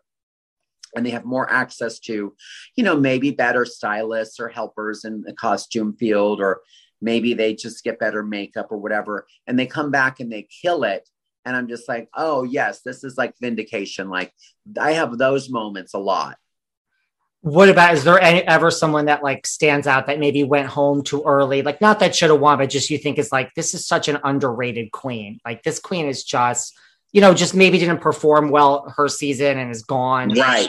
And 0.97 1.05
they 1.05 1.11
have 1.11 1.25
more 1.25 1.51
access 1.51 1.99
to, 2.01 2.35
you 2.77 2.85
know, 2.85 2.97
maybe 2.97 3.31
better 3.31 3.65
stylists 3.65 4.41
or 4.41 4.49
helpers 4.49 5.05
in 5.05 5.23
the 5.23 5.33
costume 5.33 5.95
field, 5.97 6.41
or 6.41 6.61
maybe 7.01 7.35
they 7.35 7.55
just 7.55 7.85
get 7.85 7.99
better 7.99 8.23
makeup 8.23 8.69
or 8.71 8.79
whatever. 8.79 9.27
And 9.47 9.59
they 9.59 9.67
come 9.67 9.91
back 9.91 10.21
and 10.21 10.33
they 10.33 10.49
kill 10.63 10.85
it. 10.85 11.09
And 11.45 11.55
I'm 11.55 11.69
just 11.69 11.89
like, 11.89 12.09
oh, 12.15 12.45
yes, 12.45 12.81
this 12.83 13.05
is 13.05 13.19
like 13.19 13.35
vindication. 13.41 14.09
Like 14.09 14.33
I 14.81 14.93
have 14.93 15.19
those 15.19 15.51
moments 15.51 15.95
a 15.95 15.99
lot 15.99 16.39
what 17.45 17.69
about 17.69 17.93
is 17.93 18.05
there 18.05 18.19
any, 18.23 18.41
ever 18.49 18.71
someone 18.71 19.05
that 19.05 19.23
like 19.23 19.47
stands 19.47 19.87
out 19.87 20.07
that 20.07 20.19
maybe 20.19 20.43
went 20.45 20.67
home 20.67 21.03
too 21.03 21.23
early 21.27 21.61
like 21.61 21.79
not 21.79 22.01
that 22.01 22.17
should 22.17 22.31
have 22.31 22.41
won 22.41 22.57
but 22.57 22.71
just 22.71 22.89
you 22.89 22.97
think 22.97 23.19
is 23.19 23.31
like 23.31 23.53
this 23.55 23.75
is 23.75 23.87
such 23.87 24.09
an 24.09 24.19
underrated 24.25 24.91
queen 24.93 25.39
like 25.45 25.63
this 25.63 25.79
queen 25.79 26.07
is 26.07 26.25
just 26.25 26.75
you 27.15 27.23
know 27.23 27.33
just 27.33 27.55
maybe 27.55 27.79
didn't 27.79 28.01
perform 28.01 28.51
well 28.51 28.93
her 28.95 29.09
season 29.09 29.57
and 29.57 29.71
is 29.71 29.83
gone 29.83 30.29
right 30.35 30.69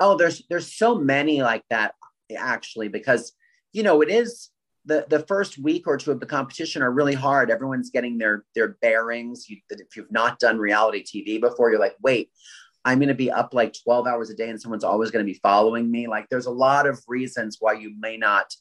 oh 0.00 0.16
there's 0.16 0.42
there's 0.50 0.74
so 0.74 0.96
many 0.98 1.42
like 1.42 1.62
that 1.70 1.94
actually 2.36 2.88
because 2.88 3.32
you 3.72 3.84
know 3.84 4.00
it 4.00 4.08
is 4.08 4.48
the 4.86 5.06
the 5.08 5.20
first 5.20 5.58
week 5.58 5.86
or 5.86 5.96
two 5.96 6.10
of 6.10 6.18
the 6.18 6.26
competition 6.26 6.82
are 6.82 6.90
really 6.90 7.14
hard 7.14 7.50
everyone's 7.50 7.90
getting 7.90 8.18
their 8.18 8.44
their 8.56 8.76
bearings 8.80 9.48
you, 9.48 9.58
if 9.70 9.94
you've 9.94 10.10
not 10.10 10.40
done 10.40 10.58
reality 10.58 11.04
tv 11.04 11.40
before 11.40 11.70
you're 11.70 11.78
like 11.78 11.96
wait 12.02 12.30
I'm 12.86 12.98
going 12.98 13.08
to 13.08 13.14
be 13.14 13.30
up 13.30 13.54
like 13.54 13.74
12 13.82 14.06
hours 14.06 14.28
a 14.28 14.34
day 14.34 14.50
and 14.50 14.60
someone's 14.60 14.84
always 14.84 15.10
going 15.10 15.24
to 15.24 15.32
be 15.32 15.38
following 15.42 15.90
me. 15.90 16.06
Like 16.06 16.28
there's 16.28 16.44
a 16.44 16.50
lot 16.50 16.86
of 16.86 17.02
reasons 17.08 17.56
why 17.58 17.72
you 17.72 17.94
may 17.98 18.18
not 18.18 18.54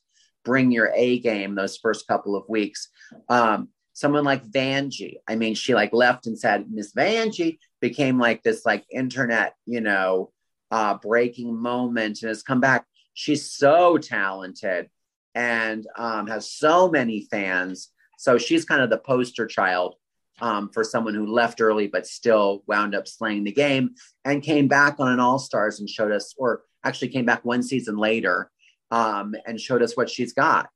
bring 0.45 0.71
your 0.71 0.93
A 0.95 1.19
game 1.19 1.55
those 1.55 1.77
first 1.77 2.07
couple 2.07 2.35
of 2.37 2.47
weeks. 2.47 2.87
Um, 3.27 3.67
someone 3.93 4.23
like 4.23 4.45
Vanjie, 4.45 5.17
I 5.27 5.35
mean, 5.35 5.55
she 5.55 5.75
like 5.75 5.93
left 5.93 6.27
and 6.27 6.37
said, 6.37 6.65
Miss 6.69 6.93
Vanjie 6.93 7.59
became 7.79 8.19
like 8.19 8.43
this 8.43 8.65
like 8.65 8.85
internet, 8.91 9.55
you 9.65 9.81
know, 9.81 10.31
uh, 10.71 10.95
breaking 10.95 11.55
moment 11.55 12.21
and 12.21 12.29
has 12.29 12.43
come 12.43 12.59
back. 12.59 12.85
She's 13.13 13.51
so 13.51 13.97
talented 13.99 14.89
and 15.35 15.85
um, 15.95 16.27
has 16.27 16.51
so 16.51 16.89
many 16.89 17.27
fans. 17.29 17.91
So 18.17 18.37
she's 18.37 18.65
kind 18.65 18.81
of 18.81 18.89
the 18.89 18.97
poster 18.97 19.45
child 19.45 19.95
um, 20.41 20.69
for 20.69 20.83
someone 20.83 21.13
who 21.13 21.27
left 21.27 21.61
early 21.61 21.87
but 21.87 22.07
still 22.07 22.63
wound 22.65 22.95
up 22.95 23.07
slaying 23.07 23.43
the 23.43 23.51
game 23.51 23.91
and 24.25 24.41
came 24.41 24.67
back 24.67 24.99
on 24.99 25.11
an 25.11 25.19
All 25.19 25.37
Stars 25.37 25.79
and 25.79 25.89
showed 25.89 26.11
us, 26.11 26.33
or 26.37 26.63
actually 26.83 27.09
came 27.09 27.25
back 27.25 27.45
one 27.45 27.61
season 27.61 27.97
later 27.97 28.49
um, 28.89 29.35
and 29.45 29.61
showed 29.61 29.83
us 29.83 29.95
what 29.95 30.09
she's 30.09 30.33
got. 30.33 30.69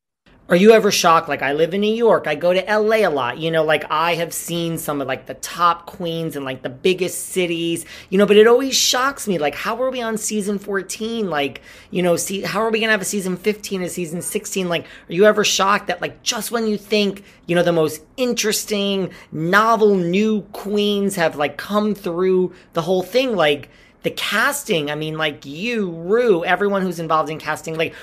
Are 0.50 0.56
you 0.56 0.72
ever 0.72 0.91
shocked? 0.91 1.28
Like, 1.28 1.41
I 1.41 1.52
live 1.52 1.74
in 1.74 1.82
New 1.82 1.93
York, 1.93 2.26
I 2.26 2.36
go 2.36 2.54
to 2.54 2.62
LA 2.62 3.06
a 3.06 3.10
lot, 3.10 3.38
you 3.38 3.52
know, 3.52 3.66
like 3.66 3.84
I 3.89 4.16
have 4.16 4.34
seen 4.34 4.78
some 4.78 5.02
of 5.02 5.08
like 5.08 5.26
the 5.26 5.34
top 5.34 5.86
queens 5.86 6.38
and 6.38 6.45
like 6.45 6.62
the 6.62 6.70
biggest 6.70 7.28
cities, 7.28 7.86
you 8.10 8.18
know, 8.18 8.26
but 8.26 8.38
it 8.38 8.48
always 8.48 8.74
shocks 8.74 9.28
me. 9.28 9.38
Like, 9.39 9.56
how 9.56 9.82
are 9.84 9.91
we 9.91 10.02
on 10.02 10.18
season 10.18 10.58
14? 10.58 11.30
Like, 11.30 11.62
you 11.91 12.02
know, 12.02 12.16
see, 12.16 12.43
how 12.43 12.62
are 12.62 12.70
we 12.70 12.80
going 12.80 12.88
to 12.88 12.93
have 12.93 13.02
a 13.02 13.06
season 13.06 13.36
15 13.36 13.82
and 13.82 13.91
season 13.91 14.22
16? 14.22 14.70
Like, 14.70 14.86
are 14.86 15.14
you 15.14 15.26
ever 15.26 15.43
shocked 15.43 15.88
that, 15.88 16.02
like, 16.02 16.24
just 16.24 16.50
when 16.50 16.66
you 16.66 16.78
think, 16.78 17.26
you 17.45 17.54
know, 17.54 17.64
the 17.64 17.74
most 17.74 18.02
interesting, 18.16 19.12
novel, 19.34 19.95
new 19.95 20.43
queens 20.54 21.18
have 21.18 21.36
like 21.36 21.58
come 21.58 21.93
through 21.93 22.54
the 22.72 22.84
whole 22.84 23.04
thing, 23.04 23.36
like, 23.36 23.70
the 24.04 24.12
casting, 24.12 24.89
I 24.89 24.95
mean, 24.95 25.18
like 25.18 25.45
you, 25.45 25.91
Ru, 25.91 26.45
everyone 26.45 26.82
who's 26.84 27.00
involved 27.00 27.30
in 27.30 27.39
casting, 27.39 27.76
like, 27.76 27.93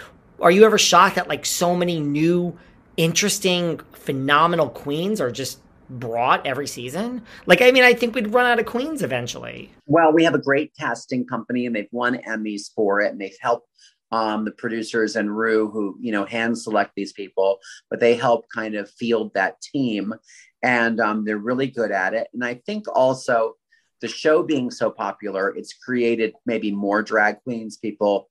are 0.41 0.51
you 0.51 0.65
ever 0.65 0.79
shocked 0.79 1.17
that 1.17 1.29
like 1.29 1.47
so 1.47 1.75
many 1.77 2.01
new, 2.01 2.57
interesting, 2.97 3.81
phenomenal 3.93 4.69
queens 4.69 5.21
are 5.21 5.31
just 5.31 5.61
brought 5.89 6.47
every 6.47 6.67
season? 6.67 7.23
Like, 7.47 7.63
I 7.63 7.71
mean, 7.71 7.85
I 7.85 7.95
think 7.95 8.15
we'd 8.15 8.33
run 8.33 8.47
out 8.47 8.59
of 8.59 8.67
queens 8.67 9.03
eventually. 9.03 9.73
Well, 9.87 10.13
we 10.13 10.25
have 10.25 10.35
a 10.35 10.39
great 10.39 10.73
casting 10.79 11.27
company 11.27 11.67
and 11.67 11.75
they've 11.75 11.89
won 11.93 12.21
Emmys 12.29 12.73
for 12.75 13.01
it 13.01 13.13
and 13.13 13.21
they've 13.21 13.37
helped 13.41 13.69
um, 14.13 14.45
the 14.45 14.53
producers 14.53 15.17
and 15.17 15.37
Ru 15.37 15.71
who, 15.71 15.97
you 16.01 16.13
know, 16.13 16.25
hand 16.25 16.57
select 16.59 16.93
these 16.95 17.13
people, 17.13 17.59
but 17.91 18.01
they 18.01 18.15
help 18.15 18.47
kind 18.55 18.75
of 18.75 18.91
field 18.91 19.33
that 19.35 19.61
team 19.61 20.15
and 20.63 21.01
um, 21.01 21.25
they're 21.25 21.37
really 21.37 21.67
good 21.67 21.91
at 21.91 22.15
it. 22.15 22.29
And 22.33 22.45
I 22.45 22.55
think 22.67 22.87
also 22.95 23.55
the 24.01 24.09
show 24.09 24.43
being 24.43 24.71
so 24.71 24.91
popular, 24.91 25.55
it's 25.57 25.75
created 25.75 26.35
maybe 26.47 26.71
more 26.71 27.03
drag 27.03 27.43
queens. 27.43 27.77
People 27.77 28.29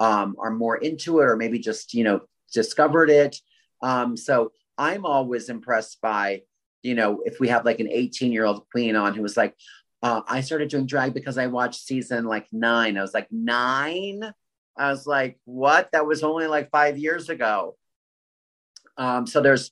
um, 0.00 0.34
are 0.38 0.50
more 0.50 0.76
into 0.78 1.20
it 1.20 1.24
or 1.24 1.36
maybe 1.36 1.58
just 1.58 1.94
you 1.94 2.02
know 2.02 2.20
discovered 2.52 3.10
it. 3.10 3.36
Um, 3.82 4.16
so 4.16 4.52
i'm 4.80 5.04
always 5.04 5.50
impressed 5.50 6.00
by 6.00 6.40
you 6.82 6.94
know 6.94 7.20
if 7.26 7.38
we 7.38 7.48
have 7.48 7.66
like 7.66 7.80
an 7.80 7.88
18 7.88 8.32
year 8.32 8.46
old 8.46 8.66
queen 8.72 8.96
on 8.96 9.14
who 9.14 9.22
was 9.22 9.36
like 9.36 9.54
uh, 10.02 10.22
i 10.26 10.40
started 10.40 10.70
doing 10.70 10.86
drag 10.86 11.12
because 11.12 11.36
i 11.36 11.46
watched 11.46 11.82
season 11.86 12.24
like 12.24 12.46
nine. 12.50 12.96
I 12.96 13.02
was 13.02 13.14
like 13.14 13.28
nine? 13.30 14.32
I 14.76 14.90
was 14.90 15.06
like 15.06 15.38
what? 15.44 15.92
That 15.92 16.06
was 16.06 16.22
only 16.22 16.46
like 16.46 16.70
five 16.70 16.96
years 16.96 17.28
ago. 17.28 17.76
Um, 18.96 19.26
so 19.26 19.42
there's 19.42 19.70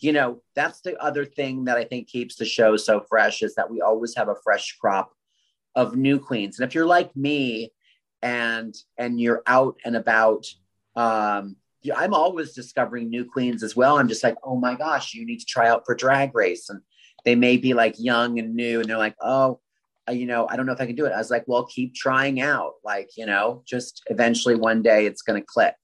you 0.00 0.12
know 0.12 0.42
that's 0.54 0.80
the 0.82 0.96
other 1.02 1.24
thing 1.24 1.64
that 1.64 1.78
i 1.78 1.84
think 1.84 2.08
keeps 2.08 2.36
the 2.36 2.44
show 2.44 2.76
so 2.76 3.00
fresh 3.08 3.42
is 3.42 3.54
that 3.54 3.70
we 3.70 3.80
always 3.80 4.14
have 4.16 4.28
a 4.28 4.36
fresh 4.44 4.76
crop 4.80 5.12
of 5.74 5.96
new 5.96 6.18
queens. 6.18 6.58
And 6.58 6.68
if 6.68 6.74
you're 6.74 6.86
like 6.86 7.14
me 7.16 7.72
and 8.24 8.74
and 8.96 9.20
you're 9.20 9.42
out 9.46 9.76
and 9.84 9.94
about 9.94 10.46
um 10.96 11.56
i'm 11.94 12.14
always 12.14 12.54
discovering 12.54 13.10
new 13.10 13.26
queens 13.26 13.62
as 13.62 13.76
well. 13.76 13.98
I'm 13.98 14.08
just 14.08 14.24
like 14.24 14.36
oh 14.42 14.56
my 14.56 14.74
gosh 14.74 15.12
you 15.12 15.26
need 15.26 15.40
to 15.40 15.46
try 15.46 15.68
out 15.68 15.84
for 15.84 15.94
drag 15.94 16.34
race. 16.34 16.70
And 16.70 16.80
they 17.26 17.34
may 17.34 17.58
be 17.58 17.74
like 17.74 17.94
young 17.98 18.38
and 18.38 18.54
new 18.54 18.80
and 18.80 18.88
they're 18.88 18.96
like 18.96 19.16
oh 19.20 19.60
you 20.10 20.26
know 20.26 20.46
i 20.48 20.56
don't 20.56 20.66
know 20.66 20.72
if 20.72 20.80
i 20.80 20.86
can 20.86 20.96
do 20.96 21.04
it. 21.04 21.12
I 21.12 21.18
was 21.18 21.30
like 21.30 21.44
well 21.46 21.66
keep 21.66 21.94
trying 21.94 22.40
out. 22.40 22.72
Like 22.82 23.10
you 23.18 23.26
know 23.26 23.62
just 23.66 24.02
eventually 24.06 24.54
one 24.54 24.80
day 24.80 25.04
it's 25.04 25.22
going 25.22 25.40
to 25.40 25.46
click. 25.46 25.74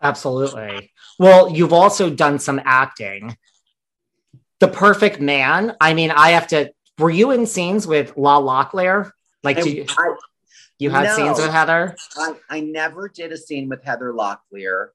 Absolutely. 0.00 0.92
Well 1.18 1.50
you've 1.50 1.72
also 1.72 2.08
done 2.08 2.38
some 2.38 2.60
acting. 2.64 3.36
The 4.60 4.68
perfect 4.68 5.20
man 5.20 5.76
i 5.80 5.92
mean 5.92 6.12
i 6.12 6.30
have 6.30 6.46
to 6.48 6.72
were 6.98 7.10
you 7.10 7.32
in 7.32 7.46
scenes 7.46 7.86
with 7.86 8.16
la 8.16 8.40
locklear? 8.40 9.10
Like 9.42 9.58
I, 9.58 9.62
you, 9.62 9.86
I, 9.88 10.14
you 10.78 10.90
had 10.90 11.04
no, 11.04 11.16
scenes 11.16 11.38
with 11.38 11.50
Heather? 11.50 11.96
I, 12.16 12.34
I 12.50 12.60
never 12.60 13.08
did 13.08 13.32
a 13.32 13.36
scene 13.36 13.68
with 13.68 13.82
Heather 13.82 14.12
Locklear. 14.12 14.88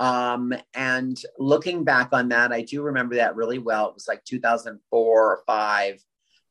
Um, 0.00 0.52
and 0.74 1.16
looking 1.38 1.84
back 1.84 2.08
on 2.12 2.30
that, 2.30 2.52
I 2.52 2.62
do 2.62 2.82
remember 2.82 3.16
that 3.16 3.36
really 3.36 3.58
well. 3.58 3.88
It 3.88 3.94
was 3.94 4.08
like 4.08 4.24
2004 4.24 4.80
or 5.00 5.42
five. 5.46 6.02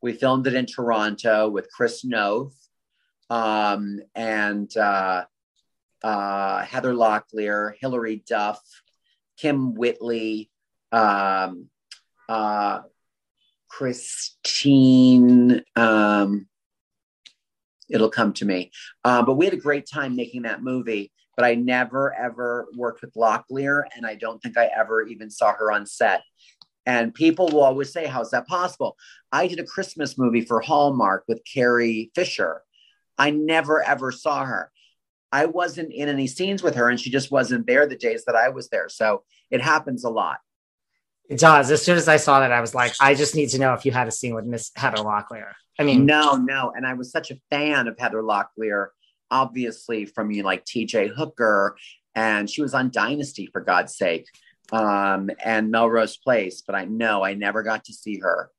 We 0.02 0.14
filmed 0.14 0.48
it 0.48 0.54
in 0.54 0.66
Toronto 0.66 1.50
with 1.50 1.70
Chris 1.70 2.06
Noth 2.06 2.56
um, 3.30 4.00
and 4.16 4.76
uh, 4.78 5.26
uh, 6.04 6.64
Heather 6.64 6.94
Locklear, 6.94 7.74
Hilary 7.80 8.24
Duff, 8.28 8.62
Kym 9.42 9.74
Whitley, 9.74 10.50
um, 10.92 11.70
uh, 12.30 12.82
Christine. 13.68 15.64
Um, 15.76 16.48
it'll 17.92 18.10
come 18.10 18.34
to 18.34 18.46
me. 18.46 18.72
Uh, 19.04 19.24
but 19.24 19.36
we 19.36 19.46
had 19.46 19.54
a 19.54 19.58
great 19.58 19.88
time 19.88 20.16
making 20.16 20.44
that 20.44 20.64
movie. 20.64 21.12
But 21.38 21.46
I 21.46 21.56
never 21.56 22.14
ever 22.14 22.68
worked 22.76 23.02
with 23.02 23.14
Locklear, 23.14 23.84
and 23.96 24.06
I 24.06 24.16
don't 24.16 24.42
think 24.42 24.58
I 24.58 24.70
ever 24.76 25.02
even 25.04 25.30
saw 25.30 25.54
her 25.54 25.72
on 25.72 25.86
set. 25.86 26.24
And 26.86 27.14
people 27.14 27.48
will 27.48 27.64
always 27.64 27.92
say, 27.94 28.06
"How's 28.06 28.32
that 28.32 28.48
possible?" 28.48 28.98
I 29.32 29.48
did 29.48 29.60
a 29.60 29.64
Christmas 29.64 30.18
movie 30.18 30.42
for 30.42 30.60
Hallmark 30.60 31.24
with 31.28 31.42
Carrie 31.52 32.12
Fisher. 32.14 32.64
I 33.18 33.32
never 33.32 33.82
ever 33.82 34.12
saw 34.12 34.44
her. 34.46 34.72
I 35.32 35.46
wasn't 35.46 35.94
in 35.94 36.10
any 36.10 36.28
scenes 36.28 36.62
with 36.62 36.76
her, 36.76 36.89
and 36.89 37.00
she 37.00 37.10
just 37.10 37.32
wasn't 37.32 37.66
there 37.66 37.88
the 37.88 37.96
days 37.96 38.26
that 38.26 38.36
I 38.36 38.50
was 38.50 38.68
there. 38.70 38.89
So 38.89 39.24
it 39.50 39.62
happens 39.62 40.04
a 40.04 40.10
lot. 40.10 40.39
It 41.30 41.39
does. 41.39 41.72
As 41.72 41.82
soon 41.82 41.96
as 41.96 42.10
I 42.10 42.18
saw 42.18 42.42
that, 42.42 42.52
I 42.52 42.60
was 42.60 42.76
like, 42.76 42.94
I 43.00 43.16
just 43.16 43.36
need 43.36 43.50
to 43.50 43.60
know 43.60 43.74
if 43.74 43.86
you 43.86 43.94
had 43.94 44.08
a 44.10 44.12
scene 44.12 44.36
with 44.36 44.46
Miss 44.46 44.72
Heather 44.76 44.98
Locklear. 44.98 45.54
I 45.80 45.84
mean, 45.84 46.06
no, 46.06 46.36
no. 46.36 46.72
And 46.76 46.86
I 46.86 46.94
was 46.94 47.12
such 47.12 47.32
a 47.32 47.40
fan 47.50 47.88
of 47.88 47.98
Heather 47.98 48.22
Locklear, 48.22 48.88
obviously 49.30 50.06
from 50.06 50.32
you 50.32 50.44
know, 50.44 50.48
like 50.48 50.66
TJ 50.66 51.16
Hooker, 51.16 51.78
and 52.16 52.50
she 52.50 52.62
was 52.62 52.74
on 52.74 52.92
Dynasty 52.92 53.48
for 53.48 53.62
God's 53.62 53.96
sake, 53.96 54.28
um, 54.72 55.30
and 55.44 55.72
Melrose 55.72 56.18
Place. 56.18 56.62
But 56.62 56.76
I 56.76 56.86
know 56.86 57.24
I 57.24 57.34
never 57.34 57.64
got 57.64 57.86
to 57.86 57.94
see 57.94 58.20
her. 58.20 58.52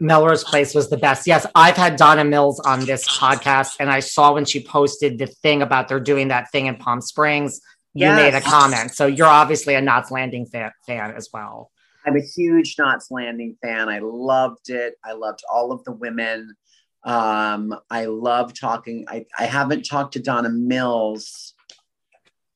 Melrose 0.00 0.44
Place 0.44 0.74
was 0.74 0.88
the 0.88 0.96
best. 0.96 1.26
Yes, 1.26 1.46
I've 1.54 1.76
had 1.76 1.96
Donna 1.96 2.24
Mills 2.24 2.58
on 2.60 2.80
this 2.80 3.06
podcast, 3.06 3.76
and 3.80 3.90
I 3.90 4.00
saw 4.00 4.32
when 4.32 4.46
she 4.46 4.64
posted 4.64 5.18
the 5.18 5.26
thing 5.26 5.62
about 5.62 5.88
they're 5.88 6.00
doing 6.00 6.28
that 6.28 6.50
thing 6.50 6.66
in 6.66 6.76
Palm 6.76 7.00
Springs. 7.02 7.60
You 7.92 8.06
yes. 8.06 8.16
made 8.16 8.38
a 8.38 8.40
comment, 8.40 8.92
so 8.92 9.06
you're 9.06 9.26
obviously 9.26 9.74
a 9.74 9.80
Knots 9.80 10.10
Landing 10.10 10.46
fan, 10.46 10.70
fan 10.86 11.12
as 11.12 11.28
well. 11.32 11.70
I'm 12.06 12.16
a 12.16 12.22
huge 12.22 12.76
Knots 12.78 13.10
Landing 13.10 13.56
fan. 13.62 13.88
I 13.88 14.00
loved 14.00 14.70
it. 14.70 14.94
I 15.04 15.12
loved 15.12 15.42
all 15.52 15.72
of 15.72 15.84
the 15.84 15.92
women. 15.92 16.54
Um, 17.04 17.74
I 17.90 18.06
love 18.06 18.52
talking. 18.58 19.04
I, 19.08 19.26
I 19.38 19.44
haven't 19.44 19.84
talked 19.84 20.14
to 20.14 20.20
Donna 20.20 20.50
Mills. 20.50 21.54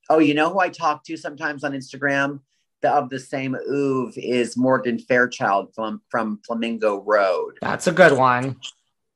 Oh, 0.09 0.19
you 0.19 0.33
know 0.33 0.51
who 0.51 0.59
I 0.59 0.69
talk 0.69 1.03
to 1.05 1.17
sometimes 1.17 1.63
on 1.63 1.73
Instagram? 1.73 2.41
The, 2.81 2.91
of 2.91 3.09
the 3.09 3.19
same 3.19 3.55
oeuvre 3.55 4.21
is 4.21 4.57
Morgan 4.57 4.99
Fairchild 4.99 5.73
from, 5.73 6.01
from 6.09 6.41
Flamingo 6.45 7.01
Road. 7.01 7.57
That's 7.61 7.87
a 7.87 7.91
good 7.91 8.13
one. 8.13 8.57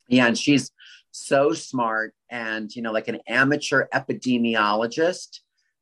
Yeah, 0.08 0.28
and 0.28 0.38
she's 0.38 0.72
so 1.12 1.54
smart 1.54 2.14
and, 2.32 2.74
you 2.76 2.82
know, 2.82 2.92
like 2.92 3.08
an 3.08 3.20
amateur 3.28 3.88
epidemiologist 3.94 5.42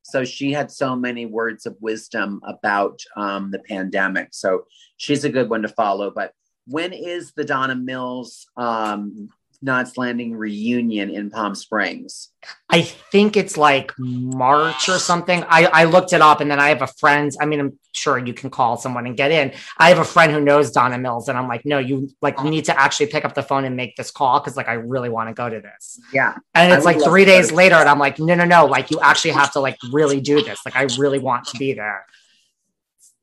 so 0.09 0.23
she 0.23 0.53
had 0.53 0.71
so 0.71 0.95
many 0.95 1.25
words 1.25 1.65
of 1.65 1.75
wisdom 1.81 2.39
about 2.45 3.01
um, 3.17 3.51
the 3.51 3.59
pandemic. 3.59 4.29
So 4.31 4.65
she's 4.95 5.25
a 5.25 5.29
good 5.29 5.49
one 5.49 5.61
to 5.63 5.67
follow. 5.67 6.11
But 6.11 6.31
when 6.65 6.93
is 6.93 7.33
the 7.33 7.43
Donna 7.43 7.75
Mills 7.75 8.47
um, 8.55 9.29
Knots 9.61 9.97
Landing 9.97 10.35
reunion 10.35 11.09
in 11.09 11.31
Palm 11.31 11.55
Springs? 11.55 12.29
I 12.69 12.81
think 12.81 13.35
it's 13.35 13.57
like 13.57 13.91
March 13.97 14.87
or 14.87 14.99
something. 14.99 15.43
I, 15.47 15.65
I 15.65 15.83
looked 15.85 16.13
it 16.13 16.21
up 16.21 16.41
and 16.41 16.51
then 16.51 16.59
I 16.59 16.69
have 16.69 16.83
a 16.83 16.87
friend. 16.87 17.31
I 17.41 17.45
mean, 17.45 17.59
I'm 17.59 17.79
sure 17.91 18.19
you 18.19 18.33
can 18.33 18.51
call 18.51 18.77
someone 18.77 19.07
and 19.07 19.17
get 19.17 19.31
in. 19.31 19.53
I 19.79 19.89
have 19.89 19.97
a 19.97 20.05
friend 20.05 20.31
who 20.31 20.39
knows 20.39 20.71
Donna 20.71 20.99
Mills 20.99 21.27
and 21.27 21.37
I'm 21.37 21.47
like, 21.47 21.65
no, 21.65 21.79
you 21.79 22.09
like 22.21 22.43
need 22.43 22.65
to 22.65 22.79
actually 22.79 23.07
pick 23.07 23.25
up 23.25 23.33
the 23.33 23.41
phone 23.41 23.65
and 23.65 23.75
make 23.75 23.95
this 23.95 24.11
call 24.11 24.39
because 24.39 24.55
like 24.55 24.67
I 24.67 24.73
really 24.73 25.09
want 25.09 25.29
to 25.29 25.33
go 25.33 25.49
to 25.49 25.59
this. 25.59 25.99
Yeah. 26.13 26.35
And 26.53 26.71
it's 26.71 26.85
like 26.85 27.01
three 27.01 27.25
days 27.25 27.51
later 27.51 27.75
and 27.75 27.89
I'm 27.89 27.99
like, 27.99 28.19
no, 28.19 28.35
no, 28.35 28.45
no, 28.45 28.67
like 28.67 28.91
you 28.91 28.99
actually 29.01 29.31
have 29.31 29.51
to 29.53 29.59
like 29.59 29.77
really 29.91 30.21
do 30.21 30.43
this. 30.43 30.59
Like 30.65 30.75
I 30.75 30.83
really 30.99 31.19
want 31.19 31.45
to 31.47 31.57
be 31.57 31.73
there. 31.73 32.05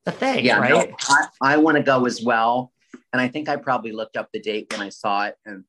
The 0.04 0.12
thing, 0.12 0.44
yeah, 0.44 0.58
right? 0.58 0.90
No, 0.90 0.96
I, 1.08 1.54
I 1.54 1.56
want 1.58 1.76
to 1.76 1.82
go 1.82 2.04
as 2.06 2.20
well. 2.22 2.72
And 3.12 3.22
I 3.22 3.28
think 3.28 3.48
I 3.48 3.56
probably 3.56 3.92
looked 3.92 4.16
up 4.16 4.30
the 4.32 4.40
date 4.40 4.72
when 4.72 4.80
I 4.80 4.88
saw 4.88 5.26
it 5.26 5.36
and 5.46 5.64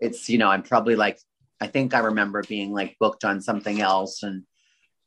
it's 0.00 0.28
you 0.28 0.38
know 0.38 0.48
i'm 0.48 0.62
probably 0.62 0.96
like 0.96 1.18
i 1.60 1.66
think 1.66 1.94
i 1.94 1.98
remember 1.98 2.42
being 2.48 2.72
like 2.72 2.96
booked 2.98 3.24
on 3.24 3.40
something 3.40 3.80
else 3.80 4.22
and 4.22 4.44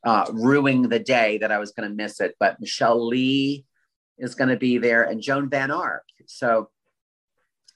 uh, 0.04 0.26
ruining 0.32 0.82
the 0.88 0.98
day 0.98 1.38
that 1.38 1.50
i 1.50 1.58
was 1.58 1.72
going 1.72 1.88
to 1.88 1.94
miss 1.94 2.20
it 2.20 2.34
but 2.38 2.60
michele 2.60 3.06
lee 3.06 3.64
is 4.18 4.34
going 4.34 4.50
to 4.50 4.56
be 4.56 4.78
there 4.78 5.02
and 5.02 5.22
joan 5.22 5.48
van 5.48 5.70
ark. 5.70 6.04
So 6.26 6.70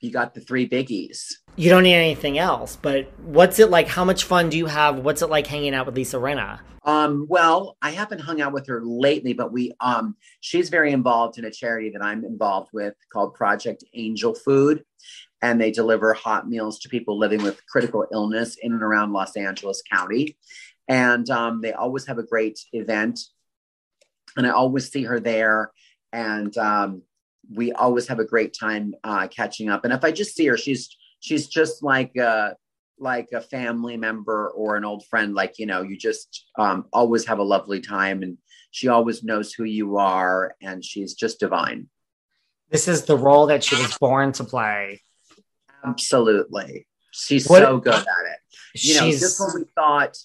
you 0.01 0.13
got 0.13 0.33
the 0.33 0.41
three 0.41 0.69
biggies. 0.69 1.33
You 1.57 1.71
don't 1.71 1.83
need 1.83 1.95
anything 1.95 2.39
else 2.39 2.77
but 2.77 3.11
what's 3.19 3.59
it 3.59 3.71
like 3.71 3.89
how 3.89 4.05
much 4.05 4.25
fun 4.25 4.51
do 4.51 4.59
you 4.59 4.67
have? 4.67 4.99
What's 4.99 5.23
it 5.23 5.31
like 5.31 5.47
hanging 5.47 5.75
out 5.75 5.87
with 5.87 5.97
lisa 5.97 6.19
rinna? 6.19 6.61
Um, 6.85 7.27
well, 7.29 7.77
I 7.83 7.91
haven't 7.91 8.21
hung 8.21 8.41
out 8.41 8.55
with 8.55 8.67
her 8.69 8.81
lately, 8.83 9.35
but 9.35 9.53
we 9.53 9.73
um, 9.81 10.17
she's 10.41 10.71
very 10.71 10.93
involved 10.93 11.37
in 11.37 11.45
a 11.45 11.51
charity 11.51 11.91
that 11.91 12.03
I'm 12.03 12.25
involved 12.25 12.71
with 12.73 12.95
called 13.13 13.35
Project 13.35 13.85
Angel 13.93 14.35
Food 14.35 14.85
and 15.43 15.61
they 15.61 15.71
deliver 15.71 16.13
hot 16.15 16.49
meals 16.49 16.81
to 16.81 16.89
people 16.89 17.19
living 17.19 17.43
with 17.43 17.65
critical 17.67 18.07
illness 18.13 18.57
in 18.61 18.73
and 18.73 18.83
around 18.83 19.13
Los 19.13 19.37
Angeles 19.37 19.83
County. 19.91 20.37
And 20.89 21.29
um, 21.31 21.61
they 21.61 21.73
always 21.73 22.07
have 22.07 22.19
a 22.19 22.23
great 22.23 22.59
event. 22.73 23.21
And 24.37 24.47
I 24.47 24.51
always 24.51 24.91
see 24.91 25.05
her 25.05 25.21
there. 25.21 25.71
And 26.13 26.57
um, 26.57 27.03
we 27.53 27.73
always 27.73 28.09
have 28.09 28.19
a 28.19 28.25
great 28.25 28.57
time 28.59 28.95
uh, 29.05 29.29
catching 29.29 29.69
up. 29.69 29.85
And 29.85 29.93
if 29.93 30.05
I 30.05 30.13
just 30.13 30.35
see 30.35 30.47
her, 30.47 30.57
she's 30.57 30.97
she's 31.21 31.49
just 31.49 31.83
like 31.83 32.17
a, 32.17 32.57
like 32.99 33.29
a 33.33 33.41
family 33.41 33.97
member 33.97 34.49
or 34.51 34.77
an 34.77 34.85
old 34.85 35.07
friend. 35.07 35.35
Like 35.35 35.59
you 35.59 35.67
know, 35.67 35.83
you 35.83 35.97
just 35.97 36.47
um, 36.59 36.87
always 36.93 37.27
have 37.27 37.39
a 37.39 37.45
lovely 37.45 37.81
time, 37.81 38.23
and 38.23 38.39
she 38.71 38.89
always 38.89 39.23
knows 39.23 39.53
who 39.53 39.65
you 39.65 39.99
are, 39.99 40.57
and 40.61 40.85
she's 40.85 41.15
just 41.15 41.41
divine. 41.41 41.89
This 42.71 42.89
is 42.89 43.05
the 43.05 43.17
role 43.17 43.47
that 43.47 43.65
she 43.65 43.77
was 43.77 43.97
born 43.99 44.33
to 44.33 44.45
play. 44.45 45.01
Absolutely. 45.85 46.87
She's 47.11 47.49
what, 47.49 47.63
so 47.63 47.79
good 47.79 47.95
at 47.95 48.03
it. 48.03 48.39
You 48.75 49.01
know, 49.01 49.11
just 49.11 49.41
when 49.41 49.63
we 49.63 49.65
thought 49.75 50.17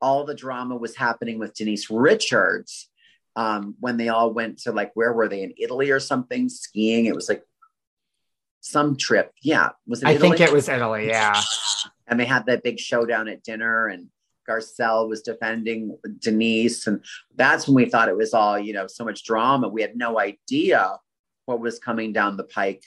all 0.00 0.24
the 0.24 0.34
drama 0.34 0.76
was 0.76 0.96
happening 0.96 1.38
with 1.38 1.54
Denise 1.54 1.90
Richards, 1.90 2.88
um, 3.34 3.74
when 3.80 3.96
they 3.96 4.08
all 4.08 4.32
went 4.32 4.58
to 4.60 4.72
like, 4.72 4.92
where 4.94 5.12
were 5.12 5.28
they 5.28 5.42
in 5.42 5.54
Italy 5.58 5.90
or 5.90 6.00
something 6.00 6.48
skiing? 6.48 7.06
It 7.06 7.14
was 7.14 7.28
like 7.28 7.42
some 8.60 8.96
trip. 8.96 9.32
Yeah. 9.42 9.70
Was 9.86 10.02
it 10.02 10.08
I 10.08 10.18
think 10.18 10.40
it 10.40 10.52
was 10.52 10.68
Italy. 10.68 11.08
Yeah. 11.08 11.40
And 12.06 12.18
they 12.18 12.24
had 12.24 12.46
that 12.46 12.62
big 12.62 12.78
showdown 12.78 13.28
at 13.28 13.42
dinner 13.42 13.88
and 13.88 14.08
Garcelle 14.48 15.08
was 15.08 15.22
defending 15.22 15.98
Denise. 16.20 16.86
And 16.86 17.04
that's 17.34 17.66
when 17.66 17.74
we 17.74 17.90
thought 17.90 18.08
it 18.08 18.16
was 18.16 18.32
all, 18.32 18.58
you 18.58 18.72
know, 18.72 18.86
so 18.86 19.04
much 19.04 19.24
drama. 19.24 19.68
We 19.68 19.82
had 19.82 19.96
no 19.96 20.18
idea 20.18 20.98
what 21.46 21.60
was 21.60 21.78
coming 21.78 22.12
down 22.12 22.36
the 22.36 22.44
pike 22.44 22.84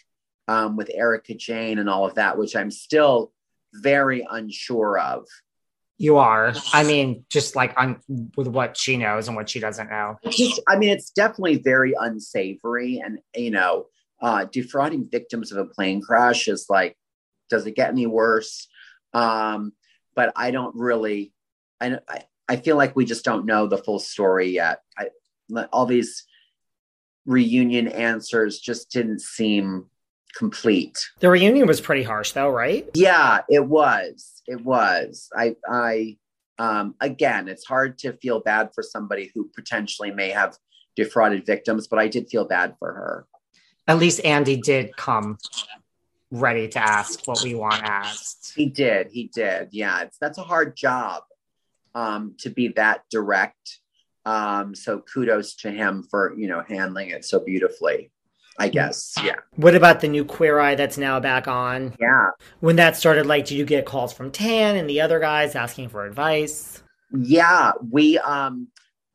um, 0.50 0.76
with 0.76 0.90
Erika 0.92 1.36
Jayne 1.36 1.78
and 1.78 1.88
all 1.88 2.08
of 2.08 2.16
that, 2.16 2.36
which 2.36 2.56
I'm 2.56 2.72
still 2.72 3.32
very 3.72 4.26
unsure 4.28 4.98
of. 4.98 5.28
You 6.00 6.18
are. 6.18 6.56
I 6.74 6.84
mean, 6.84 7.24
just 7.30 7.56
like 7.56 7.74
on 7.78 8.02
with 8.36 8.48
what 8.48 8.76
she 8.76 8.98
knows 8.98 9.28
and 9.28 9.38
what 9.38 9.48
she 9.48 9.60
doesn't 9.60 9.92
know. 9.92 10.18
Just, 10.28 10.60
I 10.68 10.78
mean, 10.78 10.90
it's 10.90 11.12
definitely 11.12 11.58
very 11.58 11.94
unsavory, 12.00 13.00
and 13.00 13.20
you 13.36 13.52
know, 13.52 13.88
uh, 14.22 14.46
defrauding 14.46 15.08
victims 15.12 15.52
of 15.52 15.60
a 15.60 15.66
plane 15.66 16.02
crash 16.02 16.48
is 16.48 16.66
like, 16.68 16.98
does 17.52 17.68
it 17.68 17.76
get 17.76 17.90
any 17.90 18.08
worse? 18.08 18.68
Um, 19.14 19.74
but 20.16 20.34
I 20.36 20.50
don't 20.50 20.76
really. 20.76 21.32
I, 21.80 22.00
I 22.48 22.56
feel 22.56 22.76
like 22.76 22.96
we 22.96 23.06
just 23.06 23.24
don't 23.24 23.46
know 23.46 23.68
the 23.68 23.78
full 23.78 24.00
story 24.00 24.50
yet. 24.50 24.82
I, 24.98 25.10
all 25.72 25.86
these 25.86 26.24
reunion 27.28 27.88
answers 27.88 28.60
just 28.60 28.90
didn't 28.90 29.22
seem 29.22 29.86
complete. 30.36 31.10
The 31.20 31.30
reunion 31.30 31.68
was 31.68 31.82
pretty 31.82 32.04
harsh 32.04 32.32
though, 32.32 32.50
right? 32.50 32.88
Yeah, 32.94 33.42
it 33.50 33.66
was. 33.66 34.42
It 34.48 34.62
was. 34.62 35.30
I 35.36 35.56
I 35.68 36.18
um 36.58 36.96
again, 37.00 37.48
it's 37.48 37.66
hard 37.66 37.98
to 38.00 38.14
feel 38.14 38.40
bad 38.40 38.72
for 38.74 38.84
somebody 38.84 39.32
who 39.34 39.50
potentially 39.56 40.12
may 40.12 40.30
have 40.30 40.58
defrauded 40.96 41.46
victims, 41.46 41.88
but 41.88 42.00
I 42.00 42.08
did 42.08 42.30
feel 42.30 42.46
bad 42.46 42.76
for 42.80 42.94
her. 42.94 43.26
At 43.88 43.98
least 43.98 44.24
Andy 44.24 44.58
did 44.58 44.96
come 44.96 45.38
ready 46.32 46.68
to 46.68 46.80
ask 46.80 47.26
what 47.26 47.42
we 47.42 47.56
want 47.56 47.82
asked. 47.84 48.54
He 48.56 48.68
did. 48.68 49.10
He 49.12 49.32
did. 49.34 49.70
Yeah, 49.72 50.02
it's 50.02 50.18
that's 50.20 50.38
a 50.38 50.44
hard 50.44 50.76
job 50.76 51.24
um 51.96 52.36
to 52.40 52.50
be 52.50 52.70
that 52.70 53.02
direct. 53.10 53.80
Um 54.26 54.76
so 54.76 55.00
kudos 55.00 55.56
to 55.58 55.72
him 55.72 56.04
for, 56.04 56.36
you 56.38 56.48
know, 56.48 56.64
handling 56.68 57.10
it 57.10 57.26
so 57.26 57.40
beautifully. 57.40 58.12
I 58.60 58.68
guess. 58.68 59.16
Yeah. 59.24 59.36
What 59.56 59.76
about 59.76 60.02
the 60.02 60.08
new 60.10 60.26
Queer 60.26 60.60
Eye 60.60 60.76
that's 60.76 60.98
now 60.98 61.20
back 61.20 61.48
on? 61.48 61.96
Yeah. 62.00 62.32
When 62.60 62.76
that 62.76 62.98
started, 62.98 63.26
like, 63.26 63.46
did 63.46 63.58
you 63.58 63.66
get 63.66 63.86
calls 63.86 64.12
from 64.12 64.32
Tan 64.32 64.76
and 64.76 64.90
the 64.90 65.02
other 65.02 65.20
guys 65.20 65.56
asking 65.56 65.90
for 65.90 66.06
advice? 66.06 66.84
Yeah, 67.18 67.72
we 67.90 68.20
um 68.20 68.68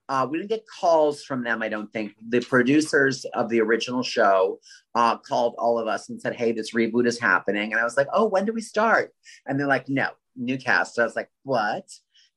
uh, 0.08 0.26
we 0.30 0.36
didn't 0.36 0.50
get 0.50 0.64
calls 0.66 1.22
from 1.22 1.42
them. 1.42 1.62
I 1.62 1.68
don't 1.68 1.90
think 1.92 2.12
the 2.28 2.40
producers 2.40 3.24
of 3.32 3.48
the 3.48 3.60
original 3.60 4.02
show 4.02 4.60
uh, 4.94 5.16
called 5.16 5.54
all 5.58 5.78
of 5.78 5.86
us 5.86 6.08
and 6.08 6.20
said, 6.20 6.34
"Hey, 6.34 6.52
this 6.52 6.74
reboot 6.74 7.06
is 7.06 7.18
happening," 7.18 7.72
and 7.72 7.80
I 7.80 7.84
was 7.84 7.96
like, 7.96 8.08
"Oh, 8.12 8.26
when 8.26 8.44
do 8.44 8.52
we 8.52 8.60
start?" 8.60 9.12
And 9.46 9.58
they're 9.58 9.66
like, 9.66 9.88
"No, 9.88 10.10
new 10.36 10.58
cast." 10.58 10.94
So 10.94 11.02
I 11.02 11.06
was 11.06 11.16
like, 11.16 11.30
"What?" 11.44 11.88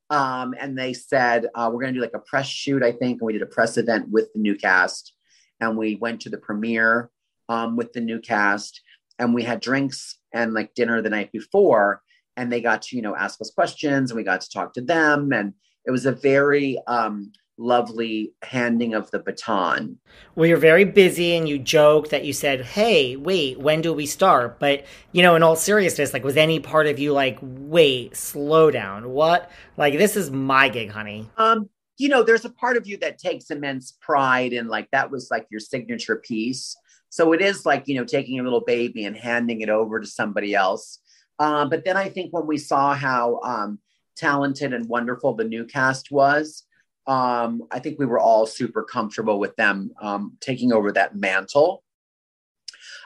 Um, 0.09 0.55
and 0.57 0.77
they 0.77 0.93
said 0.93 1.47
uh, 1.55 1.69
we're 1.71 1.81
going 1.81 1.93
to 1.93 1.99
do 1.99 2.03
like 2.03 2.13
a 2.13 2.19
press 2.19 2.47
shoot, 2.47 2.83
I 2.83 2.93
think, 2.93 3.19
and 3.19 3.25
we 3.25 3.33
did 3.33 3.41
a 3.41 3.47
press 3.47 3.77
event 3.77 4.09
with 4.09 4.31
the 4.33 4.39
new 4.39 4.55
cast 4.55 5.13
and 5.59 5.77
we 5.77 5.95
went 5.95 6.21
to 6.21 6.29
the 6.29 6.37
premiere 6.37 7.09
um, 7.49 7.75
with 7.75 7.93
the 7.93 8.01
new 8.01 8.19
cast 8.19 8.81
and 9.19 9.33
we 9.33 9.43
had 9.43 9.59
drinks 9.59 10.19
and 10.33 10.53
like 10.53 10.73
dinner 10.73 11.01
the 11.01 11.09
night 11.09 11.31
before 11.31 12.01
and 12.35 12.51
they 12.51 12.61
got 12.61 12.81
to 12.83 12.95
you 12.95 13.01
know 13.01 13.15
ask 13.15 13.41
us 13.41 13.51
questions 13.51 14.11
and 14.11 14.17
we 14.17 14.23
got 14.23 14.41
to 14.41 14.49
talk 14.49 14.73
to 14.73 14.81
them 14.81 15.31
and 15.31 15.53
it 15.85 15.91
was 15.91 16.05
a 16.05 16.11
very 16.11 16.77
um, 16.87 17.31
lovely 17.57 18.33
handing 18.43 18.93
of 18.93 19.09
the 19.11 19.19
baton. 19.19 19.97
Well, 20.35 20.47
you're 20.47 20.57
very 20.57 20.85
busy 20.85 21.35
and 21.35 21.49
you 21.49 21.57
joke 21.57 22.09
that 22.09 22.23
you 22.23 22.33
said, 22.33 22.61
Hey, 22.61 23.15
wait, 23.15 23.59
when 23.59 23.81
do 23.81 23.93
we 23.93 24.05
start? 24.05 24.59
But, 24.59 24.85
you 25.11 25.23
know, 25.23 25.35
in 25.35 25.43
all 25.43 25.55
seriousness, 25.55 26.13
like, 26.13 26.23
was 26.23 26.37
any 26.37 26.59
part 26.59 26.87
of 26.87 26.99
you 26.99 27.13
like, 27.13 27.39
wait, 27.41 28.15
slow 28.15 28.69
down? 28.69 29.09
What? 29.09 29.49
Like, 29.75 29.97
this 29.97 30.15
is 30.15 30.29
my 30.29 30.69
gig, 30.69 30.91
honey. 30.91 31.29
Um, 31.37 31.69
you 31.97 32.09
know, 32.09 32.23
there's 32.23 32.45
a 32.45 32.49
part 32.49 32.77
of 32.77 32.87
you 32.87 32.97
that 32.97 33.17
takes 33.17 33.49
immense 33.49 33.97
pride 34.01 34.53
in 34.53 34.67
like 34.67 34.89
that 34.91 35.09
was 35.09 35.29
like 35.31 35.47
your 35.49 35.59
signature 35.59 36.17
piece. 36.17 36.75
So 37.09 37.33
it 37.33 37.41
is 37.41 37.65
like, 37.65 37.87
you 37.87 37.95
know, 37.95 38.03
taking 38.03 38.39
a 38.39 38.43
little 38.43 38.61
baby 38.61 39.05
and 39.05 39.15
handing 39.15 39.61
it 39.61 39.69
over 39.69 39.99
to 39.99 40.05
somebody 40.05 40.53
else. 40.53 40.99
Um, 41.39 41.69
but 41.69 41.85
then 41.85 41.97
I 41.97 42.09
think 42.09 42.33
when 42.33 42.45
we 42.45 42.57
saw 42.57 42.93
how 42.93 43.39
um, 43.41 43.79
talented 44.15 44.73
and 44.73 44.87
wonderful 44.87 45.33
the 45.33 45.43
new 45.43 45.65
cast 45.65 46.11
was, 46.11 46.63
um, 47.07 47.63
I 47.71 47.79
think 47.79 47.97
we 47.97 48.05
were 48.05 48.19
all 48.19 48.45
super 48.45 48.83
comfortable 48.83 49.39
with 49.39 49.55
them 49.55 49.91
um, 50.01 50.37
taking 50.41 50.73
over 50.73 50.91
that 50.91 51.15
mantle. 51.15 51.83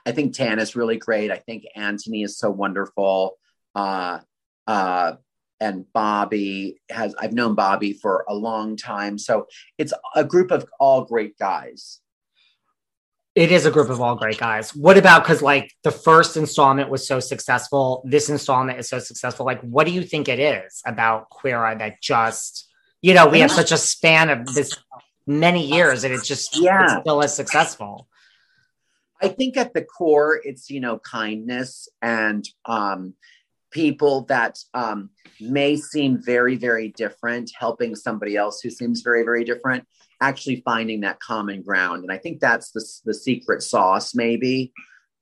I 0.06 0.12
think 0.12 0.34
Tan 0.34 0.58
is 0.60 0.76
really 0.76 0.98
great. 0.98 1.30
I 1.30 1.38
think 1.38 1.64
Anthony 1.76 2.24
is 2.24 2.38
so 2.38 2.50
wonderful. 2.50 3.38
Uh, 3.76 4.20
uh, 4.66 5.14
and 5.62 5.86
Bobby 5.94 6.82
has, 6.90 7.16
I've 7.18 7.34
known 7.34 7.56
Bobby 7.56 7.94
for 7.94 8.26
a 8.28 8.36
long 8.36 8.76
time. 8.76 9.18
So 9.18 9.48
it's 9.78 9.94
a 10.16 10.26
group 10.26 10.52
of 10.52 10.66
all 10.80 11.06
great 11.06 11.38
guys. 11.38 12.00
It 13.34 13.54
is 13.54 13.66
a 13.66 13.72
group 13.72 13.90
of 13.90 14.02
all 14.02 14.16
great 14.16 14.38
guys. 14.38 14.76
What 14.76 14.98
about 14.98 15.24
because 15.24 15.42
like 15.42 15.72
the 15.84 15.92
first 15.92 16.36
installment 16.36 16.90
was 16.90 17.08
so 17.08 17.22
successful, 17.22 18.04
this 18.06 18.30
installment 18.30 18.80
is 18.80 18.90
so 18.90 19.00
successful. 19.00 19.46
Like, 19.46 19.62
what 19.62 19.88
do 19.88 19.94
you 19.94 20.02
think 20.02 20.28
it 20.28 20.40
is 20.40 20.82
about 20.86 21.30
Queer 21.30 21.64
Eye 21.64 21.76
that 21.76 22.02
just 22.02 22.68
you 23.02 23.14
know, 23.16 23.28
we 23.28 23.40
have 23.40 23.52
such 23.52 23.72
a 23.72 23.78
span 23.78 24.30
of 24.30 24.54
this 24.54 24.78
many 25.26 25.66
years 25.66 26.04
and 26.04 26.14
it's 26.14 26.28
just 26.28 26.56
yeah. 26.56 26.84
it's 26.84 27.02
still 27.02 27.24
as 27.24 27.36
successful. 27.36 28.08
I 29.22 29.28
think 29.28 29.58
at 29.58 29.74
the 29.74 29.84
core, 29.84 30.40
it's, 30.44 30.70
you 30.70 30.80
know, 30.80 30.98
kindness 31.00 31.88
and 32.02 32.48
um, 32.66 33.14
people 33.72 34.26
that 34.26 34.58
um, 34.74 35.10
may 35.40 35.76
seem 35.76 36.22
very, 36.22 36.56
very 36.56 36.90
different, 36.90 37.52
helping 37.58 37.96
somebody 37.96 38.36
else 38.36 38.62
who 38.62 38.70
seems 38.70 39.02
very, 39.02 39.24
very 39.24 39.44
different, 39.44 39.86
actually 40.22 40.62
finding 40.64 41.02
that 41.02 41.20
common 41.20 41.62
ground. 41.62 42.04
And 42.04 42.12
I 42.12 42.18
think 42.18 42.40
that's 42.40 42.72
the, 42.72 42.86
the 43.06 43.14
secret 43.14 43.64
sauce, 43.64 44.14
maybe, 44.14 44.72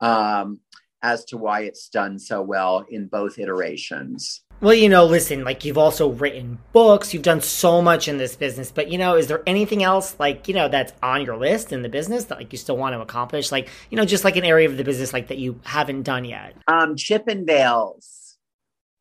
um, 0.02 0.60
as 1.02 1.24
to 1.26 1.38
why 1.38 1.62
it's 1.62 1.88
done 1.90 2.20
so 2.20 2.42
well 2.42 2.86
in 2.90 3.08
both 3.08 3.40
iterations. 3.40 4.42
Well, 4.62 4.74
you 4.74 4.90
know, 4.90 5.06
listen, 5.06 5.46
like 5.46 5.64
you've 5.64 5.78
also 5.78 6.10
written 6.10 6.60
books, 6.74 7.14
you've 7.14 7.24
done 7.24 7.40
so 7.40 7.82
much 7.82 8.10
in 8.10 8.18
this 8.18 8.36
business, 8.36 8.74
but 8.74 8.92
you 8.92 8.98
know, 8.98 9.16
is 9.16 9.28
there 9.28 9.42
anything 9.48 9.84
else 9.84 10.18
like, 10.20 10.50
you 10.50 10.54
know, 10.54 10.68
that's 10.68 10.92
on 11.02 11.24
your 11.24 11.38
list 11.38 11.72
in 11.72 11.82
the 11.82 11.88
business 11.88 12.26
that 12.26 12.40
like 12.40 12.52
you 12.52 12.58
still 12.58 12.76
want 12.76 12.94
to 12.94 13.00
accomplish? 13.00 13.54
Like, 13.54 13.70
you 13.90 13.96
know, 13.96 14.04
just 14.04 14.26
like 14.26 14.36
an 14.36 14.44
area 14.44 14.68
of 14.68 14.76
the 14.76 14.84
business 14.84 15.14
like 15.14 15.30
that 15.30 15.38
you 15.38 15.62
haven't 15.64 16.04
done 16.04 16.26
yet? 16.26 16.56
Um, 16.68 16.96
Chippendales. 16.96 18.19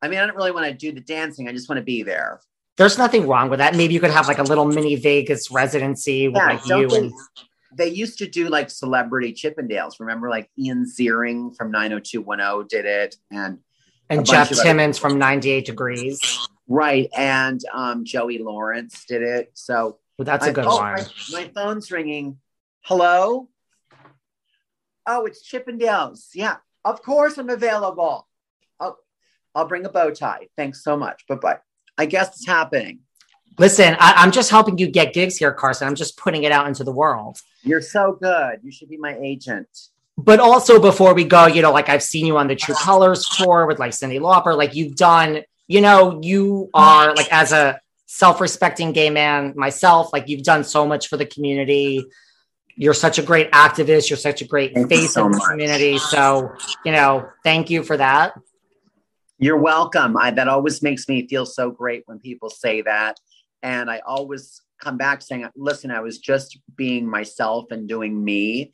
I 0.01 0.09
mean, 0.09 0.19
I 0.19 0.27
don't 0.27 0.37
really 0.37 0.53
want 0.53 0.67
to 0.67 0.75
do 0.75 0.93
the 0.93 1.01
dancing, 1.01 1.49
I 1.49 1.53
just 1.53 1.69
want 1.69 1.79
to 1.79 1.85
be 1.85 2.03
there. 2.03 2.41
There's 2.77 2.97
nothing 2.97 3.27
wrong 3.27 3.51
with 3.51 3.59
that. 3.59 3.75
Maybe 3.75 3.95
you 3.95 4.01
could 4.01 4.13
have 4.13 4.29
like 4.29 4.39
a 4.39 4.45
little 4.45 4.65
mini 4.65 4.95
Vegas 4.95 5.51
residency 5.51 6.29
with 6.29 6.37
yeah, 6.37 6.47
like 6.47 6.67
you 6.67 6.89
and 6.95 7.13
they 7.77 7.89
used 7.89 8.19
to 8.19 8.29
do 8.29 8.49
like 8.49 8.71
celebrity 8.71 9.33
Chippendales. 9.33 10.01
Remember, 10.01 10.31
like 10.31 10.49
Ian 10.57 10.85
Ziering 10.85 11.57
from 11.57 11.73
90210 11.73 12.67
did 12.69 12.87
it, 12.87 13.17
and 13.33 13.59
and 14.09 14.25
Jeff 14.25 14.51
Timmons 14.51 14.99
from 14.99 15.19
98 15.19 15.67
Degrees. 15.67 16.21
Right. 16.67 17.09
And 17.17 17.61
um, 17.73 18.05
Joey 18.05 18.39
Lawrence 18.39 19.05
did 19.07 19.23
it. 19.23 19.51
So 19.55 19.99
well, 20.19 20.25
that's 20.27 20.47
a 20.47 20.53
good 20.53 20.67
oh, 20.67 20.77
one. 20.77 21.01
My, 21.33 21.45
my, 21.45 21.51
phone's 21.55 21.91
ringing. 21.91 22.39
Hello? 22.83 23.49
Oh, 25.07 25.27
it's 25.27 25.49
Chippendales. 25.51 26.29
Yeah. 26.35 26.57
Of 26.85 27.03
course 27.03 27.39
I'm 27.39 27.51
available. 27.51 28.28
I'll, 29.55 29.67
bring 29.67 29.85
a 29.85 29.89
bow 29.89 30.11
tie. 30.11 30.49
Thanks 30.57 30.83
so 30.83 30.97
much. 30.97 31.27
Bye 31.27 31.37
bye. 31.37 31.59
I 31.97 32.07
guess 32.07 32.29
it's 32.29 32.47
happening. 32.47 33.01
Listen, 33.59 33.97
I, 33.99 34.23
am 34.23 34.31
just 34.31 34.51
helping 34.51 34.79
you 34.79 34.89
get 34.89 35.13
gigs 35.13 35.37
here, 35.37 35.53
Carson. 35.53 35.89
I'm 35.89 35.97
just 35.97 36.17
putting 36.17 36.45
it 36.45 36.53
out 36.53 36.69
into 36.69 36.85
the 36.85 36.93
world. 36.93 37.41
You're 37.63 37.83
so 37.83 38.17
good. 38.21 38.61
You 38.63 38.71
should 38.71 38.89
be 38.89 38.97
my 38.97 39.17
agent 39.21 39.69
but 40.19 40.41
also 40.41 40.81
before 40.81 41.15
we 41.15 41.23
go, 41.23 41.47
you 41.47 41.63
know, 41.63 41.71
like 41.71 41.89
I've 41.89 42.03
seen 42.03 42.27
you 42.27 42.37
on 42.39 42.49
the 42.49 42.57
True 42.57 42.75
Colors 42.75 43.25
tour 43.29 43.67
with 43.67 43.79
like 43.79 43.93
Cyndi 43.93 44.19
Lauper. 44.19 44.57
Like 44.57 44.75
you've 44.75 44.97
done, 44.97 45.43
you 45.69 45.81
know, 45.81 46.19
you 46.21 46.71
are 46.75 47.15
like 47.15 47.33
as 47.33 47.53
a 47.53 47.81
self-respecting 48.07 48.93
gay 48.93 49.11
man 49.11 49.53
myself, 49.55 50.13
like 50.13 50.29
you've 50.29 50.43
done 50.43 50.65
so 50.65 50.85
much 50.85 51.07
for 51.07 51.17
the 51.17 51.25
community. 51.25 52.05
You're 52.75 52.95
such 52.95 53.19
a 53.19 53.23
great 53.23 53.53
activist. 53.53 54.11
You're 54.11 54.17
such 54.17 54.43
a 54.43 54.45
great 54.45 54.75
thank 54.75 54.89
face 54.89 55.15
so 55.15 55.27
in 55.27 55.33
the 55.33 55.39
much. 55.39 55.49
community. 55.51 55.99
So, 55.99 56.53
you 56.85 56.91
know, 56.91 57.29
thank 57.45 57.71
you 57.71 57.85
for 57.85 57.97
that. 57.97 58.35
You're 59.39 59.59
welcome. 59.59 60.17
I, 60.17 60.31
that 60.33 60.49
always 60.49 60.83
makes 60.83 61.09
me 61.09 61.27
feel 61.29 61.47
so 61.47 61.71
great 61.71 62.03
when 62.07 62.19
people 62.19 62.51
say 62.51 62.83
that. 62.83 63.19
And 63.63 63.91
I 63.91 64.01
always 64.01 64.63
come 64.81 64.97
back 64.97 65.23
saying, 65.23 65.49
listen, 65.57 65.91
I 65.91 66.01
was 66.01 66.19
just 66.19 66.59
being 66.77 67.09
myself 67.09 67.67
and 67.71 67.89
doing 67.89 68.25
me 68.25 68.73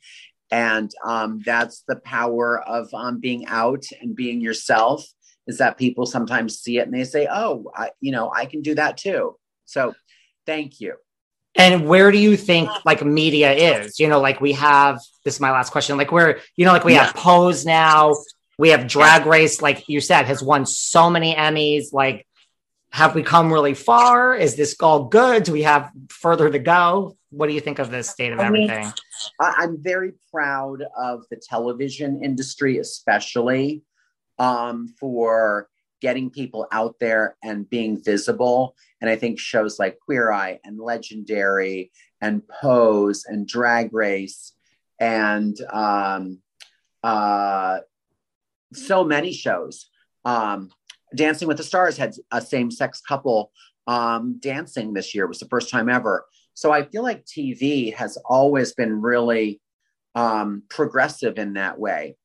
and 0.51 0.91
um, 1.03 1.41
that's 1.45 1.83
the 1.87 1.95
power 1.97 2.61
of 2.61 2.93
um, 2.93 3.19
being 3.19 3.45
out 3.47 3.85
and 4.01 4.15
being 4.15 4.41
yourself 4.41 5.05
is 5.47 5.57
that 5.57 5.77
people 5.77 6.05
sometimes 6.05 6.59
see 6.59 6.77
it 6.79 6.87
and 6.87 6.93
they 6.93 7.03
say 7.03 7.27
oh 7.29 7.71
I, 7.75 7.91
you 8.01 8.11
know 8.11 8.31
i 8.33 8.45
can 8.45 8.61
do 8.61 8.75
that 8.75 8.97
too 8.97 9.35
so 9.65 9.93
thank 10.45 10.81
you 10.81 10.95
and 11.55 11.87
where 11.87 12.11
do 12.11 12.17
you 12.17 12.35
think 12.35 12.69
like 12.83 13.03
media 13.05 13.51
is 13.53 13.99
you 13.99 14.07
know 14.07 14.19
like 14.19 14.41
we 14.41 14.53
have 14.53 14.99
this 15.23 15.35
is 15.35 15.39
my 15.39 15.51
last 15.51 15.71
question 15.71 15.97
like 15.97 16.11
where 16.11 16.39
you 16.55 16.65
know 16.65 16.71
like 16.71 16.83
we 16.83 16.93
yeah. 16.93 17.05
have 17.05 17.15
pose 17.15 17.65
now 17.65 18.15
we 18.57 18.69
have 18.69 18.87
drag 18.87 19.25
race 19.25 19.61
like 19.61 19.87
you 19.87 19.99
said 19.99 20.25
has 20.25 20.41
won 20.41 20.65
so 20.65 21.09
many 21.09 21.35
emmys. 21.35 21.93
Like 21.93 22.25
have 22.95 23.13
we 23.13 23.23
come 23.23 23.51
really 23.51 23.73
far? 23.73 24.35
Is 24.35 24.55
this 24.55 24.73
all 24.79 25.05
good? 25.05 25.43
Do 25.43 25.51
we 25.51 25.63
have 25.63 25.91
further 26.07 26.49
to 26.49 26.59
go? 26.59 27.17
What 27.29 27.47
do 27.47 27.53
you 27.53 27.59
think 27.59 27.79
of 27.79 27.91
this 27.91 28.09
state 28.09 28.31
of 28.31 28.39
I 28.39 28.45
everything? 28.45 28.85
Mean, 28.85 28.93
I'm 29.41 29.83
very 29.83 30.13
proud 30.31 30.81
of 30.97 31.25
the 31.29 31.35
television 31.35 32.23
industry, 32.23 32.77
especially 32.77 33.81
um, 34.39 34.87
for 34.97 35.67
getting 36.01 36.29
people 36.29 36.67
out 36.71 36.95
there 37.01 37.35
and 37.43 37.69
being 37.69 38.01
visible. 38.01 38.75
And 39.01 39.09
I 39.09 39.17
think 39.17 39.39
shows 39.39 39.77
like 39.77 39.99
Queer 39.99 40.31
Eye 40.31 40.59
and 40.63 40.79
Legendary 40.79 41.91
and 42.21 42.47
Pose 42.47 43.25
and 43.25 43.45
Drag 43.45 43.93
Race 43.93 44.53
and 45.01 45.57
um, 45.73 46.39
uh, 47.03 47.79
so 48.73 49.03
many 49.03 49.31
shows. 49.31 49.89
Um, 50.23 50.69
Dancing 51.15 51.47
with 51.47 51.57
the 51.57 51.63
Stars 51.63 51.97
had 51.97 52.13
a 52.31 52.41
same 52.41 52.71
sex 52.71 53.01
couple 53.01 53.51
um, 53.87 54.37
dancing 54.39 54.93
this 54.93 55.13
year. 55.13 55.25
It 55.25 55.29
was 55.29 55.39
the 55.39 55.47
first 55.47 55.69
time 55.69 55.89
ever. 55.89 56.25
So 56.53 56.71
I 56.71 56.83
feel 56.83 57.03
like 57.03 57.25
TV 57.25 57.93
has 57.93 58.17
always 58.25 58.73
been 58.73 59.01
really 59.01 59.61
um, 60.15 60.63
progressive 60.69 61.37
in 61.37 61.53
that 61.53 61.79
way. 61.79 62.15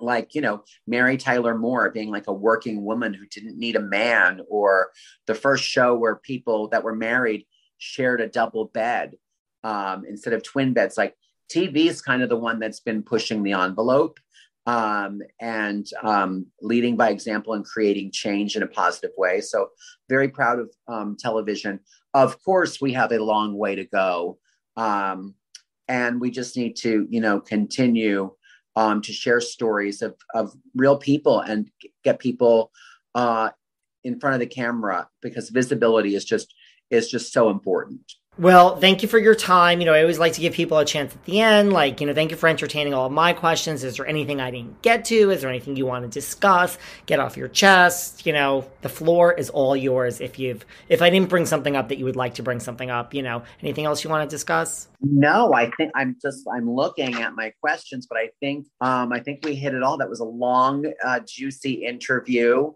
Like, 0.00 0.34
you 0.34 0.40
know, 0.40 0.64
Mary 0.86 1.16
Tyler 1.16 1.56
Moore 1.56 1.90
being 1.90 2.10
like 2.10 2.26
a 2.26 2.32
working 2.32 2.84
woman 2.84 3.14
who 3.14 3.26
didn't 3.26 3.58
need 3.58 3.76
a 3.76 3.80
man, 3.80 4.40
or 4.48 4.90
the 5.26 5.34
first 5.34 5.64
show 5.64 5.94
where 5.94 6.16
people 6.16 6.68
that 6.68 6.84
were 6.84 6.94
married 6.94 7.46
shared 7.78 8.20
a 8.20 8.28
double 8.28 8.66
bed 8.66 9.14
um, 9.64 10.04
instead 10.06 10.34
of 10.34 10.42
twin 10.42 10.74
beds. 10.74 10.98
Like, 10.98 11.14
TV 11.50 11.86
is 11.86 12.02
kind 12.02 12.22
of 12.22 12.28
the 12.28 12.36
one 12.36 12.58
that's 12.58 12.80
been 12.80 13.02
pushing 13.02 13.42
the 13.42 13.52
envelope 13.52 14.18
um, 14.66 15.22
and 15.40 15.86
um, 16.02 16.46
leading 16.60 16.96
by 16.96 17.10
example 17.10 17.54
and 17.54 17.64
creating 17.64 18.10
change 18.10 18.56
in 18.56 18.62
a 18.62 18.66
positive 18.66 19.12
way. 19.16 19.40
So, 19.40 19.68
very 20.08 20.28
proud 20.28 20.58
of 20.58 20.70
um, 20.88 21.16
television. 21.18 21.80
Of 22.14 22.42
course, 22.42 22.80
we 22.80 22.92
have 22.92 23.12
a 23.12 23.22
long 23.22 23.56
way 23.56 23.76
to 23.76 23.84
go. 23.84 24.38
Um, 24.76 25.34
and 25.88 26.20
we 26.20 26.30
just 26.30 26.56
need 26.56 26.76
to, 26.76 27.06
you 27.10 27.20
know, 27.20 27.40
continue 27.40 28.32
um, 28.74 29.00
to 29.02 29.12
share 29.12 29.40
stories 29.40 30.02
of, 30.02 30.16
of 30.34 30.52
real 30.74 30.98
people 30.98 31.40
and 31.40 31.70
get 32.04 32.18
people 32.18 32.72
uh, 33.14 33.50
in 34.04 34.20
front 34.20 34.34
of 34.34 34.40
the 34.40 34.46
camera 34.46 35.08
because 35.22 35.48
visibility 35.50 36.14
is 36.14 36.24
just 36.24 36.54
is 36.90 37.10
just 37.10 37.32
so 37.32 37.50
important. 37.50 38.00
Well, 38.38 38.76
thank 38.76 39.02
you 39.02 39.08
for 39.08 39.18
your 39.18 39.34
time. 39.34 39.80
You 39.80 39.86
know, 39.86 39.94
I 39.94 40.02
always 40.02 40.18
like 40.18 40.34
to 40.34 40.42
give 40.42 40.52
people 40.52 40.76
a 40.76 40.84
chance 40.84 41.14
at 41.14 41.24
the 41.24 41.40
end. 41.40 41.72
Like, 41.72 42.02
you 42.02 42.06
know, 42.06 42.12
thank 42.12 42.30
you 42.30 42.36
for 42.36 42.50
entertaining 42.50 42.92
all 42.92 43.06
of 43.06 43.12
my 43.12 43.32
questions. 43.32 43.82
Is 43.82 43.96
there 43.96 44.06
anything 44.06 44.42
I 44.42 44.50
didn't 44.50 44.82
get 44.82 45.06
to? 45.06 45.30
Is 45.30 45.40
there 45.40 45.48
anything 45.48 45.74
you 45.76 45.86
want 45.86 46.04
to 46.04 46.10
discuss? 46.10 46.76
Get 47.06 47.18
off 47.18 47.38
your 47.38 47.48
chest. 47.48 48.26
You 48.26 48.34
know, 48.34 48.66
the 48.82 48.90
floor 48.90 49.32
is 49.32 49.48
all 49.48 49.74
yours. 49.74 50.20
If 50.20 50.38
you've, 50.38 50.66
if 50.90 51.00
I 51.00 51.08
didn't 51.08 51.30
bring 51.30 51.46
something 51.46 51.76
up 51.76 51.88
that 51.88 51.96
you 51.96 52.04
would 52.04 52.16
like 52.16 52.34
to 52.34 52.42
bring 52.42 52.60
something 52.60 52.90
up, 52.90 53.14
you 53.14 53.22
know, 53.22 53.42
anything 53.62 53.86
else 53.86 54.04
you 54.04 54.10
want 54.10 54.28
to 54.28 54.34
discuss? 54.34 54.88
No, 55.00 55.54
I 55.54 55.70
think 55.78 55.92
I'm 55.94 56.18
just, 56.20 56.46
I'm 56.54 56.70
looking 56.70 57.14
at 57.14 57.34
my 57.34 57.54
questions, 57.62 58.06
but 58.06 58.18
I 58.18 58.28
think, 58.40 58.66
um, 58.82 59.14
I 59.14 59.20
think 59.20 59.46
we 59.46 59.54
hit 59.54 59.72
it 59.72 59.82
all. 59.82 59.96
That 59.96 60.10
was 60.10 60.20
a 60.20 60.24
long, 60.24 60.84
uh, 61.02 61.20
juicy 61.20 61.86
interview. 61.86 62.74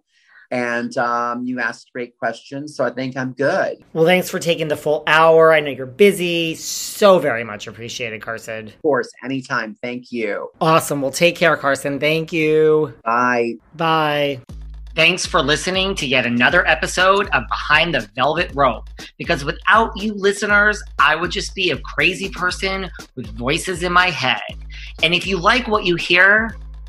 And 0.50 0.96
um, 0.98 1.44
you 1.44 1.60
asked 1.60 1.92
great 1.92 2.18
questions. 2.18 2.76
So 2.76 2.84
I 2.84 2.90
think 2.90 3.16
I'm 3.16 3.32
good. 3.32 3.84
Well, 3.92 4.04
thanks 4.04 4.28
for 4.28 4.38
taking 4.38 4.68
the 4.68 4.76
full 4.76 5.04
hour. 5.06 5.52
I 5.52 5.60
know 5.60 5.70
you're 5.70 5.86
busy. 5.86 6.56
So 6.56 7.18
very 7.18 7.44
much 7.44 7.66
appreciated, 7.66 8.20
Carson. 8.20 8.68
Of 8.68 8.82
course, 8.82 9.10
anytime. 9.24 9.76
Thank 9.76 10.10
you. 10.10 10.50
Awesome. 10.60 11.02
Well, 11.02 11.12
take 11.12 11.36
care, 11.36 11.56
Carson. 11.56 12.00
Thank 12.00 12.32
you. 12.32 12.94
Bye. 13.04 13.54
Bye. 13.76 14.40
Thanks 14.96 15.24
for 15.24 15.40
listening 15.40 15.94
to 15.94 16.06
yet 16.06 16.26
another 16.26 16.66
episode 16.66 17.28
of 17.28 17.44
Behind 17.48 17.94
the 17.94 18.00
Velvet 18.16 18.50
Rope. 18.54 18.90
Because 19.18 19.44
without 19.44 19.92
you 19.96 20.14
listeners, 20.14 20.82
I 20.98 21.14
would 21.14 21.30
just 21.30 21.54
be 21.54 21.70
a 21.70 21.78
crazy 21.78 22.28
person 22.28 22.90
with 23.14 23.26
voices 23.28 23.84
in 23.84 23.92
my 23.92 24.10
head. 24.10 24.42
And 25.04 25.14
if 25.14 25.28
you 25.28 25.38
like 25.38 25.68
what 25.68 25.84
you 25.84 25.94
hear, 25.94 26.56